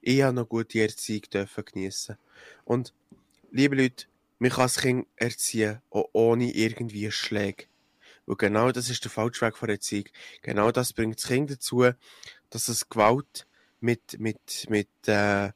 Ich 0.00 0.22
habe 0.22 0.34
noch 0.34 0.48
gute 0.48 0.80
Erziehung 0.80 1.22
dürfen 1.32 1.64
geniessen. 1.64 2.16
Und, 2.64 2.94
liebe 3.50 3.76
Leute, 3.76 4.06
man 4.38 4.50
kann 4.50 4.64
das 4.64 4.78
Kind 4.78 5.06
erziehen, 5.16 5.80
auch 5.90 6.08
ohne 6.12 6.52
irgendwie 6.52 7.10
Schläge. 7.10 7.64
Und 8.30 8.38
genau 8.38 8.70
das 8.70 8.88
ist 8.88 9.02
der 9.02 9.10
falsche 9.10 9.44
Weg 9.44 9.56
von 9.56 9.66
der 9.66 9.74
Erziehung. 9.74 10.04
Genau 10.42 10.70
das 10.70 10.92
bringt 10.92 11.16
das 11.16 11.26
Kind 11.26 11.50
dazu, 11.50 11.90
dass 12.50 12.68
es 12.68 12.88
Gewalt 12.88 13.44
mit, 13.80 14.20
mit, 14.20 14.66
mit, 14.68 14.88
äh, 15.06 15.50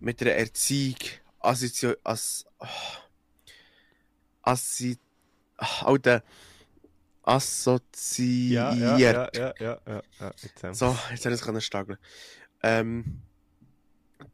mit 0.00 0.22
einer 0.22 0.30
Erziehung 0.32 0.96
assozi 1.38 1.94
as, 2.02 2.46
oh, 2.60 2.66
assi, 4.40 4.96
oh, 5.84 5.98
der 5.98 6.24
assoziiert. 7.22 8.78
Ja, 8.78 8.96
ja, 8.96 9.28
ja, 9.34 9.54
ja, 9.60 9.78
ja, 9.86 10.02
ja. 10.18 10.32
Jetzt 10.42 10.78
So, 10.78 10.96
jetzt 11.10 11.26
habe 11.26 11.34
ich 11.34 11.42
es 11.42 11.64
stageln. 11.64 11.98
Ähm, 12.62 13.20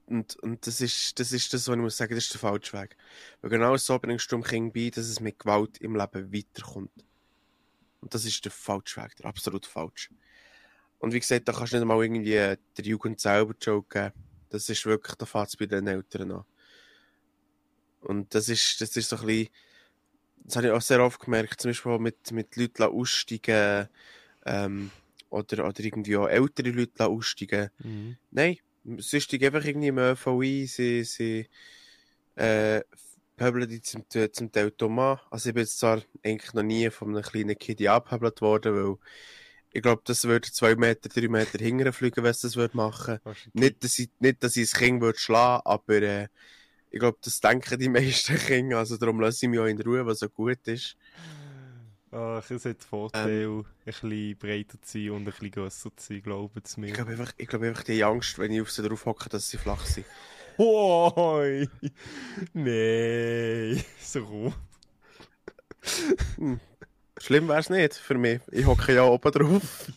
und, 0.07 0.37
und 0.37 0.65
das 0.65 0.81
ist, 0.81 1.19
das 1.19 1.33
ist 1.33 1.53
das, 1.53 1.67
was 1.67 1.75
ich 1.75 1.83
muss 1.83 1.97
sagen, 1.97 2.15
das 2.15 2.23
ist 2.23 2.35
der 2.35 2.41
falsche 2.41 2.81
Weg. 2.81 2.97
Weil 3.41 3.51
genau 3.51 3.77
so 3.79 3.99
bringst 3.99 4.31
du 4.31 4.37
dem 4.37 4.45
Kind 4.45 4.75
bei, 4.75 4.91
dass 4.91 5.07
es 5.07 5.19
mit 5.19 5.41
Gewalt 5.41 5.79
im 5.79 5.97
Leben 5.97 6.33
weiterkommt. 6.33 6.93
Und 8.03 8.13
das 8.13 8.25
ist 8.25 8.45
der 8.45 8.53
falsche 8.53 9.01
Weg, 9.01 9.17
der 9.17 9.27
absolut 9.27 9.65
falsche. 9.65 10.11
Und 10.99 11.15
wie 11.15 11.21
gesagt, 11.21 11.49
da 11.49 11.53
kannst 11.53 11.73
du 11.73 11.79
nicht 11.79 11.87
mal 11.87 12.03
irgendwie 12.03 12.33
der 12.33 12.59
Jugend 12.85 13.21
selber 13.21 13.55
geben. 13.55 14.13
Das 14.51 14.69
ist 14.69 14.85
wirklich, 14.85 15.17
da 15.17 15.25
fängt 15.25 15.49
es 15.49 15.57
bei 15.57 15.67
den 15.67 15.87
Eltern 15.87 16.33
an. 16.33 16.45
Und 18.01 18.35
das 18.35 18.49
ist, 18.49 18.81
das 18.81 18.97
ist 18.97 19.09
so 19.09 19.17
ein 19.17 19.27
bisschen, 19.27 19.49
das 20.45 20.57
habe 20.57 20.67
ich 20.67 20.73
auch 20.73 20.83
sehr 20.83 21.03
oft 21.03 21.21
gemerkt, 21.21 21.61
zum 21.61 21.71
Beispiel 21.71 21.99
mit, 21.99 22.33
mit 22.33 22.57
Leuten 22.57 22.83
aussteigen, 22.83 23.89
ähm, 24.45 24.91
oder, 25.31 25.67
oder 25.67 25.81
irgendwie 25.81 26.17
auch 26.17 26.29
ältere 26.29 26.71
Leute 26.71 27.07
aussteigen. 27.07 27.71
Mhm. 27.79 28.17
Nein, 28.31 28.59
sie 28.99 29.21
steigen 29.21 29.47
einfach 29.47 29.65
irgendwie 29.65 29.89
im 29.89 29.99
ÖV 29.99 30.27
ein, 30.27 30.67
sie, 30.67 31.05
sie 31.05 31.49
äh, 32.35 32.83
pöbeln 33.43 33.69
die 33.69 33.81
zum, 33.81 34.05
zum 34.09 34.53
Teil 34.53 34.71
dumm 34.71 34.99
an. 35.01 35.19
Also 35.31 35.49
ich 35.49 35.55
bin 35.55 35.65
jetzt 35.65 35.79
zwar 35.79 36.01
eigentlich 36.25 36.55
noch 36.55 36.63
nie 36.63 36.91
von 36.91 37.09
einem 37.09 37.25
kleinen 37.25 37.59
Kind 37.59 37.85
abgehebelt 37.87 38.41
worden, 38.41 38.75
weil 38.75 38.97
ich 39.73 39.83
glaube, 39.83 40.03
das 40.05 40.25
würde 40.25 40.51
zwei 40.51 40.77
Meter, 40.77 41.09
drei 41.09 41.29
Meter 41.29 41.59
hinterher 41.59 41.93
fliegen, 41.93 42.23
wenn 42.23 42.31
es 42.31 42.43
das 42.43 42.57
würde 42.57 42.77
machen. 42.77 43.19
Nicht, 43.53 43.83
dass 43.83 43.99
ich, 43.99 44.11
nicht, 44.21 44.45
dass 44.45 44.57
ich 44.57 44.71
das 44.71 44.79
Kind 44.79 45.01
würde 45.01 45.19
schlagen, 45.19 45.63
aber 45.65 46.03
äh, 46.03 46.29
ich 46.91 47.01
glaube, 47.01 47.19
das 47.23 47.41
denken 47.41 47.79
die 47.79 47.89
meisten 47.89 48.37
Kinder, 48.37 48.79
also 48.79 48.97
darum 48.97 49.19
lasse 49.19 49.47
ich 49.47 49.51
mich 49.51 49.59
auch 49.59 49.67
in 49.67 49.81
Ruhe, 49.81 50.07
was 50.07 50.21
so 50.21 50.29
gut 50.29 50.69
ist. 50.69 50.97
Ach, 52.13 52.49
es 52.49 52.65
hat 52.67 52.85
Vorteil, 52.85 53.49
ein 53.49 53.65
bisschen 53.85 54.37
breiter 54.37 54.81
zu 54.83 54.99
sein 54.99 55.11
und 55.11 55.23
ein 55.23 55.25
bisschen 55.25 55.51
grösser 55.51 55.97
zu 55.97 56.13
sein, 56.13 56.23
glauben 56.23 56.61
Sie 56.63 56.81
mir. 56.81 56.89
Ich 56.89 56.93
glaube 56.93 57.13
einfach, 57.13 57.33
ich 57.39 57.49
glaube 57.49 57.67
einfach, 57.67 57.85
die 57.85 58.05
Angst, 58.05 58.39
wenn 58.39 58.53
ich 58.53 58.61
auf 58.61 58.71
sie 58.71 58.87
drauf 58.87 59.07
hocke, 59.07 59.31
dass 59.31 59.49
sie 59.49 59.57
flach 59.57 59.85
sind. 59.87 60.07
Hoi! 60.59 61.69
Nee, 62.53 63.83
so 64.01 64.25
rum. 64.25 64.55
Schlimm 67.19 67.49
wäre 67.49 67.61
es 67.61 67.71
nicht 67.71 67.95
für 67.95 68.19
mich. 68.19 68.41
Ich 68.51 68.67
hocke 68.67 68.95
ja 68.95 69.05
oben 69.05 69.33
drauf. 69.33 69.93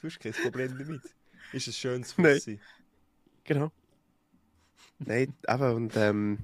Du 0.00 0.08
hast 0.08 0.20
kein 0.20 0.32
Problem 0.32 0.76
damit. 0.78 1.02
Ist 1.52 1.68
ein 1.68 1.72
schönes. 1.72 2.12
Fussi. 2.12 2.60
Genau. 3.44 3.70
Nein, 4.98 5.34
eben, 5.48 5.74
und 5.74 5.96
ähm, 5.96 6.38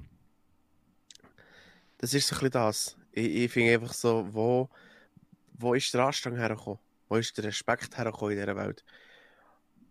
das 1.99 2.15
ist 2.15 2.29
so 2.29 2.37
ein 2.37 2.39
bisschen 2.39 2.51
das. 2.53 2.97
Ich, 3.13 3.27
ich 3.27 3.53
finde 3.53 3.75
einfach 3.75 3.93
so, 3.93 4.27
wo, 4.33 4.69
wo 5.55 5.75
ist 5.75 5.93
der 5.95 6.05
Anstand 6.05 6.37
hergekommen? 6.39 6.79
Wo 7.09 7.17
ist 7.17 7.37
der 7.37 7.45
Respekt 7.45 7.97
hergekommen 7.97 8.33
in 8.33 8.41
dieser 8.41 8.57
Welt? 8.57 8.85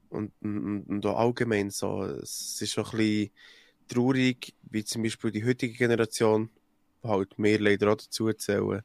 Und, 0.09 0.31
und, 0.41 0.83
und 0.83 1.05
auch 1.05 1.17
allgemein 1.17 1.69
so, 1.69 2.03
es 2.03 2.61
ist 2.61 2.73
so 2.73 2.83
ein 2.83 2.91
bisschen 2.91 3.31
traurig, 3.87 4.53
wie 4.63 4.83
zum 4.83 5.03
Beispiel 5.03 5.31
die 5.31 5.45
heutige 5.45 5.73
Generation, 5.73 6.49
die 7.03 7.07
halt 7.07 7.37
mir 7.39 7.59
leider 7.59 7.91
auch 7.91 7.97
dazu 7.97 8.31
zählen, 8.33 8.81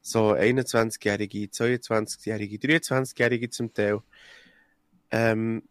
so 0.00 0.32
21-Jährige, 0.32 1.46
22-Jährige, 1.46 2.56
23-Jährige 2.56 3.50
zum 3.50 3.72
Teil, 3.74 4.00
ähm, 5.10 5.62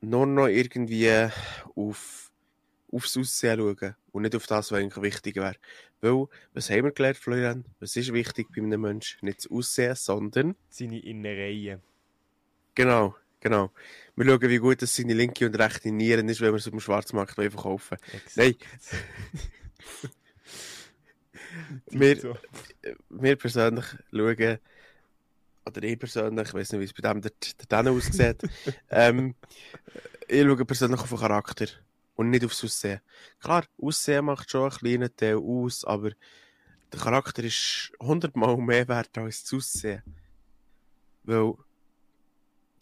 nur 0.00 0.26
noch 0.26 0.48
irgendwie 0.48 1.28
auf, 1.74 2.32
aufs 2.92 3.16
Aussehen 3.16 3.58
schauen 3.58 3.94
und 4.12 4.22
nicht 4.22 4.36
auf 4.36 4.46
das, 4.46 4.70
was 4.70 4.78
eigentlich 4.78 5.02
wichtig 5.02 5.36
wäre. 5.36 5.56
Weil, 6.00 6.26
was 6.52 6.70
haben 6.70 6.84
wir 6.84 6.92
gelernt, 6.92 7.16
Florian? 7.16 7.64
Was 7.80 7.96
ist 7.96 8.12
wichtig 8.12 8.48
bei 8.54 8.62
einem 8.62 8.80
Menschen? 8.80 9.24
Nicht 9.24 9.38
das 9.38 9.50
Aussehen, 9.50 9.94
sondern, 9.94 10.54
Seine 10.68 11.00
Innereien. 11.00 11.80
genau, 12.74 13.16
genau. 13.40 13.70
Wir 14.16 14.24
schauen, 14.26 14.40
wie 14.42 14.58
gut 14.58 14.82
das 14.82 14.94
seine 14.96 15.14
linke 15.14 15.46
und 15.46 15.58
rechte 15.58 15.90
Nieren 15.92 16.28
ist, 16.28 16.40
wenn 16.40 16.52
wir 16.52 16.56
es 16.56 16.66
auf 16.66 16.70
dem 16.72 16.80
Schwarzmarkt 16.80 17.34
verkaufen 17.34 17.98
Nein. 18.34 18.56
Wir- 21.86 22.38
wir 23.08 23.36
persönlich 23.36 23.84
schauen, 24.10 24.58
oder 25.66 25.82
ich 25.82 25.98
persönlich, 25.98 26.48
ich 26.48 26.54
weiß 26.54 26.72
nicht, 26.72 26.80
wie 26.80 26.84
es 26.84 26.92
bei 26.92 27.02
dem 27.12 27.20
der, 27.22 27.32
der 27.60 27.66
Däne 27.82 27.90
aussieht, 27.96 28.42
ähm, 28.90 29.34
ich 30.28 30.42
schaue 30.42 30.64
persönlich 30.64 31.00
auf 31.00 31.08
den 31.08 31.18
Charakter 31.18 31.66
und 32.14 32.30
nicht 32.30 32.44
aufs 32.44 32.62
Aussehen. 32.64 33.00
Klar, 33.40 33.64
Aussehen 33.80 34.24
macht 34.26 34.50
schon 34.50 34.62
einen 34.62 34.78
kleinen 34.78 35.16
Teil 35.16 35.36
aus, 35.36 35.84
aber 35.84 36.10
der 36.92 37.00
Charakter 37.00 37.42
ist 37.42 37.92
hundertmal 38.00 38.56
mehr 38.56 38.86
wert 38.88 39.16
als 39.18 39.42
das 39.44 39.54
Aussehen. 39.54 40.02
Weil 41.24 41.54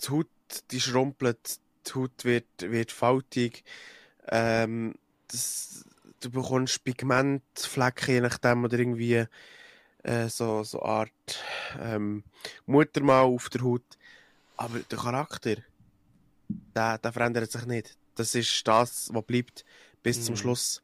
die 0.03 0.09
Haut, 0.11 0.29
die 0.71 0.81
schrumpelt, 0.81 1.61
die 1.87 1.93
Haut 1.95 2.25
wird, 2.25 2.47
wird 2.61 2.93
faltig, 2.93 3.65
ähm, 4.29 4.95
das, 5.29 5.85
du 6.21 6.31
bekommst 6.31 6.85
Pigmentflecken, 6.85 8.15
je 8.15 8.21
nachdem, 8.21 8.65
oder 8.65 8.79
irgendwie 8.79 9.27
äh, 10.05 10.29
so, 10.29 10.65
so 10.65 10.83
Art 10.83 11.13
ähm, 11.81 12.25
Muttermal 12.67 13.25
auf 13.25 13.49
der 13.51 13.63
Haut. 13.63 13.99
Aber 14.57 14.81
der 14.81 14.99
Charakter, 14.99 15.57
der, 16.75 16.99
der 16.99 17.13
verändert 17.13 17.51
sich 17.51 17.67
nicht. 17.67 17.97
Das 18.15 18.35
ist 18.35 18.67
das, 18.67 19.09
was 19.13 19.25
bleibt 19.25 19.65
bis 20.03 20.23
zum 20.23 20.37
Mhm. 20.37 20.37
Schluss. 20.37 20.83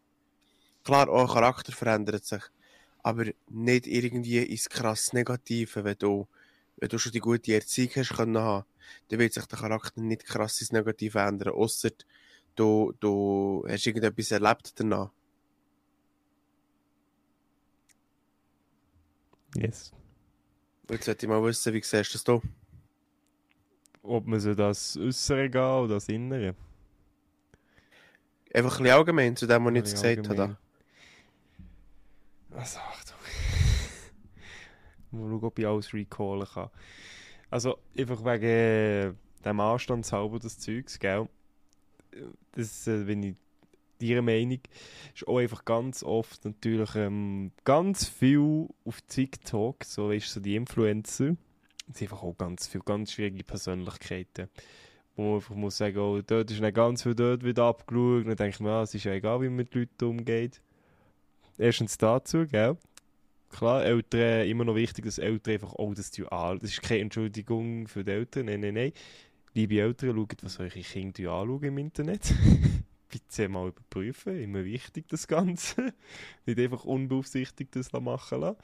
Klar, 0.85 1.09
auch 1.09 1.27
der 1.27 1.35
Charakter 1.35 1.73
verändert 1.73 2.25
sich. 2.25 2.43
Aber 3.03 3.27
nicht 3.49 3.87
irgendwie 3.87 4.39
ins 4.39 4.69
krass 4.69 5.13
Negative, 5.13 5.85
wenn 5.85 5.99
du, 5.99 6.29
wenn 6.77 6.89
du 6.89 6.99
schon 6.99 7.13
die 7.13 7.21
gute 7.21 7.55
Erziehung 7.55 7.91
hast 7.97 8.15
können 8.17 8.39
haben, 8.39 8.65
dann 9.09 9.19
wird 9.19 9.33
sich 9.33 9.47
der 9.47 9.59
Charakter 9.59 10.01
nicht 10.01 10.25
krass 10.25 10.61
ins 10.61 10.73
Negative 10.73 11.19
ändern, 11.19 11.55
außer 11.55 11.91
du, 12.55 12.93
du 13.01 13.65
hast 13.69 13.87
irgendetwas 13.87 14.31
erlebt 14.31 14.73
danach. 14.77 15.11
Yes. 19.57 19.93
Jetzt 20.89 21.05
sollte 21.05 21.27
ich 21.27 21.31
mal 21.31 21.43
wissen, 21.43 21.73
wie 21.73 21.83
siehst 21.83 22.15
du 22.15 22.19
das 22.19 22.25
du? 22.25 22.43
ob 24.03 24.27
man 24.27 24.41
so 24.41 24.55
das 24.55 24.97
Äußere 24.97 25.51
gehen 25.51 25.63
oder 25.63 25.95
das 25.95 26.09
Innere. 26.09 26.55
Einfach 28.53 28.79
ein 28.79 28.83
bisschen 28.83 28.99
allgemein 28.99 29.37
zu 29.37 29.47
dem, 29.47 29.65
was 29.65 29.71
ich 29.71 29.77
jetzt 29.77 29.93
gesagt 29.93 30.29
habe. 30.29 30.57
Also, 32.51 32.79
Achtung. 32.81 33.17
Mal 35.13 35.31
schauen, 35.31 35.45
ob 35.45 35.59
ich 35.59 35.67
alles 35.67 35.95
recallen 35.95 36.47
kann. 36.53 36.71
Also, 37.51 37.79
einfach 37.99 38.25
wegen 38.25 39.19
dem 39.45 39.61
Anstandshalber 39.61 40.39
des 40.39 40.59
Zeugs, 40.59 40.99
gell? 40.99 41.29
Das 42.53 42.87
äh, 42.87 43.05
bin 43.05 43.23
ich 43.23 43.37
deiner 44.01 44.23
Meinung. 44.23 44.61
Ist 45.15 45.27
auch 45.27 45.39
einfach 45.39 45.65
ganz 45.65 46.03
oft 46.03 46.45
natürlich 46.45 46.95
ähm, 46.95 47.53
ganz 47.65 48.09
viel 48.09 48.69
auf 48.85 49.01
TikTok, 49.03 49.85
so 49.85 50.11
weißt 50.11 50.31
so 50.31 50.41
die 50.41 50.57
Influencer. 50.57 51.37
Es 51.89 51.99
sind 51.99 52.11
einfach 52.11 52.23
auch 52.23 52.37
ganz 52.37 52.67
viele 52.69 52.85
ganz 52.85 53.13
schwierige 53.13 53.45
Persönlichkeiten. 53.45 54.49
Wo 55.17 55.23
man 55.23 55.35
einfach 55.35 55.55
muss 55.55 55.77
sagen, 55.77 55.99
oh, 55.99 56.21
dort 56.23 56.51
ist 56.51 56.61
nicht 56.61 56.75
ganz 56.75 57.03
viel 57.03 57.15
dort 57.15 57.45
wieder 57.45 57.65
abgeschaut. 57.65 58.27
Dann 58.27 58.37
denke 58.37 58.55
ich 58.55 58.61
mir, 58.61 58.71
ah, 58.71 58.83
es 58.83 58.95
ist 58.95 59.05
ja 59.05 59.13
egal, 59.13 59.41
wie 59.43 59.47
man 59.47 59.57
mit 59.57 59.75
Leuten 59.75 60.05
umgeht. 60.05 60.63
Erstens 61.59 61.99
dazu, 61.99 62.47
gell? 62.47 62.79
Klar, 63.51 63.85
Eltern, 63.85 64.47
immer 64.47 64.65
noch 64.65 64.77
wichtig, 64.77 65.05
dass 65.05 65.19
Eltern 65.19 65.55
einfach 65.55 65.75
auch 65.75 65.93
das 65.93 66.13
an. 66.31 66.61
Das 66.61 66.71
ist 66.71 66.83
keine 66.83 67.01
Entschuldigung 67.01 67.89
für 67.89 68.05
die 68.05 68.13
Eltern, 68.13 68.47
nein, 68.47 68.61
nein, 68.61 68.75
nein. 68.75 68.93
Liebe 69.55 69.81
Eltern, 69.81 70.15
schaut, 70.15 70.43
was 70.45 70.61
eure 70.61 70.81
Kinder 70.81 71.33
anschauen 71.33 71.65
im 71.65 71.79
Internet. 71.79 72.33
Bitte 73.11 73.49
mal 73.49 73.69
überprüfen, 73.69 74.41
immer 74.41 74.65
wichtig 74.65 75.09
das 75.09 75.27
Ganze. 75.27 75.93
Nicht 76.47 76.61
einfach 76.61 76.85
unbeaufsichtigt 76.85 77.75
das 77.75 77.93
machen 77.93 78.41
lassen. 78.41 78.59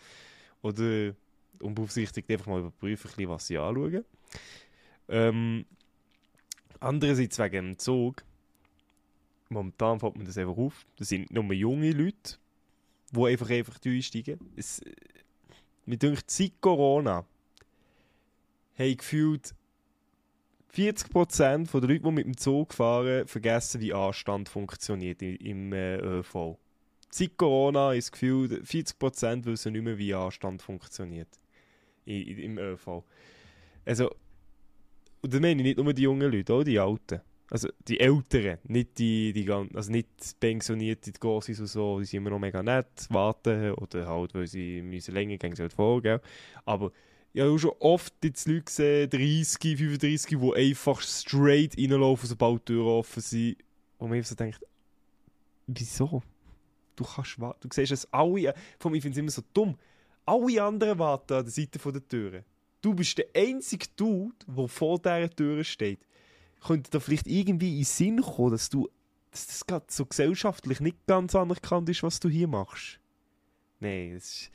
Oder 0.63 1.15
unbeaufsichtigt 1.61 2.31
einfach 2.31 2.47
mal 2.47 2.61
überprüfen, 2.61 3.29
was 3.29 3.49
sie 3.49 3.59
anschauen. 3.59 4.05
Ähm, 5.09 5.67
andererseits 6.79 7.39
wegen 7.41 7.67
dem 7.67 7.79
Zug, 7.79 8.23
momentan 9.49 9.99
fällt 9.99 10.17
mir 10.17 10.25
das 10.25 10.39
einfach 10.39 10.57
auf, 10.57 10.87
das 10.97 11.09
sind 11.09 11.33
nur 11.33 11.53
junge 11.53 11.91
Leute, 11.91 12.39
die 13.11 13.25
einfach, 13.25 13.51
einfach 13.51 13.79
einsteigen. 13.85 14.39
Es, 14.57 14.81
äh, 14.81 14.93
mir 15.85 15.99
denkt, 15.99 16.31
seit 16.31 16.61
Corona 16.61 17.25
haben 18.79 18.97
gefühlt 18.97 19.55
40% 20.75 21.73
der 21.73 21.81
Leute, 21.81 22.01
die 22.01 22.11
mit 22.11 22.27
dem 22.27 22.37
Zug 22.37 22.75
fahren, 22.75 23.27
vergessen, 23.27 23.81
wie 23.81 23.95
Anstand 23.95 24.49
funktioniert 24.49 25.23
im 25.23 25.73
äh, 25.73 25.97
ÖV. 25.97 26.59
Seit 27.09 27.37
Corona 27.39 27.95
ist 27.95 28.09
das 28.09 28.13
Gefühl, 28.13 28.63
40% 28.63 29.45
wissen 29.47 29.73
nicht 29.73 29.83
mehr, 29.83 29.97
wie 29.97 30.13
Anstand 30.13 30.61
funktioniert 30.61 31.29
i, 32.07 32.45
im 32.45 32.59
ÖV. 32.59 33.05
Also, 33.85 34.11
und 35.23 35.33
das 35.33 35.41
meine 35.41 35.63
ich 35.63 35.69
nicht 35.69 35.79
nur 35.79 35.95
die 35.95 36.03
jungen 36.03 36.31
Leute, 36.31 36.53
auch 36.53 36.65
die 36.65 36.79
Alten. 36.79 37.21
Also 37.49 37.69
die 37.87 38.01
Älteren, 38.01 38.59
nicht 38.65 38.99
die, 38.99 39.33
die 39.33 39.45
gan- 39.45 39.71
also 39.75 39.93
nicht 39.93 40.09
Pensionierte, 40.41 41.13
die 41.13 41.21
Grossis 41.21 41.61
und 41.61 41.69
so, 41.69 42.01
die 42.01 42.05
sind 42.05 42.19
immer 42.19 42.31
noch 42.31 42.41
mega 42.41 42.63
nett, 42.63 43.07
warten 43.11 43.73
oder 43.75 44.07
halt, 44.07 44.35
weil 44.35 44.49
sie 44.49 44.83
müssen 44.83 45.15
länger 45.15 45.37
gehen, 45.37 45.55
sie 45.55 45.63
halt 45.63 45.73
vor, 45.73 46.03
gell. 46.03 46.21
Aber 46.65 46.91
ich 47.33 47.41
habe 47.41 47.53
auch 47.53 47.59
schon 47.59 47.73
oft 47.79 48.15
jetzt 48.25 48.49
Leute 48.49 48.63
gesehen, 48.63 49.11
30, 49.11 49.79
35, 49.79 50.39
die 50.39 50.55
einfach 50.55 51.01
straight 51.03 51.79
reinlaufen, 51.79 52.29
sobald 52.29 52.63
die 52.63 52.73
Türen 52.73 52.89
offen 52.89 53.23
sind. 53.23 53.59
Und 53.99 54.11
man 54.11 54.23
so 54.23 54.35
denkt, 54.35 54.59
wieso? 55.67 56.23
Du 56.97 57.05
kannst 57.05 57.39
warten. 57.39 57.69
Du 57.69 57.75
siehst 57.75 57.93
es 57.93 58.13
alle, 58.13 58.55
von 58.79 58.91
mir 58.91 59.01
finde 59.01 59.13
ich 59.13 59.17
es 59.17 59.21
immer 59.21 59.31
so 59.31 59.43
dumm. 59.53 59.77
Alle 60.25 60.63
anderen 60.63 60.99
warten 60.99 61.35
an 61.35 61.45
der 61.45 61.53
Seite 61.53 61.79
der 61.79 62.09
Türe. 62.09 62.45
Du 62.81 62.95
bist 62.95 63.19
der 63.19 63.27
einzige 63.37 63.87
Dude, 63.97 64.35
der 64.49 64.69
vor 64.69 64.99
dieser 64.99 65.31
Tür 65.31 65.63
steht. 65.63 66.01
Könnte 66.67 66.91
da 66.91 67.01
vielleicht 67.01 67.27
irgendwie 67.27 67.71
in 67.71 67.79
den 67.79 67.85
Sinn 67.85 68.23
kommen, 68.23 68.53
dass 68.53 68.69
du 68.69 68.89
dass 69.37 69.47
das 69.47 69.67
gerade 69.67 69.85
so 69.91 70.07
gesellschaftlich 70.07 70.81
nicht 70.81 71.07
ganz 71.07 71.35
anerkannt 71.35 71.91
ist, 71.91 72.03
was 72.03 72.21
du 72.21 72.31
hier 72.31 72.49
machst? 72.49 72.99
Nein, 73.81 74.15
das 74.15 74.25
ist 74.25 74.51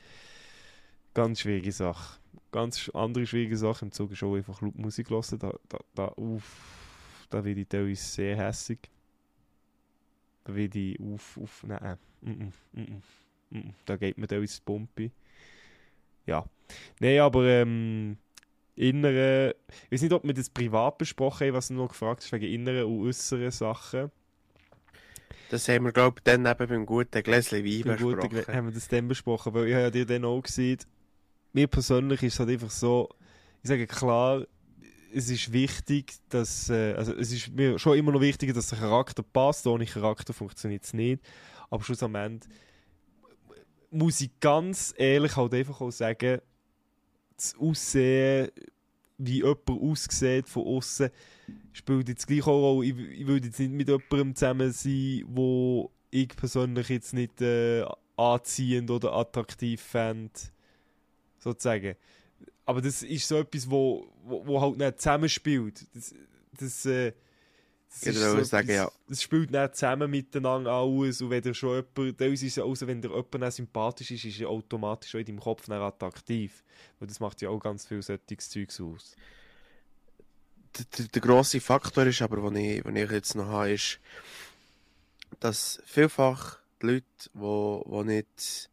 eine 1.14 1.24
ganz 1.24 1.40
schwierige 1.40 1.70
Sache. 1.70 2.18
Ganz 2.50 2.90
andere 2.92 3.24
schwierige 3.24 3.56
Sache 3.56 3.84
im 3.84 3.92
Zug 3.92 4.10
ist 4.10 4.22
auch 4.24 4.34
einfach 4.34 4.60
Musik 4.60 5.10
hören. 5.10 5.38
Da, 5.38 5.54
da, 5.68 5.78
da, 5.94 6.12
uff, 6.16 7.26
da 7.30 7.44
werde 7.44 7.60
ich 7.60 7.68
teilweise 7.68 8.02
sehr 8.02 8.36
hässig. 8.36 8.90
Da 10.44 10.54
werde 10.54 10.78
ich 10.78 11.00
auf, 11.00 11.38
auf, 11.40 11.62
nein, 11.62 11.96
mm, 12.22 12.52
mm, 12.72 13.02
mm, 13.50 13.74
da 13.86 13.96
geht 13.96 14.18
mir 14.18 14.26
teilweise 14.26 14.54
das 14.54 14.60
Pumpi. 14.60 15.12
Ja. 16.26 16.44
Nein, 16.98 17.20
aber 17.20 17.46
ähm, 17.46 18.18
innere, 18.76 19.54
ich 19.86 19.92
weiß 19.92 20.02
nicht, 20.02 20.12
ob 20.12 20.24
wir 20.24 20.34
das 20.34 20.50
privat 20.50 20.98
besprochen 20.98 21.48
haben, 21.48 21.54
was 21.54 21.68
du 21.68 21.74
noch 21.74 21.88
gefragt 21.88 22.22
hast, 22.22 22.32
wegen 22.32 22.46
inneren 22.52 22.84
und 22.84 23.06
äußeren 23.08 23.50
Sachen. 23.50 24.10
Das 25.48 25.68
haben 25.68 25.84
wir, 25.84 25.92
glaube 25.92 26.18
ich, 26.18 26.24
dann 26.24 26.46
eben 26.46 26.66
beim 26.66 26.86
guten 26.86 27.22
Gläschen 27.22 27.64
Wein 27.64 27.84
Beim 27.84 27.96
guten 27.98 28.28
besprochen. 28.28 28.38
Gle- 28.38 28.52
haben 28.52 28.66
wir 28.68 28.72
das 28.74 28.88
dann 28.88 29.08
besprochen, 29.08 29.52
weil 29.54 29.66
ich 29.68 29.74
habe 29.74 29.82
ja 29.84 29.90
dir 29.90 30.06
dann 30.06 30.24
auch 30.24 30.42
gesehen, 30.42 30.78
mir 31.52 31.66
persönlich 31.66 32.22
ist 32.22 32.34
es 32.34 32.40
halt 32.40 32.50
einfach 32.50 32.70
so, 32.70 33.10
ich 33.62 33.68
sage 33.68 33.86
klar, 33.86 34.46
es 35.14 35.28
ist 35.28 35.52
wichtig, 35.52 36.14
dass, 36.30 36.70
äh, 36.70 36.94
also 36.94 37.14
es 37.14 37.32
ist 37.32 37.52
mir 37.54 37.78
schon 37.78 37.98
immer 37.98 38.12
noch 38.12 38.20
wichtiger, 38.22 38.54
dass 38.54 38.68
der 38.68 38.78
Charakter 38.78 39.22
passt, 39.22 39.66
ohne 39.66 39.84
Charakter 39.86 40.32
funktioniert 40.32 40.84
es 40.84 40.94
nicht, 40.94 41.22
aber 41.70 41.82
schluss 41.84 42.02
am 42.02 42.14
Ende 42.14 42.46
muss 43.90 44.20
ich 44.22 44.30
ganz 44.40 44.94
ehrlich 44.96 45.36
halt 45.36 45.52
einfach 45.54 45.80
auch 45.80 45.90
sagen, 45.90 46.40
das 47.36 47.56
Aussehen, 47.58 48.50
wie 49.18 49.36
jemand 49.36 49.68
aussieht 49.68 50.48
von 50.48 50.66
außen, 50.66 51.10
spielt 51.72 52.08
jetzt 52.08 52.26
gleich 52.26 52.42
auch 52.42 52.76
Rolle. 52.76 52.86
Ich, 52.86 53.20
ich 53.20 53.26
würde 53.26 53.46
jetzt 53.46 53.58
nicht 53.58 53.72
mit 53.72 53.88
jemandem 53.88 54.34
zusammen 54.34 54.72
sein, 54.72 55.24
wo 55.26 55.90
ich 56.10 56.28
persönlich 56.28 56.88
jetzt 56.88 57.14
nicht 57.14 57.40
äh, 57.40 57.84
anziehend 58.16 58.90
oder 58.90 59.12
attraktiv 59.12 59.80
fände. 59.80 60.32
Sozusagen. 61.38 61.96
Aber 62.64 62.80
das 62.80 63.02
ist 63.02 63.26
so 63.26 63.38
etwas, 63.38 63.68
wo, 63.68 64.06
wo, 64.24 64.46
wo 64.46 64.60
halt 64.60 64.76
nicht 64.76 65.00
zusammenspielt. 65.00 65.86
Das, 65.94 66.14
das, 66.58 66.86
äh, 66.86 67.12
Ich 68.00 68.18
sagen, 68.18 68.68
etwas- 68.68 68.68
ja. 68.68 68.90
Das 69.08 69.22
spielt 69.22 69.50
nicht 69.50 69.76
zusammen 69.76 70.10
miteinander 70.10 70.72
alles. 70.72 71.20
Und 71.20 71.30
wenn 71.30 71.42
dir 71.42 71.54
schon 71.54 71.84
jemand, 71.96 72.20
ist 72.20 72.42
es 72.42 72.58
auch 72.58 72.74
so, 72.74 72.86
wenn 72.86 73.00
dir 73.02 73.10
jemand 73.10 73.34
dann 73.34 73.50
sympathisch 73.50 74.10
ist, 74.10 74.24
ist 74.24 74.40
er 74.40 74.48
automatisch 74.48 75.14
auch 75.14 75.18
in 75.18 75.26
deinem 75.26 75.40
Kopf 75.40 75.66
dann 75.66 75.80
attraktiv. 75.82 76.64
Weil 76.98 77.08
das 77.08 77.20
macht 77.20 77.42
ja 77.42 77.50
auch 77.50 77.60
ganz 77.60 77.86
viel 77.86 78.02
solches 78.02 78.48
Zeugs 78.50 78.80
aus. 78.80 79.14
der, 80.78 80.84
der, 80.98 81.06
der 81.08 81.22
grosse 81.22 81.60
Faktor 81.60 82.06
ist 82.06 82.22
aber, 82.22 82.38
den 82.50 82.56
ich, 82.56 82.82
den 82.82 82.96
ich 82.96 83.10
jetzt 83.10 83.34
noch 83.34 83.46
habe, 83.46 83.72
ist, 83.72 84.00
dass 85.40 85.82
vielfach 85.84 86.58
die 86.80 86.86
Leute, 86.86 87.04
die, 87.34 87.90
die 87.90 88.04
nicht, 88.04 88.70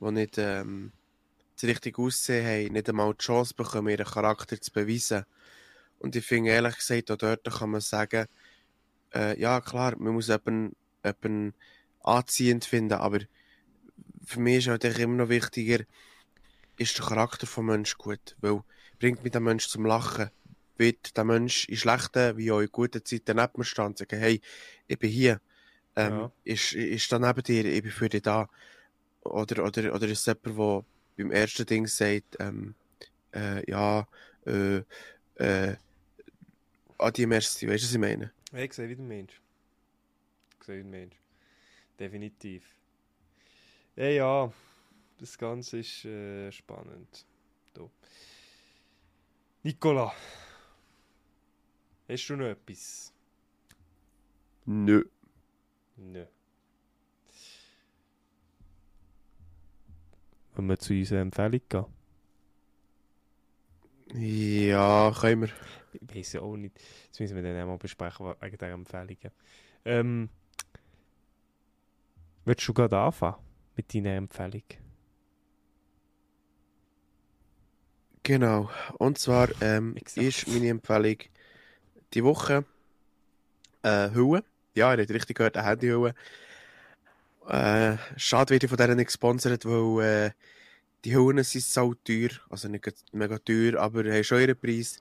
die 0.00 0.10
nicht 0.10 0.38
ähm, 0.38 0.92
das 1.54 1.64
richtige 1.64 2.02
Aussehen 2.02 2.46
haben, 2.46 2.72
nicht 2.72 2.88
einmal 2.88 3.14
die 3.14 3.24
Chance 3.24 3.54
bekommen, 3.54 3.88
ihren 3.88 4.06
Charakter 4.06 4.60
zu 4.60 4.72
beweisen. 4.72 5.24
Und 6.02 6.16
ich 6.16 6.26
finde, 6.26 6.50
ehrlich 6.50 6.76
gesagt, 6.76 7.10
auch 7.12 7.16
dort 7.16 7.44
kann 7.44 7.70
man 7.70 7.80
sagen, 7.80 8.26
äh, 9.14 9.38
ja 9.40 9.60
klar, 9.60 9.96
man 9.98 10.14
muss 10.14 10.28
jemanden, 10.28 10.76
jemanden 11.04 11.54
anziehend 12.00 12.64
finden, 12.64 12.94
aber 12.94 13.20
für 14.26 14.40
mich 14.40 14.58
ist 14.58 14.68
halt 14.68 14.84
immer 14.84 15.16
noch 15.16 15.28
wichtiger, 15.28 15.84
ist 16.76 16.98
der 16.98 17.06
Charakter 17.06 17.46
vom 17.46 17.66
Menschen 17.66 17.98
gut, 17.98 18.36
weil 18.40 18.62
bringt 18.98 19.22
mich 19.22 19.32
der 19.32 19.40
Mensch 19.40 19.68
zum 19.68 19.86
Lachen, 19.86 20.30
wird 20.76 21.16
der 21.16 21.24
Mensch 21.24 21.68
in 21.68 21.76
schlechten 21.76 22.36
wie 22.36 22.50
auch 22.50 22.60
in 22.60 22.68
guten 22.72 23.04
Zeiten 23.04 23.36
neben 23.36 23.52
mir 23.56 23.64
stehen 23.64 23.86
und 23.86 23.98
sagen, 23.98 24.18
hey, 24.18 24.40
ich 24.88 24.98
bin 24.98 25.10
hier, 25.10 25.40
ähm, 25.96 26.10
Ja. 26.10 26.32
ist, 26.44 26.72
ist 26.74 27.12
da 27.12 27.18
neben 27.18 27.42
dir, 27.42 27.64
ich 27.64 27.82
bin 27.82 27.92
für 27.92 28.08
dich 28.08 28.22
da. 28.22 28.48
Oder, 29.22 29.64
oder, 29.64 29.94
oder 29.94 30.08
ist 30.08 30.20
es 30.20 30.26
jemand, 30.26 30.46
der 30.46 30.84
beim 31.16 31.30
ersten 31.32 31.66
Ding 31.66 31.86
sagt, 31.86 32.36
ähm, 32.40 32.74
äh, 33.34 33.68
ja, 33.70 34.06
äh, 34.46 34.82
äh, 35.36 35.76
Adi, 37.02 37.26
merci, 37.26 37.68
weißt 37.68 37.82
du, 37.82 37.86
was 37.86 37.92
ich 37.94 37.98
meine? 37.98 38.32
Ich 38.52 38.72
sehe 38.72 38.88
wie 38.88 38.94
der 38.94 39.04
Mensch. 39.04 39.40
Ich 40.58 40.64
sehe 40.64 40.78
wie 40.78 40.82
der 40.82 40.90
Mensch. 40.90 41.16
Definitiv. 41.98 42.76
Ja, 43.96 44.06
ja. 44.06 44.52
Das 45.18 45.36
Ganze 45.36 45.78
ist 45.78 46.04
äh, 46.04 46.50
spannend. 46.52 47.26
Da. 47.74 47.88
Nicola. 49.64 50.12
Hast 52.08 52.28
du 52.28 52.36
noch 52.36 52.46
etwas? 52.46 53.12
Nö. 54.64 55.04
Nö. 55.96 56.24
Wenn 60.54 60.66
wir 60.66 60.78
zu 60.78 60.92
unserer 60.92 61.20
Empfehlung 61.20 61.60
gehen? 61.68 61.86
Ja, 64.14 65.12
können 65.18 65.42
wir. 65.42 65.50
Ich 65.94 66.14
weiß 66.14 66.32
ja 66.34 66.40
auch 66.42 66.56
nicht. 66.56 66.76
Das 67.10 67.20
müssen 67.20 67.36
wir 67.36 67.42
dann 67.42 67.56
einmal 67.56 67.78
besprechen 67.78 68.34
wegen 68.40 68.56
dieser 68.56 68.70
Empfehlungen. 68.70 69.30
Ähm, 69.84 70.28
willst 72.44 72.66
du 72.68 72.72
gerade 72.72 72.98
anfangen 72.98 73.36
mit 73.76 73.92
deiner 73.94 74.16
Empfehlung? 74.16 74.62
Genau. 78.22 78.70
Und 78.98 79.18
zwar 79.18 79.48
ähm, 79.60 79.96
ist 80.14 80.46
meine 80.48 80.68
Empfehlung 80.68 81.18
die 82.14 82.24
Woche 82.24 82.64
äh, 83.82 84.10
Hülle. 84.10 84.44
Ja, 84.74 84.94
ihr 84.94 85.02
habt 85.02 85.10
richtig 85.10 85.36
gehört, 85.36 85.56
eine 85.56 85.66
Handyhülle. 85.66 86.14
Äh, 87.48 87.96
schade 88.16 88.50
wird 88.50 88.64
ich 88.64 88.70
von 88.70 88.78
denen 88.78 88.96
nicht 88.96 89.06
gesponsert, 89.06 89.64
weil 89.66 90.04
äh, 90.04 90.30
die 91.04 91.14
Hüllen 91.16 91.42
sind 91.42 91.64
so 91.64 91.94
teuer. 91.94 92.30
Also 92.48 92.68
nicht 92.68 92.88
mega 93.12 93.38
teuer, 93.38 93.80
aber 93.80 94.04
haben 94.04 94.24
schon 94.24 94.40
ihren 94.40 94.58
Preis. 94.58 95.00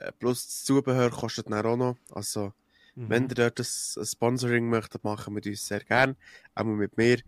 Äh, 0.00 0.12
plus 0.18 0.44
das 0.46 0.64
Zubehör 0.64 1.10
kostet 1.10 1.50
dann 1.50 1.64
auch 1.66 1.76
noch. 1.76 1.96
Also, 2.10 2.52
Mhm. 2.96 3.08
wenn 3.08 3.22
ihr 3.28 3.34
dort 3.36 3.60
ein, 3.60 3.66
ein 3.96 4.04
Sponsoring 4.04 4.68
möchtet, 4.68 5.04
machen 5.04 5.34
wir 5.36 5.46
uns 5.48 5.64
sehr 5.66 5.80
gern. 5.84 6.16
Auch 6.56 6.64
mit 6.64 6.96
mir. 6.96 7.18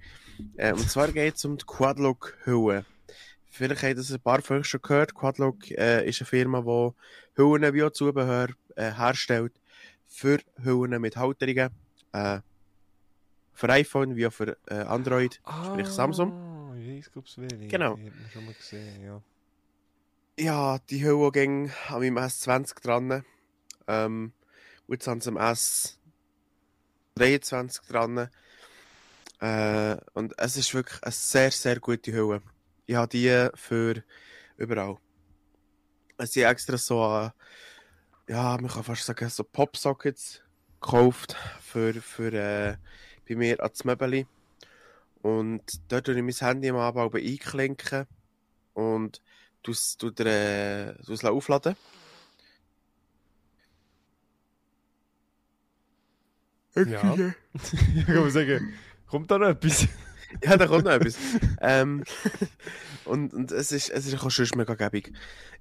Äh, 0.57 0.73
und 0.73 0.91
zwar 0.91 1.13
geht 1.13 1.37
es 1.37 1.45
um 1.45 1.57
die 1.57 1.65
Quadlock-Hülle. 1.65 2.85
Vielleicht 3.49 3.83
habt 3.85 3.97
ihr 3.97 4.15
ein 4.17 4.21
paar 4.21 4.43
von 4.43 4.59
euch 4.59 4.67
schon 4.67 4.83
gehört. 4.83 5.15
Quadlock 5.15 5.71
äh, 5.71 6.09
ist 6.09 6.21
eine 6.21 6.27
Firma, 6.27 6.61
die 6.63 7.41
Hüllen 7.41 7.73
wie 7.75 7.85
auch 7.85 7.91
Zubehör 7.93 8.49
äh, 8.75 8.91
herstellt 8.93 9.53
für 10.09 10.39
Hüllen 10.63 11.01
mit 11.01 11.17
Halterungen. 11.17 11.71
Äh, 12.13 12.41
für 13.55 13.69
iPhone 13.69 14.17
wie 14.17 14.27
auch 14.27 14.33
für 14.33 14.57
äh, 14.67 14.75
Android, 14.75 15.41
sprich 15.67 15.87
Samsung. 15.87 16.33
Ah, 16.33 16.75
Ich 16.77 17.07
weiß, 17.15 17.39
welche. 17.39 17.69
Genau. 17.69 17.97
Ich 17.99 18.07
habe 18.07 18.31
schon 18.33 18.45
mal 18.47 18.55
gesehen, 18.55 19.05
ja. 19.05 19.23
Ja, 20.43 20.79
die 20.91 20.99
ging 21.31 21.71
an 21.87 22.01
meinem 22.01 22.19
S20 22.19 22.83
dran. 22.83 23.25
Ähm, 23.87 24.33
jetzt 24.89 25.07
haben 25.07 25.21
sie 25.21 25.29
am 25.29 25.39
S23 25.39 27.89
dran. 27.89 28.29
Äh, 29.39 29.99
und 30.15 30.37
es 30.37 30.57
ist 30.57 30.75
wirklich 30.75 31.01
eine 31.01 31.13
sehr, 31.13 31.53
sehr 31.53 31.79
gute 31.79 32.13
Hülle. 32.13 32.43
Ich 32.87 32.97
habe 32.97 33.07
die 33.07 33.51
für 33.55 34.03
überall. 34.57 34.99
Es 36.19 36.33
sind 36.33 36.43
extra 36.43 36.77
so, 36.77 37.05
äh, 37.05 37.31
ja, 38.33 38.59
man 38.61 38.69
kann 38.69 38.83
fast 38.83 39.07
sagen, 39.07 39.29
so 39.29 39.45
Popsockets 39.45 40.43
gekauft 40.81 41.37
für, 41.61 41.95
für 41.95 42.33
äh, 42.33 42.77
bei 43.29 43.37
mir 43.37 43.63
als 43.63 43.85
Möbeli. 43.85 44.27
Und 45.23 45.63
dort 45.87 46.07
tue 46.07 46.17
ich 46.17 46.23
mein 46.23 46.49
Handy 46.49 46.69
am 46.69 46.79
Abend 46.79 47.15
einklinken 47.15 48.09
und 48.75 49.23
du 49.63 49.73
äh, 50.25 50.95
du's 51.07 51.25
aufladen. 51.25 51.77
Ja. 56.75 57.15
ich 57.95 58.07
kann 58.07 58.31
sagen, 58.31 58.73
kommt 59.07 59.31
da 59.31 59.39
noch 59.39 59.49
etwas? 59.49 59.87
Ja, 60.43 60.57
da 60.57 60.67
kommt 60.67 60.85
noch 60.85 60.93
etwas. 60.93 61.19
ähm, 61.61 62.05
und, 63.05 63.35
und 63.35 63.53
es 63.53 63.73
ist, 63.73 63.91
es 63.91 64.07
ist 64.07 64.25
auch 64.25 64.31
schon 64.31 64.49
mega 64.57 64.75
gäbig. 64.75 65.13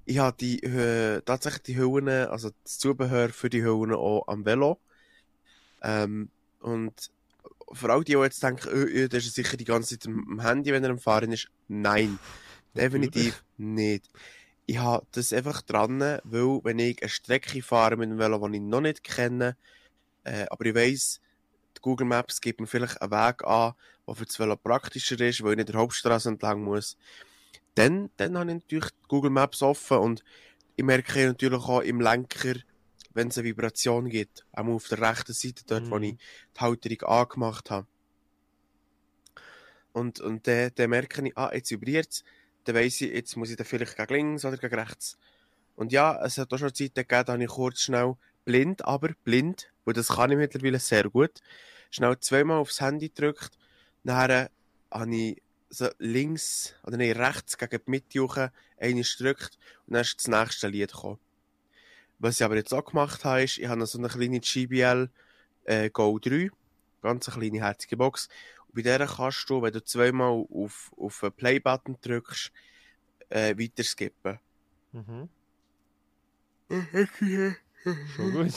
Ich 0.06 0.20
habe 0.20 0.38
die, 0.40 0.64
äh, 0.64 1.22
tatsächlich 1.22 1.64
die 1.64 1.78
Hüllen, 1.78 2.30
also 2.30 2.52
das 2.64 2.78
Zubehör 2.78 3.30
für 3.30 3.50
die 3.50 3.64
Hüllen 3.64 3.94
auch 3.94 4.28
am 4.28 4.46
Velo. 4.46 4.80
Ähm, 5.82 6.30
und 6.62 7.12
für 7.74 7.92
all 7.92 8.04
die, 8.04 8.14
die 8.14 8.20
jetzt 8.20 8.44
denken, 8.44 8.70
oh, 8.74 9.04
oh, 9.04 9.08
das 9.08 9.26
ist 9.26 9.36
sicher 9.36 9.58
die 9.58 9.66
ganze 9.66 9.98
Zeit 9.98 10.08
am 10.08 10.26
am 10.30 10.40
Handy, 10.40 10.72
wenn 10.72 10.84
er 10.84 10.92
am 10.92 11.00
Fahren 11.00 11.32
ist. 11.32 11.50
Nein, 11.68 12.20
definitiv 12.76 13.44
nicht. 13.62 14.10
Ich 14.68 14.78
habe 14.80 15.08
das 15.12 15.34
einfach 15.34 15.62
dran, 15.62 16.00
weil 16.02 16.62
wenn 16.64 16.80
ich 16.80 17.02
eine 17.02 17.10
Strecke 17.10 17.62
fahre 17.64 17.98
mit 17.98 18.10
dem 18.12 18.20
Velo, 18.20 18.48
die 18.48 18.58
ich 18.58 18.64
noch 18.64 18.82
nicht 18.82 19.04
kenne, 19.04 19.58
äh, 20.24 20.46
aber 20.50 20.66
ich 20.68 20.76
weiss, 20.76 21.22
Google 21.82 22.08
Maps 22.08 22.42
gibt 22.42 22.62
mir 22.62 22.68
vielleicht 22.68 23.02
einen 23.02 23.12
Weg 23.12 23.44
an, 23.46 23.74
der 24.08 24.16
für 24.16 24.26
das 24.26 24.40
Velo 24.40 24.58
praktischer 24.58 25.20
ist, 25.22 25.44
weil 25.44 25.54
ich 25.54 25.58
nicht 25.58 25.70
der 25.70 25.78
Hauptstraße 25.78 26.30
entlang 26.30 26.64
muss. 26.64 26.98
Dann, 27.76 28.12
dann 28.18 28.38
habe 28.38 28.52
ich 28.52 28.58
natürlich 28.58 28.92
Google 29.08 29.32
Maps 29.32 29.62
offen 29.62 29.98
und 29.98 30.24
ich 30.78 30.86
merke 30.86 31.28
natürlich 31.28 31.64
auch 31.64 31.82
im 31.82 32.02
Lenker, 32.02 32.56
wenn 33.14 33.30
es 33.30 33.38
eine 33.38 33.46
Vibration 33.48 34.10
gibt, 34.10 34.46
auch 34.54 34.66
auf 34.68 34.88
der 34.90 35.02
rechten 35.02 35.34
Seite, 35.34 35.64
dort, 35.68 35.92
wo 35.92 35.98
Mhm. 35.98 36.04
ich 36.04 36.18
die 36.56 36.60
Halterung 36.62 37.02
angemacht 37.04 37.72
habe. 37.72 37.88
Und, 39.94 40.20
und 40.22 40.48
dann, 40.48 40.72
dann 40.76 40.90
merke 40.90 41.26
ich, 41.28 41.38
ah, 41.38 41.52
jetzt 41.54 41.72
vibriert 41.72 42.10
es, 42.12 42.24
dann 42.64 42.76
weiss 42.76 43.02
ich, 43.02 43.12
jetzt 43.12 43.36
muss 43.36 43.50
ich 43.50 43.58
dann 43.58 43.66
vielleicht 43.66 43.98
gegen 43.98 44.14
links 44.14 44.46
oder 44.46 44.58
gegen 44.58 44.76
rechts. 44.76 45.18
Und 45.76 45.92
ja, 45.92 46.24
es 46.24 46.38
hat 46.38 46.54
auch 46.54 46.58
schon 46.58 46.74
Zeiten 46.74 46.94
gegeben, 46.94 47.26
da 47.26 47.34
habe 47.34 47.44
ich 47.44 47.50
kurz 47.50 47.82
schnell 47.82 48.16
blind, 48.46 48.86
aber 48.86 49.10
blind, 49.24 49.72
weil 49.86 49.94
das 49.94 50.10
kann 50.10 50.32
ich 50.32 50.38
mittlerweile 50.38 50.80
sehr 50.80 51.10
gut, 51.10 51.42
schnell 51.90 52.18
zweimal 52.20 52.58
aufs 52.58 52.82
Handy 52.82 53.10
gedrückt, 53.10 53.58
dann 54.04 54.16
habe 54.16 54.50
ich 55.12 55.42
so 55.70 55.88
links, 56.00 56.76
oder 56.84 56.98
nein, 56.98 57.14
rechts 57.14 57.58
gegen 57.58 57.80
die 57.86 57.92
Mitte 57.92 58.52
einmal 58.78 59.04
gedrückt 59.04 59.58
und 59.88 59.94
dann 59.94 60.02
ist 60.02 60.18
das 60.18 60.28
nächste 60.28 60.68
Lied 60.68 60.92
gekommen. 60.92 61.20
Was 62.20 62.40
ich 62.40 62.44
aber 62.46 62.56
jetzt 62.56 62.74
auch 62.74 62.86
gemacht 62.86 63.24
habe, 63.24 63.44
ist, 63.44 63.58
ich 63.58 63.68
habe 63.68 63.80
noch 63.80 63.88
so 63.88 63.98
eine 63.98 64.10
kleine 64.10 64.38
JBL 64.38 65.10
äh, 65.64 65.90
Go 65.90 66.20
3, 66.20 66.52
ganz 67.02 67.30
eine 67.30 67.40
kleine 67.40 67.66
herzige 67.66 67.98
Box. 67.98 68.28
Bei 68.74 68.82
der 68.82 69.06
kannst 69.06 69.50
du, 69.50 69.62
wenn 69.62 69.74
du 69.74 69.84
zweimal 69.84 70.46
auf, 70.50 70.92
auf 70.98 71.20
den 71.20 71.32
Play-Button 71.34 71.98
drückst, 72.02 72.52
äh, 73.30 73.58
weiter 73.58 73.84
skippen. 73.84 74.40
Mhm. 74.92 75.30
Schon 78.16 78.32
gut. 78.32 78.54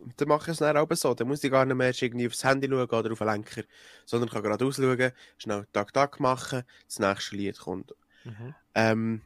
Und 0.00 0.20
dann 0.20 0.28
mache 0.28 0.50
ich 0.50 0.54
es 0.54 0.58
dann 0.58 0.76
auch 0.76 0.88
so. 0.92 1.14
Dann 1.14 1.28
muss 1.28 1.44
ich 1.44 1.50
gar 1.50 1.64
nicht 1.64 1.76
mehr 1.76 1.92
irgendwie 1.94 2.26
aufs 2.26 2.44
Handy 2.44 2.68
schauen 2.68 2.88
oder 2.88 3.12
auf 3.12 3.18
den 3.18 3.28
Lenker, 3.28 3.62
sondern 4.06 4.30
kann 4.30 4.42
geradeaus 4.42 4.76
schauen, 4.76 5.12
schnell 5.36 5.66
Tag 5.72 5.92
Tag 5.92 6.20
machen, 6.20 6.62
das 6.86 6.98
nächste 6.98 7.36
Lied 7.36 7.58
kommt. 7.58 7.94
Mhm. 8.24 8.54
Ähm, 8.74 9.22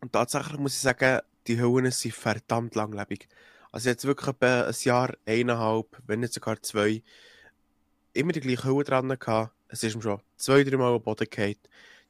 und 0.00 0.12
tatsächlich 0.12 0.58
muss 0.58 0.74
ich 0.74 0.80
sagen, 0.80 1.20
die 1.46 1.58
Hüllen 1.58 1.90
sind 1.90 2.14
verdammt 2.14 2.74
langlebig. 2.74 3.28
Also 3.74 3.88
jetzt 3.88 4.04
wirklich 4.04 4.28
etwa 4.28 4.66
ein 4.68 4.74
Jahr, 4.82 5.14
eineinhalb, 5.26 6.00
wenn 6.06 6.20
nicht 6.20 6.32
sogar 6.32 6.62
zwei, 6.62 7.02
immer 8.12 8.30
die 8.30 8.38
gleiche 8.38 8.66
Hülle 8.66 8.84
dran 8.84 9.08
gehabt. 9.18 9.52
Es 9.66 9.82
ist 9.82 9.96
mir 9.96 10.02
schon 10.02 10.20
zwei, 10.36 10.62
drei 10.62 10.76
Mal 10.76 10.94
am 10.94 11.02
Boden 11.02 11.26
gefallen. 11.28 11.56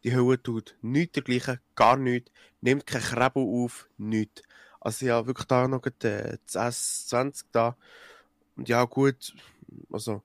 Die 0.05 0.15
Hülle 0.15 0.43
tut 0.43 0.77
nichts 0.83 1.15
dergleichen, 1.15 1.61
gar 1.75 1.97
nichts, 1.97 2.31
nimmt 2.61 2.87
kein 2.87 3.01
Krebel 3.01 3.45
auf, 3.45 3.89
nichts. 3.97 4.43
Also 4.79 5.07
ja, 5.07 5.27
wirklich 5.27 5.47
da 5.47 5.67
noch 5.67 5.81
grad, 5.81 6.05
äh, 6.05 6.37
das 6.53 7.09
S20 7.09 7.45
da. 7.51 7.79
Und 8.57 8.69
ja, 8.69 8.85
gut, 8.85 9.35
also 9.91 10.23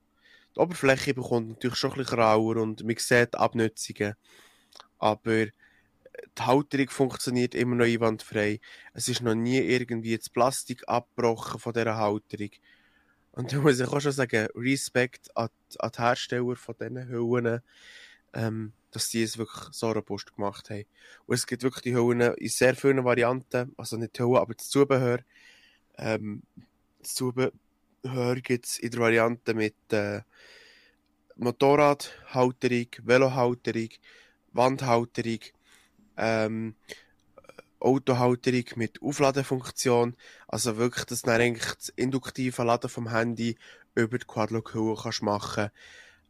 die 0.57 0.59
Oberfläche 0.59 1.13
bekommt 1.13 1.47
natürlich 1.47 1.77
schon 1.77 1.91
ein 1.91 1.99
bisschen 1.99 2.17
grauer 2.17 2.57
und 2.57 2.83
man 2.83 2.97
sieht 2.97 3.35
Abnützungen. 3.35 4.15
Aber 4.97 5.45
die 6.37 6.41
Halterung 6.41 6.89
funktioniert 6.89 7.55
immer 7.55 7.75
noch 7.75 7.85
einwandfrei. 7.85 8.59
Es 8.93 9.07
ist 9.07 9.21
noch 9.21 9.35
nie 9.35 9.59
irgendwie 9.59 10.17
das 10.17 10.29
Plastik 10.29 10.83
abgebrochen 10.87 11.59
von 11.59 11.73
dieser 11.73 11.97
Halterung. 11.97 12.51
Und 13.31 13.53
da 13.53 13.57
muss 13.59 13.79
ich 13.79 13.87
auch 13.87 14.01
schon 14.01 14.11
sagen, 14.11 14.47
Respekt 14.55 15.35
an, 15.35 15.49
die- 15.71 15.79
an 15.79 15.91
die 15.95 16.01
Hersteller 16.01 16.55
von 16.55 16.75
diesen 16.79 17.07
Hüllen, 17.07 17.61
ähm, 18.33 18.73
dass 18.91 19.09
die 19.09 19.23
es 19.23 19.37
wirklich 19.37 19.73
so 19.73 19.91
robust 19.91 20.35
gemacht 20.35 20.69
haben. 20.69 20.85
Und 21.25 21.35
es 21.35 21.47
gibt 21.47 21.63
wirklich 21.63 21.83
die 21.83 21.95
Hüllen 21.95 22.33
in 22.35 22.49
sehr 22.49 22.75
vielen 22.75 23.03
Varianten, 23.05 23.73
also 23.77 23.97
nicht 23.97 24.17
die 24.17 24.23
Hüllen, 24.23 24.37
aber 24.37 24.55
das 24.55 24.69
Zubehör. 24.69 25.19
Ähm, 25.97 26.43
das 26.99 27.13
Zubehör 27.15 28.35
gibt 28.41 28.65
es 28.65 28.79
in 28.79 28.91
der 28.91 28.99
Variante 28.99 29.53
mit 29.53 29.75
äh, 29.91 30.21
Motorradhalterung, 31.35 32.87
Velohalterung, 33.03 33.89
Wandhalterung, 34.51 35.39
ähm, 36.19 36.75
Autohalterung 37.79 38.65
mit 38.75 39.01
Aufladefunktion. 39.01 40.15
Also 40.47 40.77
wirklich, 40.77 41.05
dass 41.05 41.23
du 41.23 41.31
eigentlich 41.31 41.73
das 41.75 41.89
induktive 41.89 42.63
Laden 42.63 42.89
vom 42.89 43.09
Handy 43.09 43.57
über 43.95 44.19
die 44.19 44.25
Quadlock-Hülle 44.25 44.97
kannst 45.01 45.23
machen 45.23 45.69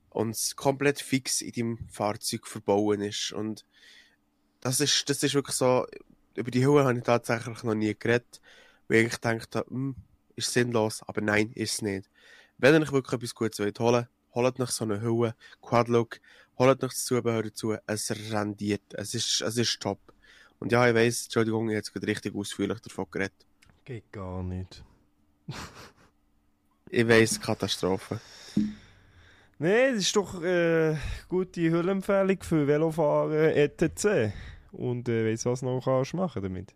und 0.10 0.32
es 0.32 0.56
komplett 0.56 1.02
fix 1.02 1.42
in 1.42 1.52
deinem 1.52 1.90
Fahrzeug 1.90 2.48
verbauen 2.48 3.02
ist. 3.02 3.32
Und 3.32 3.66
das 4.62 4.80
ist, 4.80 5.10
das 5.10 5.24
ist 5.24 5.34
wirklich 5.34 5.56
so, 5.56 5.86
über 6.36 6.52
die 6.52 6.66
Hülle 6.66 6.86
habe 6.86 6.98
ich 6.98 7.04
tatsächlich 7.04 7.64
noch 7.64 7.76
nie 7.76 7.96
geredet, 7.98 8.42
weil 8.88 9.06
ich 9.06 9.14
gedacht 9.14 9.56
habe, 9.56 9.70
hm, 9.70 9.96
ist 10.36 10.54
sinnlos, 10.54 11.04
aber 11.06 11.22
nein, 11.22 11.52
ist 11.54 11.74
es 11.74 11.82
nicht. 11.82 12.10
Wenn 12.58 12.76
ihr 12.76 12.82
euch 12.82 12.92
wirklich 12.92 13.14
etwas 13.14 13.36
Gutes 13.36 13.60
wollt 13.60 13.80
holen, 13.80 14.08
holt 14.34 14.60
euch 14.60 14.70
so 14.70 14.84
eine 14.86 15.02
Hülle, 15.02 15.36
Quadlock, 15.62 16.20
holt 16.60 16.84
euch 16.84 16.92
das 16.92 17.06
Zubehör 17.06 17.44
dazu, 17.44 17.76
es 17.88 18.12
rendiert, 18.32 18.94
es 18.94 19.14
ist, 19.16 19.42
es 19.42 19.58
ist 19.58 19.80
top. 19.80 20.00
Und 20.60 20.72
ja, 20.72 20.88
ich 20.88 20.94
weiss, 20.94 21.24
Entschuldigung, 21.24 21.70
ich 21.70 21.74
habe 21.74 21.78
jetzt 21.78 21.94
gerade 21.94 22.08
richtig 22.08 22.36
ausführlich 22.36 22.80
davon 22.82 23.06
geredet. 23.10 23.46
Geht 23.86 24.12
gar 24.12 24.44
nicht. 24.44 24.84
Ich 26.92 27.08
weiss, 27.08 27.40
Katastrophe. 27.40 28.20
Nein, 29.60 29.94
das 29.94 30.06
ist 30.06 30.16
doch 30.16 30.42
äh, 30.42 30.96
gute 31.28 31.62
Hüllempfehlung 31.62 32.42
für 32.42 32.66
Velofahren 32.66 33.52
etc. 33.52 34.34
Und 34.72 35.08
äh, 35.08 35.32
weiss 35.32 35.46
was 35.46 35.62
noch 35.62 35.84
kannst 35.84 36.16
machen 36.16 36.42
damit. 36.42 36.74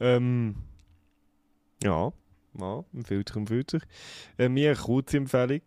Ähm, 0.00 0.54
ja, 1.82 2.10
ja, 2.58 2.84
empfiehlt 2.94 3.28
sich, 3.28 3.36
empfiehlt 3.36 3.70
sich. 3.70 3.82
Äh, 4.38 4.48
mir 4.48 4.70
eine 4.70 4.80
kurze 4.80 5.18
Empfehlung. 5.18 5.60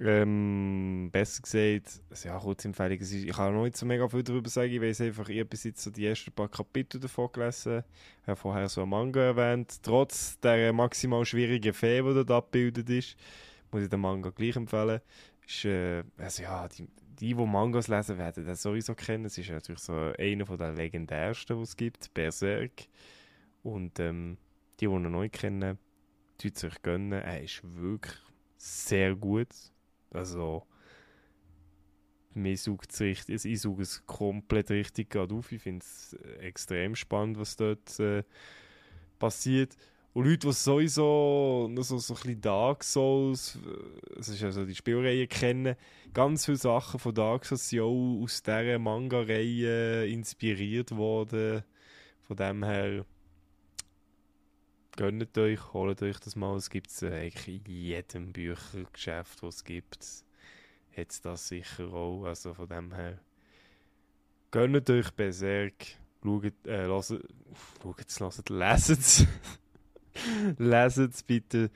Ähm, 0.00 1.08
besser 1.12 1.42
gesagt, 1.42 2.02
also 2.10 2.28
ja, 2.28 2.36
Kurzempfehlung, 2.38 2.98
ich 3.00 3.28
kann 3.28 3.54
noch 3.54 3.62
nicht 3.62 3.76
so 3.76 3.86
mega 3.86 4.08
viel 4.08 4.24
darüber 4.24 4.48
sagen, 4.48 4.72
ich 4.72 4.80
weiß 4.80 5.02
einfach, 5.02 5.28
ich 5.28 5.38
habe 5.38 5.48
bis 5.48 5.62
jetzt 5.62 5.84
so 5.84 5.90
die 5.90 6.06
ersten 6.06 6.32
paar 6.32 6.48
Kapitel 6.48 6.98
davon 6.98 7.30
gelesen, 7.32 7.84
ich 8.22 8.26
habe 8.26 8.36
vorher 8.36 8.68
so 8.68 8.80
einen 8.80 8.90
Manga 8.90 9.20
erwähnt, 9.20 9.80
trotz 9.84 10.40
der 10.40 10.72
maximal 10.72 11.24
schwierigen 11.24 11.72
Fee, 11.72 12.02
die 12.02 12.12
dort 12.12 12.30
abgebildet 12.32 12.90
ist, 12.90 13.16
muss 13.70 13.84
ich 13.84 13.88
den 13.88 14.00
Manga 14.00 14.30
gleich 14.30 14.56
empfehlen, 14.56 15.00
ist, 15.46 15.64
äh, 15.64 16.02
also 16.18 16.42
ja, 16.42 16.66
die, 16.66 16.88
die, 17.20 17.28
die 17.28 17.34
Mangas 17.34 17.86
lesen, 17.86 18.18
werden 18.18 18.46
das 18.46 18.62
sowieso 18.62 18.96
kennen, 18.96 19.26
es 19.26 19.38
ist 19.38 19.50
natürlich 19.50 19.82
so 19.82 19.92
einer 19.92 20.44
der 20.44 20.72
legendärsten, 20.72 21.56
die 21.56 21.62
es 21.62 21.76
gibt, 21.76 22.12
Berserk, 22.14 22.88
und 23.62 24.00
ähm, 24.00 24.38
die, 24.80 24.88
die 24.88 24.92
ihn 24.92 25.02
noch 25.02 25.20
nicht 25.20 25.36
kennen, 25.36 25.78
tut 26.36 26.58
sich 26.58 26.82
gönnen, 26.82 27.12
er 27.12 27.44
ist 27.44 27.60
wirklich 27.62 28.16
sehr 28.56 29.14
gut, 29.14 29.48
also, 30.14 30.66
mir 32.34 32.56
sucht 32.56 32.92
es 32.92 33.00
richtig, 33.00 33.44
ich 33.44 33.60
suche 33.60 33.82
es 33.82 34.04
komplett 34.06 34.70
richtig 34.70 35.10
gerade 35.10 35.34
auf. 35.34 35.52
Ich 35.52 35.62
finde 35.62 35.84
es 35.84 36.14
äh, 36.14 36.38
extrem 36.38 36.94
spannend, 36.94 37.38
was 37.38 37.56
dort 37.56 37.98
äh, 38.00 38.24
passiert. 39.18 39.76
Und 40.12 40.26
Leute, 40.26 40.46
die 40.46 40.52
sowieso 40.52 41.68
noch 41.70 41.82
so, 41.82 41.98
so 41.98 42.14
ein 42.14 42.20
bisschen 42.20 42.40
Dark 42.40 42.84
Souls, 42.84 43.56
äh, 43.56 44.16
das 44.16 44.28
ist 44.28 44.42
also 44.42 44.64
die 44.64 44.74
Spielreihe 44.74 45.26
kennen, 45.26 45.76
ganz 46.12 46.44
viele 46.44 46.56
Sachen 46.56 47.00
von 47.00 47.14
Dark 47.14 47.44
Souls 47.44 47.68
sind 47.68 47.80
auch 47.80 48.22
aus 48.22 48.42
dieser 48.42 48.78
Manga-Reihe 48.78 50.06
inspiriert 50.06 50.96
worden. 50.96 51.62
Von 52.22 52.36
dem 52.36 52.64
her, 52.64 53.04
gönnt 54.96 55.36
euch, 55.38 55.72
holt 55.72 56.02
euch 56.02 56.18
das 56.20 56.36
mal. 56.36 56.56
Es 56.56 56.70
gibt 56.70 56.90
es 56.90 57.02
äh, 57.02 57.12
eigentlich 57.12 57.66
in 57.66 57.72
jedem 57.72 58.32
Büchergeschäft, 58.32 59.42
das 59.42 59.56
es 59.56 59.64
gibt. 59.64 60.24
Hat 60.96 61.24
das 61.24 61.48
sicher 61.48 61.92
auch. 61.92 62.24
Also 62.24 62.54
von 62.54 62.68
dem 62.68 62.94
her, 62.94 63.18
gönnt 64.50 64.88
euch 64.90 65.10
Berserk. 65.12 65.74
Schaut, 66.22 66.44
äh, 66.66 66.86
lasst, 66.86 67.14
schaut 67.82 68.00
es, 68.06 68.20
lasst, 68.20 68.48
leset 68.48 68.98
es. 68.98 69.26
leset 70.58 71.12
es 71.12 71.22
bitte. 71.22 71.70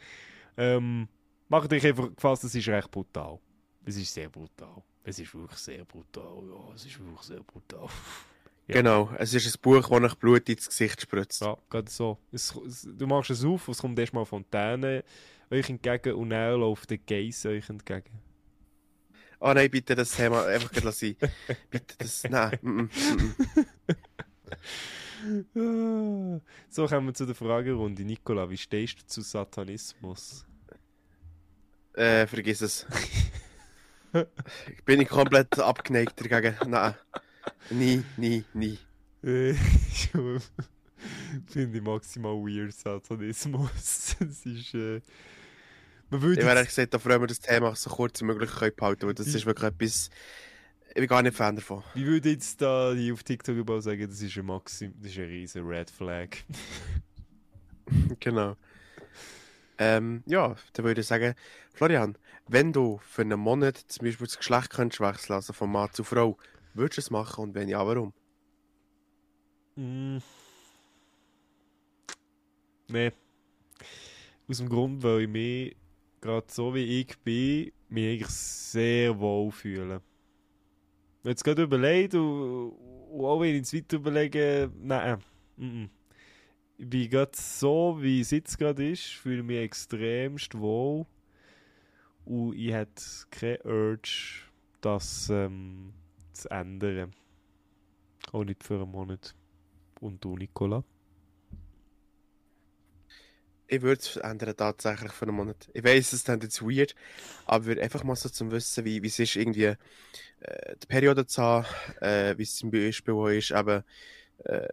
Ähm, 0.56 1.08
macht 1.48 1.72
euch 1.72 1.84
einfach 1.84 2.14
gefasst, 2.14 2.44
es 2.44 2.54
ist 2.54 2.68
recht 2.68 2.90
brutal. 2.90 3.38
Es 3.84 3.96
ist 3.96 4.12
sehr 4.12 4.28
brutal. 4.28 4.82
Es 5.02 5.18
ist 5.18 5.34
wirklich 5.34 5.58
sehr 5.58 5.84
brutal. 5.84 6.42
Ja, 6.48 6.74
es 6.74 6.86
ist 6.86 6.98
wirklich 6.98 7.22
sehr 7.22 7.42
brutal. 7.42 7.88
Ja. 8.68 8.74
Genau, 8.74 9.10
es 9.16 9.32
ist 9.32 9.46
ein 9.46 9.60
Buch, 9.62 9.88
das 9.88 10.00
nach 10.00 10.14
Blut 10.14 10.46
ins 10.48 10.68
Gesicht 10.68 11.00
spritzt. 11.00 11.40
Ja, 11.40 11.56
gerade 11.70 11.90
so. 11.90 12.18
Es, 12.30 12.54
es, 12.66 12.86
du 12.86 13.06
machst 13.06 13.30
es 13.30 13.42
auf, 13.42 13.66
es 13.68 13.78
kommt 13.78 13.98
erstmal 13.98 14.26
Fontäne 14.26 15.04
euch 15.50 15.70
entgegen 15.70 16.12
und 16.14 16.30
dann 16.30 16.60
läuft 16.60 16.90
der 16.90 16.98
Geist 16.98 17.46
euch 17.46 17.70
entgegen. 17.70 18.20
Oh 19.40 19.52
nein, 19.54 19.70
bitte 19.70 19.94
das 19.94 20.10
Thema 20.10 20.44
einfach 20.44 20.70
gleich 20.70 20.94
sein. 20.94 21.16
bitte 21.70 21.94
das, 21.96 22.24
nein. 22.24 22.58
Mm, 22.60 22.90
mm, 25.54 25.58
mm. 25.58 26.40
so 26.68 26.86
kommen 26.86 27.06
wir 27.06 27.14
zu 27.14 27.24
der 27.24 27.34
Fragerunde. 27.34 28.04
Nicola, 28.04 28.50
wie 28.50 28.58
stehst 28.58 29.00
du 29.00 29.06
zu 29.06 29.22
Satanismus? 29.22 30.44
Äh, 31.94 32.26
vergiss 32.26 32.60
es. 32.60 32.86
Bin 34.84 35.00
ich 35.00 35.08
komplett 35.08 35.58
abgeneigt 35.58 36.20
dagegen. 36.20 36.56
Nein. 36.70 36.94
Nie, 37.70 38.02
nie, 38.16 38.44
nie. 38.54 38.78
Finde 41.46 41.78
ich 41.78 41.82
maximal 41.84 42.34
weird, 42.34 42.72
Satanismus. 42.72 44.16
Es 44.20 44.46
ist. 44.46 44.74
Äh, 44.74 45.00
man 46.10 46.22
würde 46.22 46.40
ich 46.40 46.46
wäre 46.46 46.64
gesagt, 46.64 46.94
da 46.94 46.98
freuen 46.98 47.20
wir 47.20 47.26
das 47.26 47.40
Thema 47.40 47.74
so 47.76 47.90
kurz 47.90 48.20
wie 48.22 48.24
möglich 48.24 48.50
behalten 48.74 49.06
weil 49.06 49.14
das 49.14 49.26
ist 49.26 49.44
wirklich 49.44 49.68
etwas. 49.68 50.10
Ich 50.88 50.94
bin 50.94 51.06
gar 51.06 51.22
nicht 51.22 51.36
Fan 51.36 51.54
davon. 51.54 51.82
Wie 51.94 52.06
würde 52.06 52.30
jetzt 52.30 52.62
da 52.62 52.94
die 52.94 53.12
auf 53.12 53.22
TikTok 53.22 53.56
überall 53.56 53.82
sagen, 53.82 54.08
das 54.08 54.22
ist 54.22 54.36
ein 54.36 54.46
Maxim, 54.46 54.94
das 54.98 55.12
ist 55.12 55.18
ein 55.18 55.24
riesen 55.26 55.66
Red 55.66 55.90
Flag. 55.90 56.28
genau. 58.20 58.56
Ähm, 59.76 60.22
ja, 60.26 60.56
dann 60.72 60.84
würde 60.84 61.02
ich 61.02 61.06
sagen, 61.06 61.34
Florian, 61.74 62.16
wenn 62.48 62.72
du 62.72 63.00
für 63.06 63.22
einen 63.22 63.38
Monat 63.38 63.76
zum 63.76 64.06
Beispiel 64.06 64.26
das 64.26 64.38
Geschlecht 64.38 64.70
könntest 64.70 65.00
wechseln, 65.00 65.34
also 65.34 65.52
von 65.52 65.70
Mann 65.70 65.92
zu 65.92 66.02
Frau, 66.02 66.38
Würdest 66.78 66.98
du 66.98 67.00
es 67.00 67.10
machen 67.10 67.42
und 67.42 67.54
wenn 67.56 67.68
ja, 67.68 67.84
warum? 67.84 68.12
Mm. 69.74 70.18
Nee. 72.86 73.10
Aus 74.46 74.58
dem 74.58 74.68
Grund, 74.68 75.02
weil 75.02 75.22
ich 75.22 75.28
mich 75.28 75.76
gerade 76.20 76.46
so 76.48 76.72
wie 76.72 77.00
ich 77.00 77.18
bin, 77.18 77.72
mich 77.88 78.06
eigentlich 78.06 78.28
sehr 78.28 79.18
wohl 79.18 79.50
fühle. 79.50 80.02
Jetzt 81.24 81.42
gerade 81.42 81.64
überlegt 81.64 82.14
und, 82.14 82.74
auch 83.12 83.40
wenn 83.40 83.56
ich 83.56 83.62
es 83.62 83.74
weiter 83.74 83.96
überlege, 83.96 84.70
nein. 84.80 85.18
-mm. 85.58 85.88
Ich 86.76 86.88
bin 86.88 87.10
gerade 87.10 87.32
so, 87.34 87.98
wie 88.00 88.20
es 88.20 88.30
jetzt 88.30 88.56
gerade 88.56 88.88
ist, 88.88 89.02
fühle 89.02 89.42
mich 89.42 89.58
extremst 89.58 90.56
wohl. 90.56 91.06
Und 92.24 92.54
ich 92.54 92.70
hätte 92.70 93.02
keine 93.32 93.64
Urge, 93.64 94.44
dass. 94.80 95.28
Ähm, 95.28 95.97
zu 96.38 96.50
ändern. 96.50 97.14
Auch 98.32 98.44
nicht 98.44 98.62
für 98.62 98.74
einen 98.74 98.90
Monat. 98.90 99.34
Und 100.00 100.24
du, 100.24 100.36
Nicola? 100.36 100.84
Ich 103.66 103.82
würde 103.82 104.00
es 104.00 104.16
ändern 104.16 104.56
tatsächlich 104.56 105.12
für 105.12 105.26
einen 105.26 105.36
Monat. 105.36 105.68
Ich 105.74 105.84
weiß, 105.84 105.98
es 105.98 106.12
ist 106.14 106.28
jetzt 106.28 106.62
weird, 106.62 106.94
aber 107.44 107.80
einfach 107.80 108.02
mal 108.02 108.16
so 108.16 108.30
zum 108.30 108.50
Wissen, 108.50 108.84
wie, 108.84 109.02
wie 109.02 109.08
es 109.08 109.18
ist, 109.18 109.36
irgendwie 109.36 109.64
äh, 109.64 109.76
die 110.82 110.86
Periode 110.86 111.26
zu 111.26 111.42
haben, 111.42 111.66
äh, 112.00 112.36
wie 112.38 112.44
es 112.44 112.56
zum 112.56 112.70
Beispiel 112.70 113.36
ist, 113.36 113.50
eben, 113.50 113.84
äh, 114.44 114.68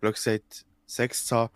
blöd 0.00 0.14
gesagt, 0.14 0.64
Sex 0.86 1.26
zu 1.26 1.36
haben. 1.36 1.54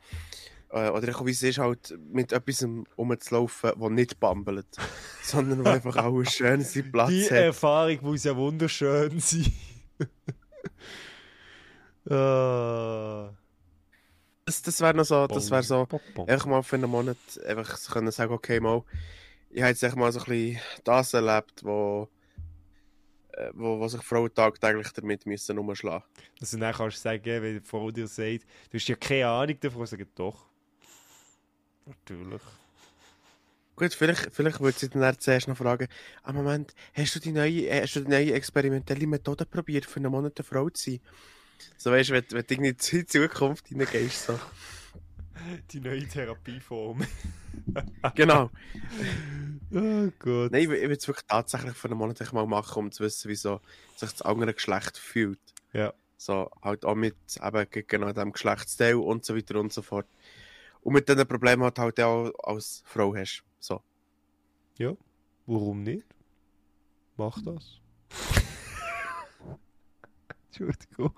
Äh, 0.73 0.89
oder 0.89 1.15
auch 1.15 1.27
wie 1.27 1.33
es 1.33 1.43
ist, 1.43 1.59
halt 1.59 1.95
mit 2.11 2.33
etwas 2.33 2.67
rumzulaufen, 2.97 3.73
das 3.79 3.91
nicht 3.91 4.19
bambelt, 4.19 4.67
sondern 5.23 5.65
wo 5.65 5.69
einfach 5.69 5.97
alles 5.97 6.33
schön 6.33 6.63
seinen 6.63 6.91
Platz 6.91 7.11
Die 7.11 7.25
hat. 7.25 7.31
Die 7.31 7.35
Erfahrung 7.35 7.99
muss 8.01 8.25
ja 8.25 8.35
wunderschön 8.35 9.21
sein. 9.21 9.53
uh. 12.11 13.29
Das, 14.45 14.61
das 14.61 14.81
wäre 14.81 14.93
noch 14.93 15.05
so, 15.05 15.29
das 15.29 15.53
wäre 15.53 15.63
so, 15.63 15.87
einfach 16.27 16.47
mal 16.47 16.63
für 16.65 16.75
einen 16.75 16.91
Monat 16.91 17.17
einfach 17.47 17.77
so 17.77 17.93
können 17.93 18.11
sagen, 18.11 18.33
okay, 18.33 18.59
mal, 18.59 18.83
ich 19.51 19.63
habe 19.63 19.71
jetzt 19.71 19.85
echt 19.85 19.95
mal 19.95 20.11
so 20.11 20.19
ein 20.19 20.25
bisschen 20.25 20.61
das 20.83 21.15
erlebt, 21.15 21.63
wo 21.63 22.09
äh, 23.35 23.51
wo, 23.55 23.79
wo 23.79 23.87
sich 23.87 24.03
Frauen 24.03 24.35
tagtäglich 24.35 24.89
damit 24.93 25.27
müssen 25.27 25.59
umschlagen 25.59 26.05
müssen. 26.41 26.59
Du 26.59 26.67
dann 26.67 26.75
kannst 26.75 27.01
sagen, 27.01 27.25
wenn 27.25 27.61
die 27.61 27.65
Frau 27.65 27.91
dir 27.93 28.09
sagt, 28.09 28.47
du 28.71 28.79
hast 28.79 28.89
ja 28.89 28.97
keine 28.97 29.29
Ahnung 29.29 29.61
davon, 29.61 29.87
sagen 29.87 30.09
doch. 30.17 30.52
Natürlich. 31.87 32.43
Gut, 33.75 33.95
vielleicht, 33.95 34.29
vielleicht 34.33 34.61
würde 34.61 34.77
ich 34.81 34.91
dann 34.91 35.19
zuerst 35.19 35.49
noch 35.49 35.57
fragen, 35.57 35.89
ah 36.23 36.33
Moment, 36.33 36.75
hast 36.93 37.15
du 37.15 37.21
die 37.21 37.33
neue, 37.33 37.69
äh, 37.69 37.83
hast 37.83 37.97
du 37.97 38.01
die 38.01 38.11
neue 38.11 38.35
experimentelle 38.35 39.07
Methode 39.07 39.47
probiert, 39.47 39.87
für 39.87 39.97
einen 39.97 40.13
Monat 40.13 40.39
eine 40.39 40.45
Frau 40.45 40.69
zu 40.69 40.91
sein? 40.91 41.01
So 41.77 41.91
weißt 41.91 42.11
du, 42.11 42.15
wenn, 42.15 42.25
wenn 42.31 42.45
du 42.47 42.55
in 42.55 42.77
die 42.77 43.07
Zukunft 43.07 43.69
hineingehst, 43.69 44.27
so. 44.27 44.39
Die 45.73 45.81
neue 45.81 46.07
Therapieform. 46.07 47.05
genau. 48.15 48.51
oh 49.73 50.09
Gott. 50.19 50.53
Nein, 50.53 50.63
ich, 50.63 50.71
ich 50.71 50.83
würde 50.83 50.93
es 50.93 51.09
wirklich 51.09 51.27
tatsächlich 51.27 51.75
für 51.75 51.89
einen 51.89 51.99
Monat 51.99 52.33
mal 52.33 52.47
machen, 52.47 52.79
um 52.79 52.93
zu 52.93 53.03
wissen, 53.03 53.29
wie 53.29 53.35
so 53.35 53.61
sich 53.97 54.13
das 54.13 54.23
andere 54.23 54.55
Geschlecht 54.55 54.99
fühlt. 54.99 55.41
Ja. 55.73 55.93
So, 56.17 56.49
halt 56.63 56.85
auch 56.85 56.95
mit 56.95 57.17
eben 57.43 57.67
genau 57.89 58.13
dem 58.13 58.33
Geschlechtsteil 58.33 58.95
und 58.95 59.25
so 59.25 59.37
weiter 59.37 59.59
und 59.59 59.73
so 59.73 59.83
fort. 59.83 60.07
Und 60.83 60.95
mit 60.95 61.09
diesen 61.09 61.27
Problemen 61.27 61.63
halt, 61.63 61.79
halt 61.79 62.01
auch 62.01 62.31
als 62.43 62.83
Frau 62.85 63.15
hast. 63.15 63.45
So. 63.59 63.81
Ja, 64.79 64.97
warum 65.47 65.83
nicht? 65.83 66.07
Mach 67.17 67.41
das. 67.43 67.81
Entschuldigung. 70.49 71.13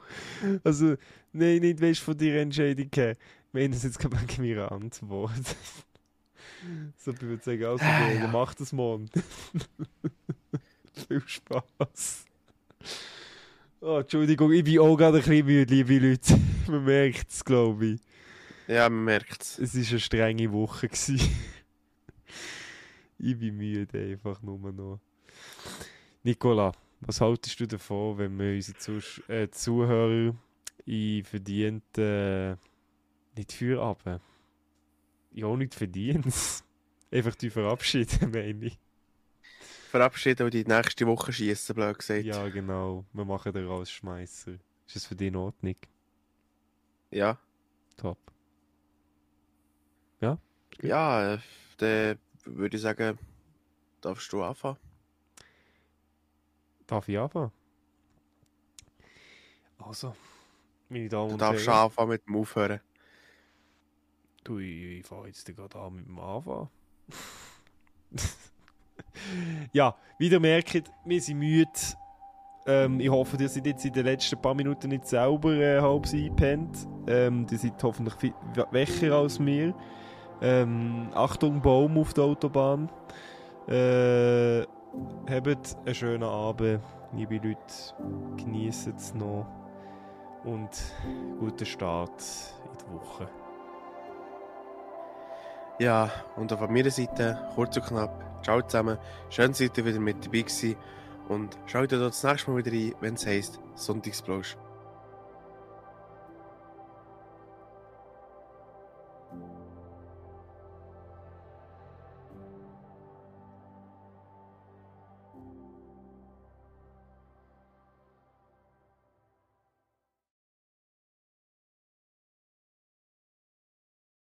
Also, 0.62 0.96
nein, 1.32 1.60
nicht 1.60 1.80
weißt 1.80 2.00
von 2.00 2.16
dir 2.16 2.40
Entscheidung 2.40 2.90
her. 2.94 3.16
Wir 3.52 3.64
haben 3.64 3.72
das 3.72 3.84
jetzt 3.84 3.98
gerade 3.98 4.16
wegen 4.20 4.42
meiner 4.42 4.70
Antwort. 4.70 5.32
so, 6.96 7.12
ich 7.12 7.22
würde 7.22 7.42
sagen, 7.42 7.64
also, 7.64 7.84
ah, 7.84 8.12
ja. 8.12 8.28
mach 8.28 8.54
das 8.54 8.72
morgen. 8.72 9.08
Viel 11.08 11.22
Spaß. 11.26 12.26
Oh, 13.80 13.98
Entschuldigung, 13.98 14.52
ich 14.52 14.64
bin 14.64 14.78
auch 14.78 14.96
gerade 14.96 15.18
ein 15.18 15.24
bisschen 15.24 15.46
müde, 15.46 15.74
liebe 15.74 15.98
Leute. 15.98 16.38
Man 16.68 16.84
merkt 16.84 17.30
es, 17.30 17.44
glaube 17.44 17.86
ich. 17.86 18.00
Ja, 18.66 18.88
man 18.88 19.04
merkt 19.04 19.42
es. 19.42 19.58
Es 19.58 19.74
war 19.74 19.90
eine 19.90 20.00
strenge 20.00 20.52
Woche. 20.52 20.86
ich 23.18 23.38
bin 23.38 23.56
müde, 23.56 23.98
einfach 23.98 24.40
nur 24.42 24.72
noch. 24.72 25.00
Nicola, 26.22 26.72
was 27.00 27.20
haltest 27.20 27.60
du 27.60 27.66
davon, 27.66 28.16
wenn 28.16 28.38
wir 28.38 28.54
unsere 28.54 28.78
Zuh 28.78 29.02
äh, 29.28 29.50
Zuhörer 29.50 30.34
in 30.86 31.24
verdienten. 31.24 32.02
Äh, 32.02 32.56
nicht 33.36 33.52
für 33.52 33.82
aber. 33.82 34.20
Ja, 35.32 35.54
nicht 35.56 35.74
verdient. 35.74 36.26
einfach 37.10 37.34
die 37.34 37.50
verabschieden, 37.50 38.30
meine 38.32 38.66
ich. 38.66 38.78
verabschieden 39.90 40.44
und 40.44 40.54
die 40.54 40.64
nächste 40.64 41.06
Woche 41.06 41.32
schießen, 41.32 41.74
blöd 41.74 41.98
gesagt. 41.98 42.24
Ja, 42.24 42.48
genau. 42.48 43.04
Wir 43.12 43.24
machen 43.24 43.52
den 43.52 43.66
Rausschmeißer. 43.66 44.52
Ist 44.86 44.96
das 44.96 45.06
für 45.06 45.16
dich 45.16 45.28
in 45.28 45.36
Ordnung? 45.36 45.76
Ja. 47.10 47.38
Top. 47.96 48.18
Ja, 50.82 51.34
äh, 51.34 51.38
dann 51.78 52.18
würde 52.44 52.76
ich 52.76 52.82
sagen, 52.82 53.18
darfst 54.00 54.32
du 54.32 54.42
anfangen. 54.42 54.76
Darf 56.86 57.08
ich 57.08 57.18
anfangen? 57.18 57.52
Also, 59.78 60.14
meine 60.88 61.08
Damen 61.08 61.28
Du 61.28 61.32
und 61.34 61.40
darfst 61.40 61.64
schon 61.64 61.74
Herren. 61.74 61.84
anfangen 61.84 62.10
mit 62.10 62.26
dem 62.26 62.36
Aufhören. 62.36 62.80
Du, 64.42 64.58
ich, 64.58 65.00
ich 65.00 65.06
fange 65.06 65.28
jetzt 65.28 65.44
gerade 65.44 65.78
an 65.78 65.94
mit 65.94 66.06
dem 66.06 66.18
Anfang. 66.18 66.68
ja, 69.72 69.96
wie 70.18 70.28
ihr 70.28 70.40
merkt, 70.40 70.90
wir 71.04 71.20
sind 71.20 71.38
müde. 71.38 71.70
Ähm, 72.66 73.00
ich 73.00 73.10
hoffe, 73.10 73.36
ihr 73.38 73.48
seid 73.48 73.66
jetzt 73.66 73.84
in 73.84 73.92
den 73.92 74.04
letzten 74.04 74.40
paar 74.40 74.54
Minuten 74.54 74.88
nicht 74.88 75.06
selber 75.06 75.52
äh, 75.52 75.80
halb 75.80 76.06
eingepennt. 76.06 76.86
Ähm, 77.06 77.46
ihr 77.50 77.58
seid 77.58 77.82
hoffentlich 77.82 78.14
viel 78.14 78.34
wächer 78.70 79.16
als 79.16 79.38
wir. 79.38 79.74
Ähm, 80.42 81.08
Achtung, 81.14 81.60
Baum 81.60 81.98
auf 81.98 82.14
der 82.14 82.24
Autobahn. 82.24 82.88
Äh, 83.68 84.62
habt 85.30 85.76
einen 85.86 85.94
schönen 85.94 86.22
Abend, 86.22 86.80
liebe 87.12 87.36
Leute. 87.36 87.58
Genießt 88.36 88.88
es 88.88 89.14
noch. 89.14 89.46
Und 90.44 90.70
guten 91.38 91.64
Start 91.64 92.22
in 92.64 92.78
die 92.78 92.92
Woche. 92.92 93.28
Ja, 95.78 96.10
und 96.36 96.52
auf 96.52 96.60
meiner 96.68 96.90
Seite, 96.90 97.48
kurz 97.54 97.76
und 97.76 97.86
knapp, 97.86 98.44
ciao 98.44 98.60
zusammen. 98.62 98.98
Schön, 99.30 99.54
seid 99.54 99.76
ihr 99.78 99.84
wieder 99.84 99.98
mit 99.98 100.24
dabei 100.24 100.42
gewesen. 100.42 100.76
Und 101.28 101.58
schaut 101.66 101.90
ihr 101.90 101.98
das 101.98 102.22
nächste 102.22 102.50
Mal 102.50 102.58
wieder 102.58 102.72
rein, 102.72 102.94
wenn 103.00 103.14
es 103.14 103.26
heisst 103.26 103.58
Sonntagsplausch. 103.74 104.56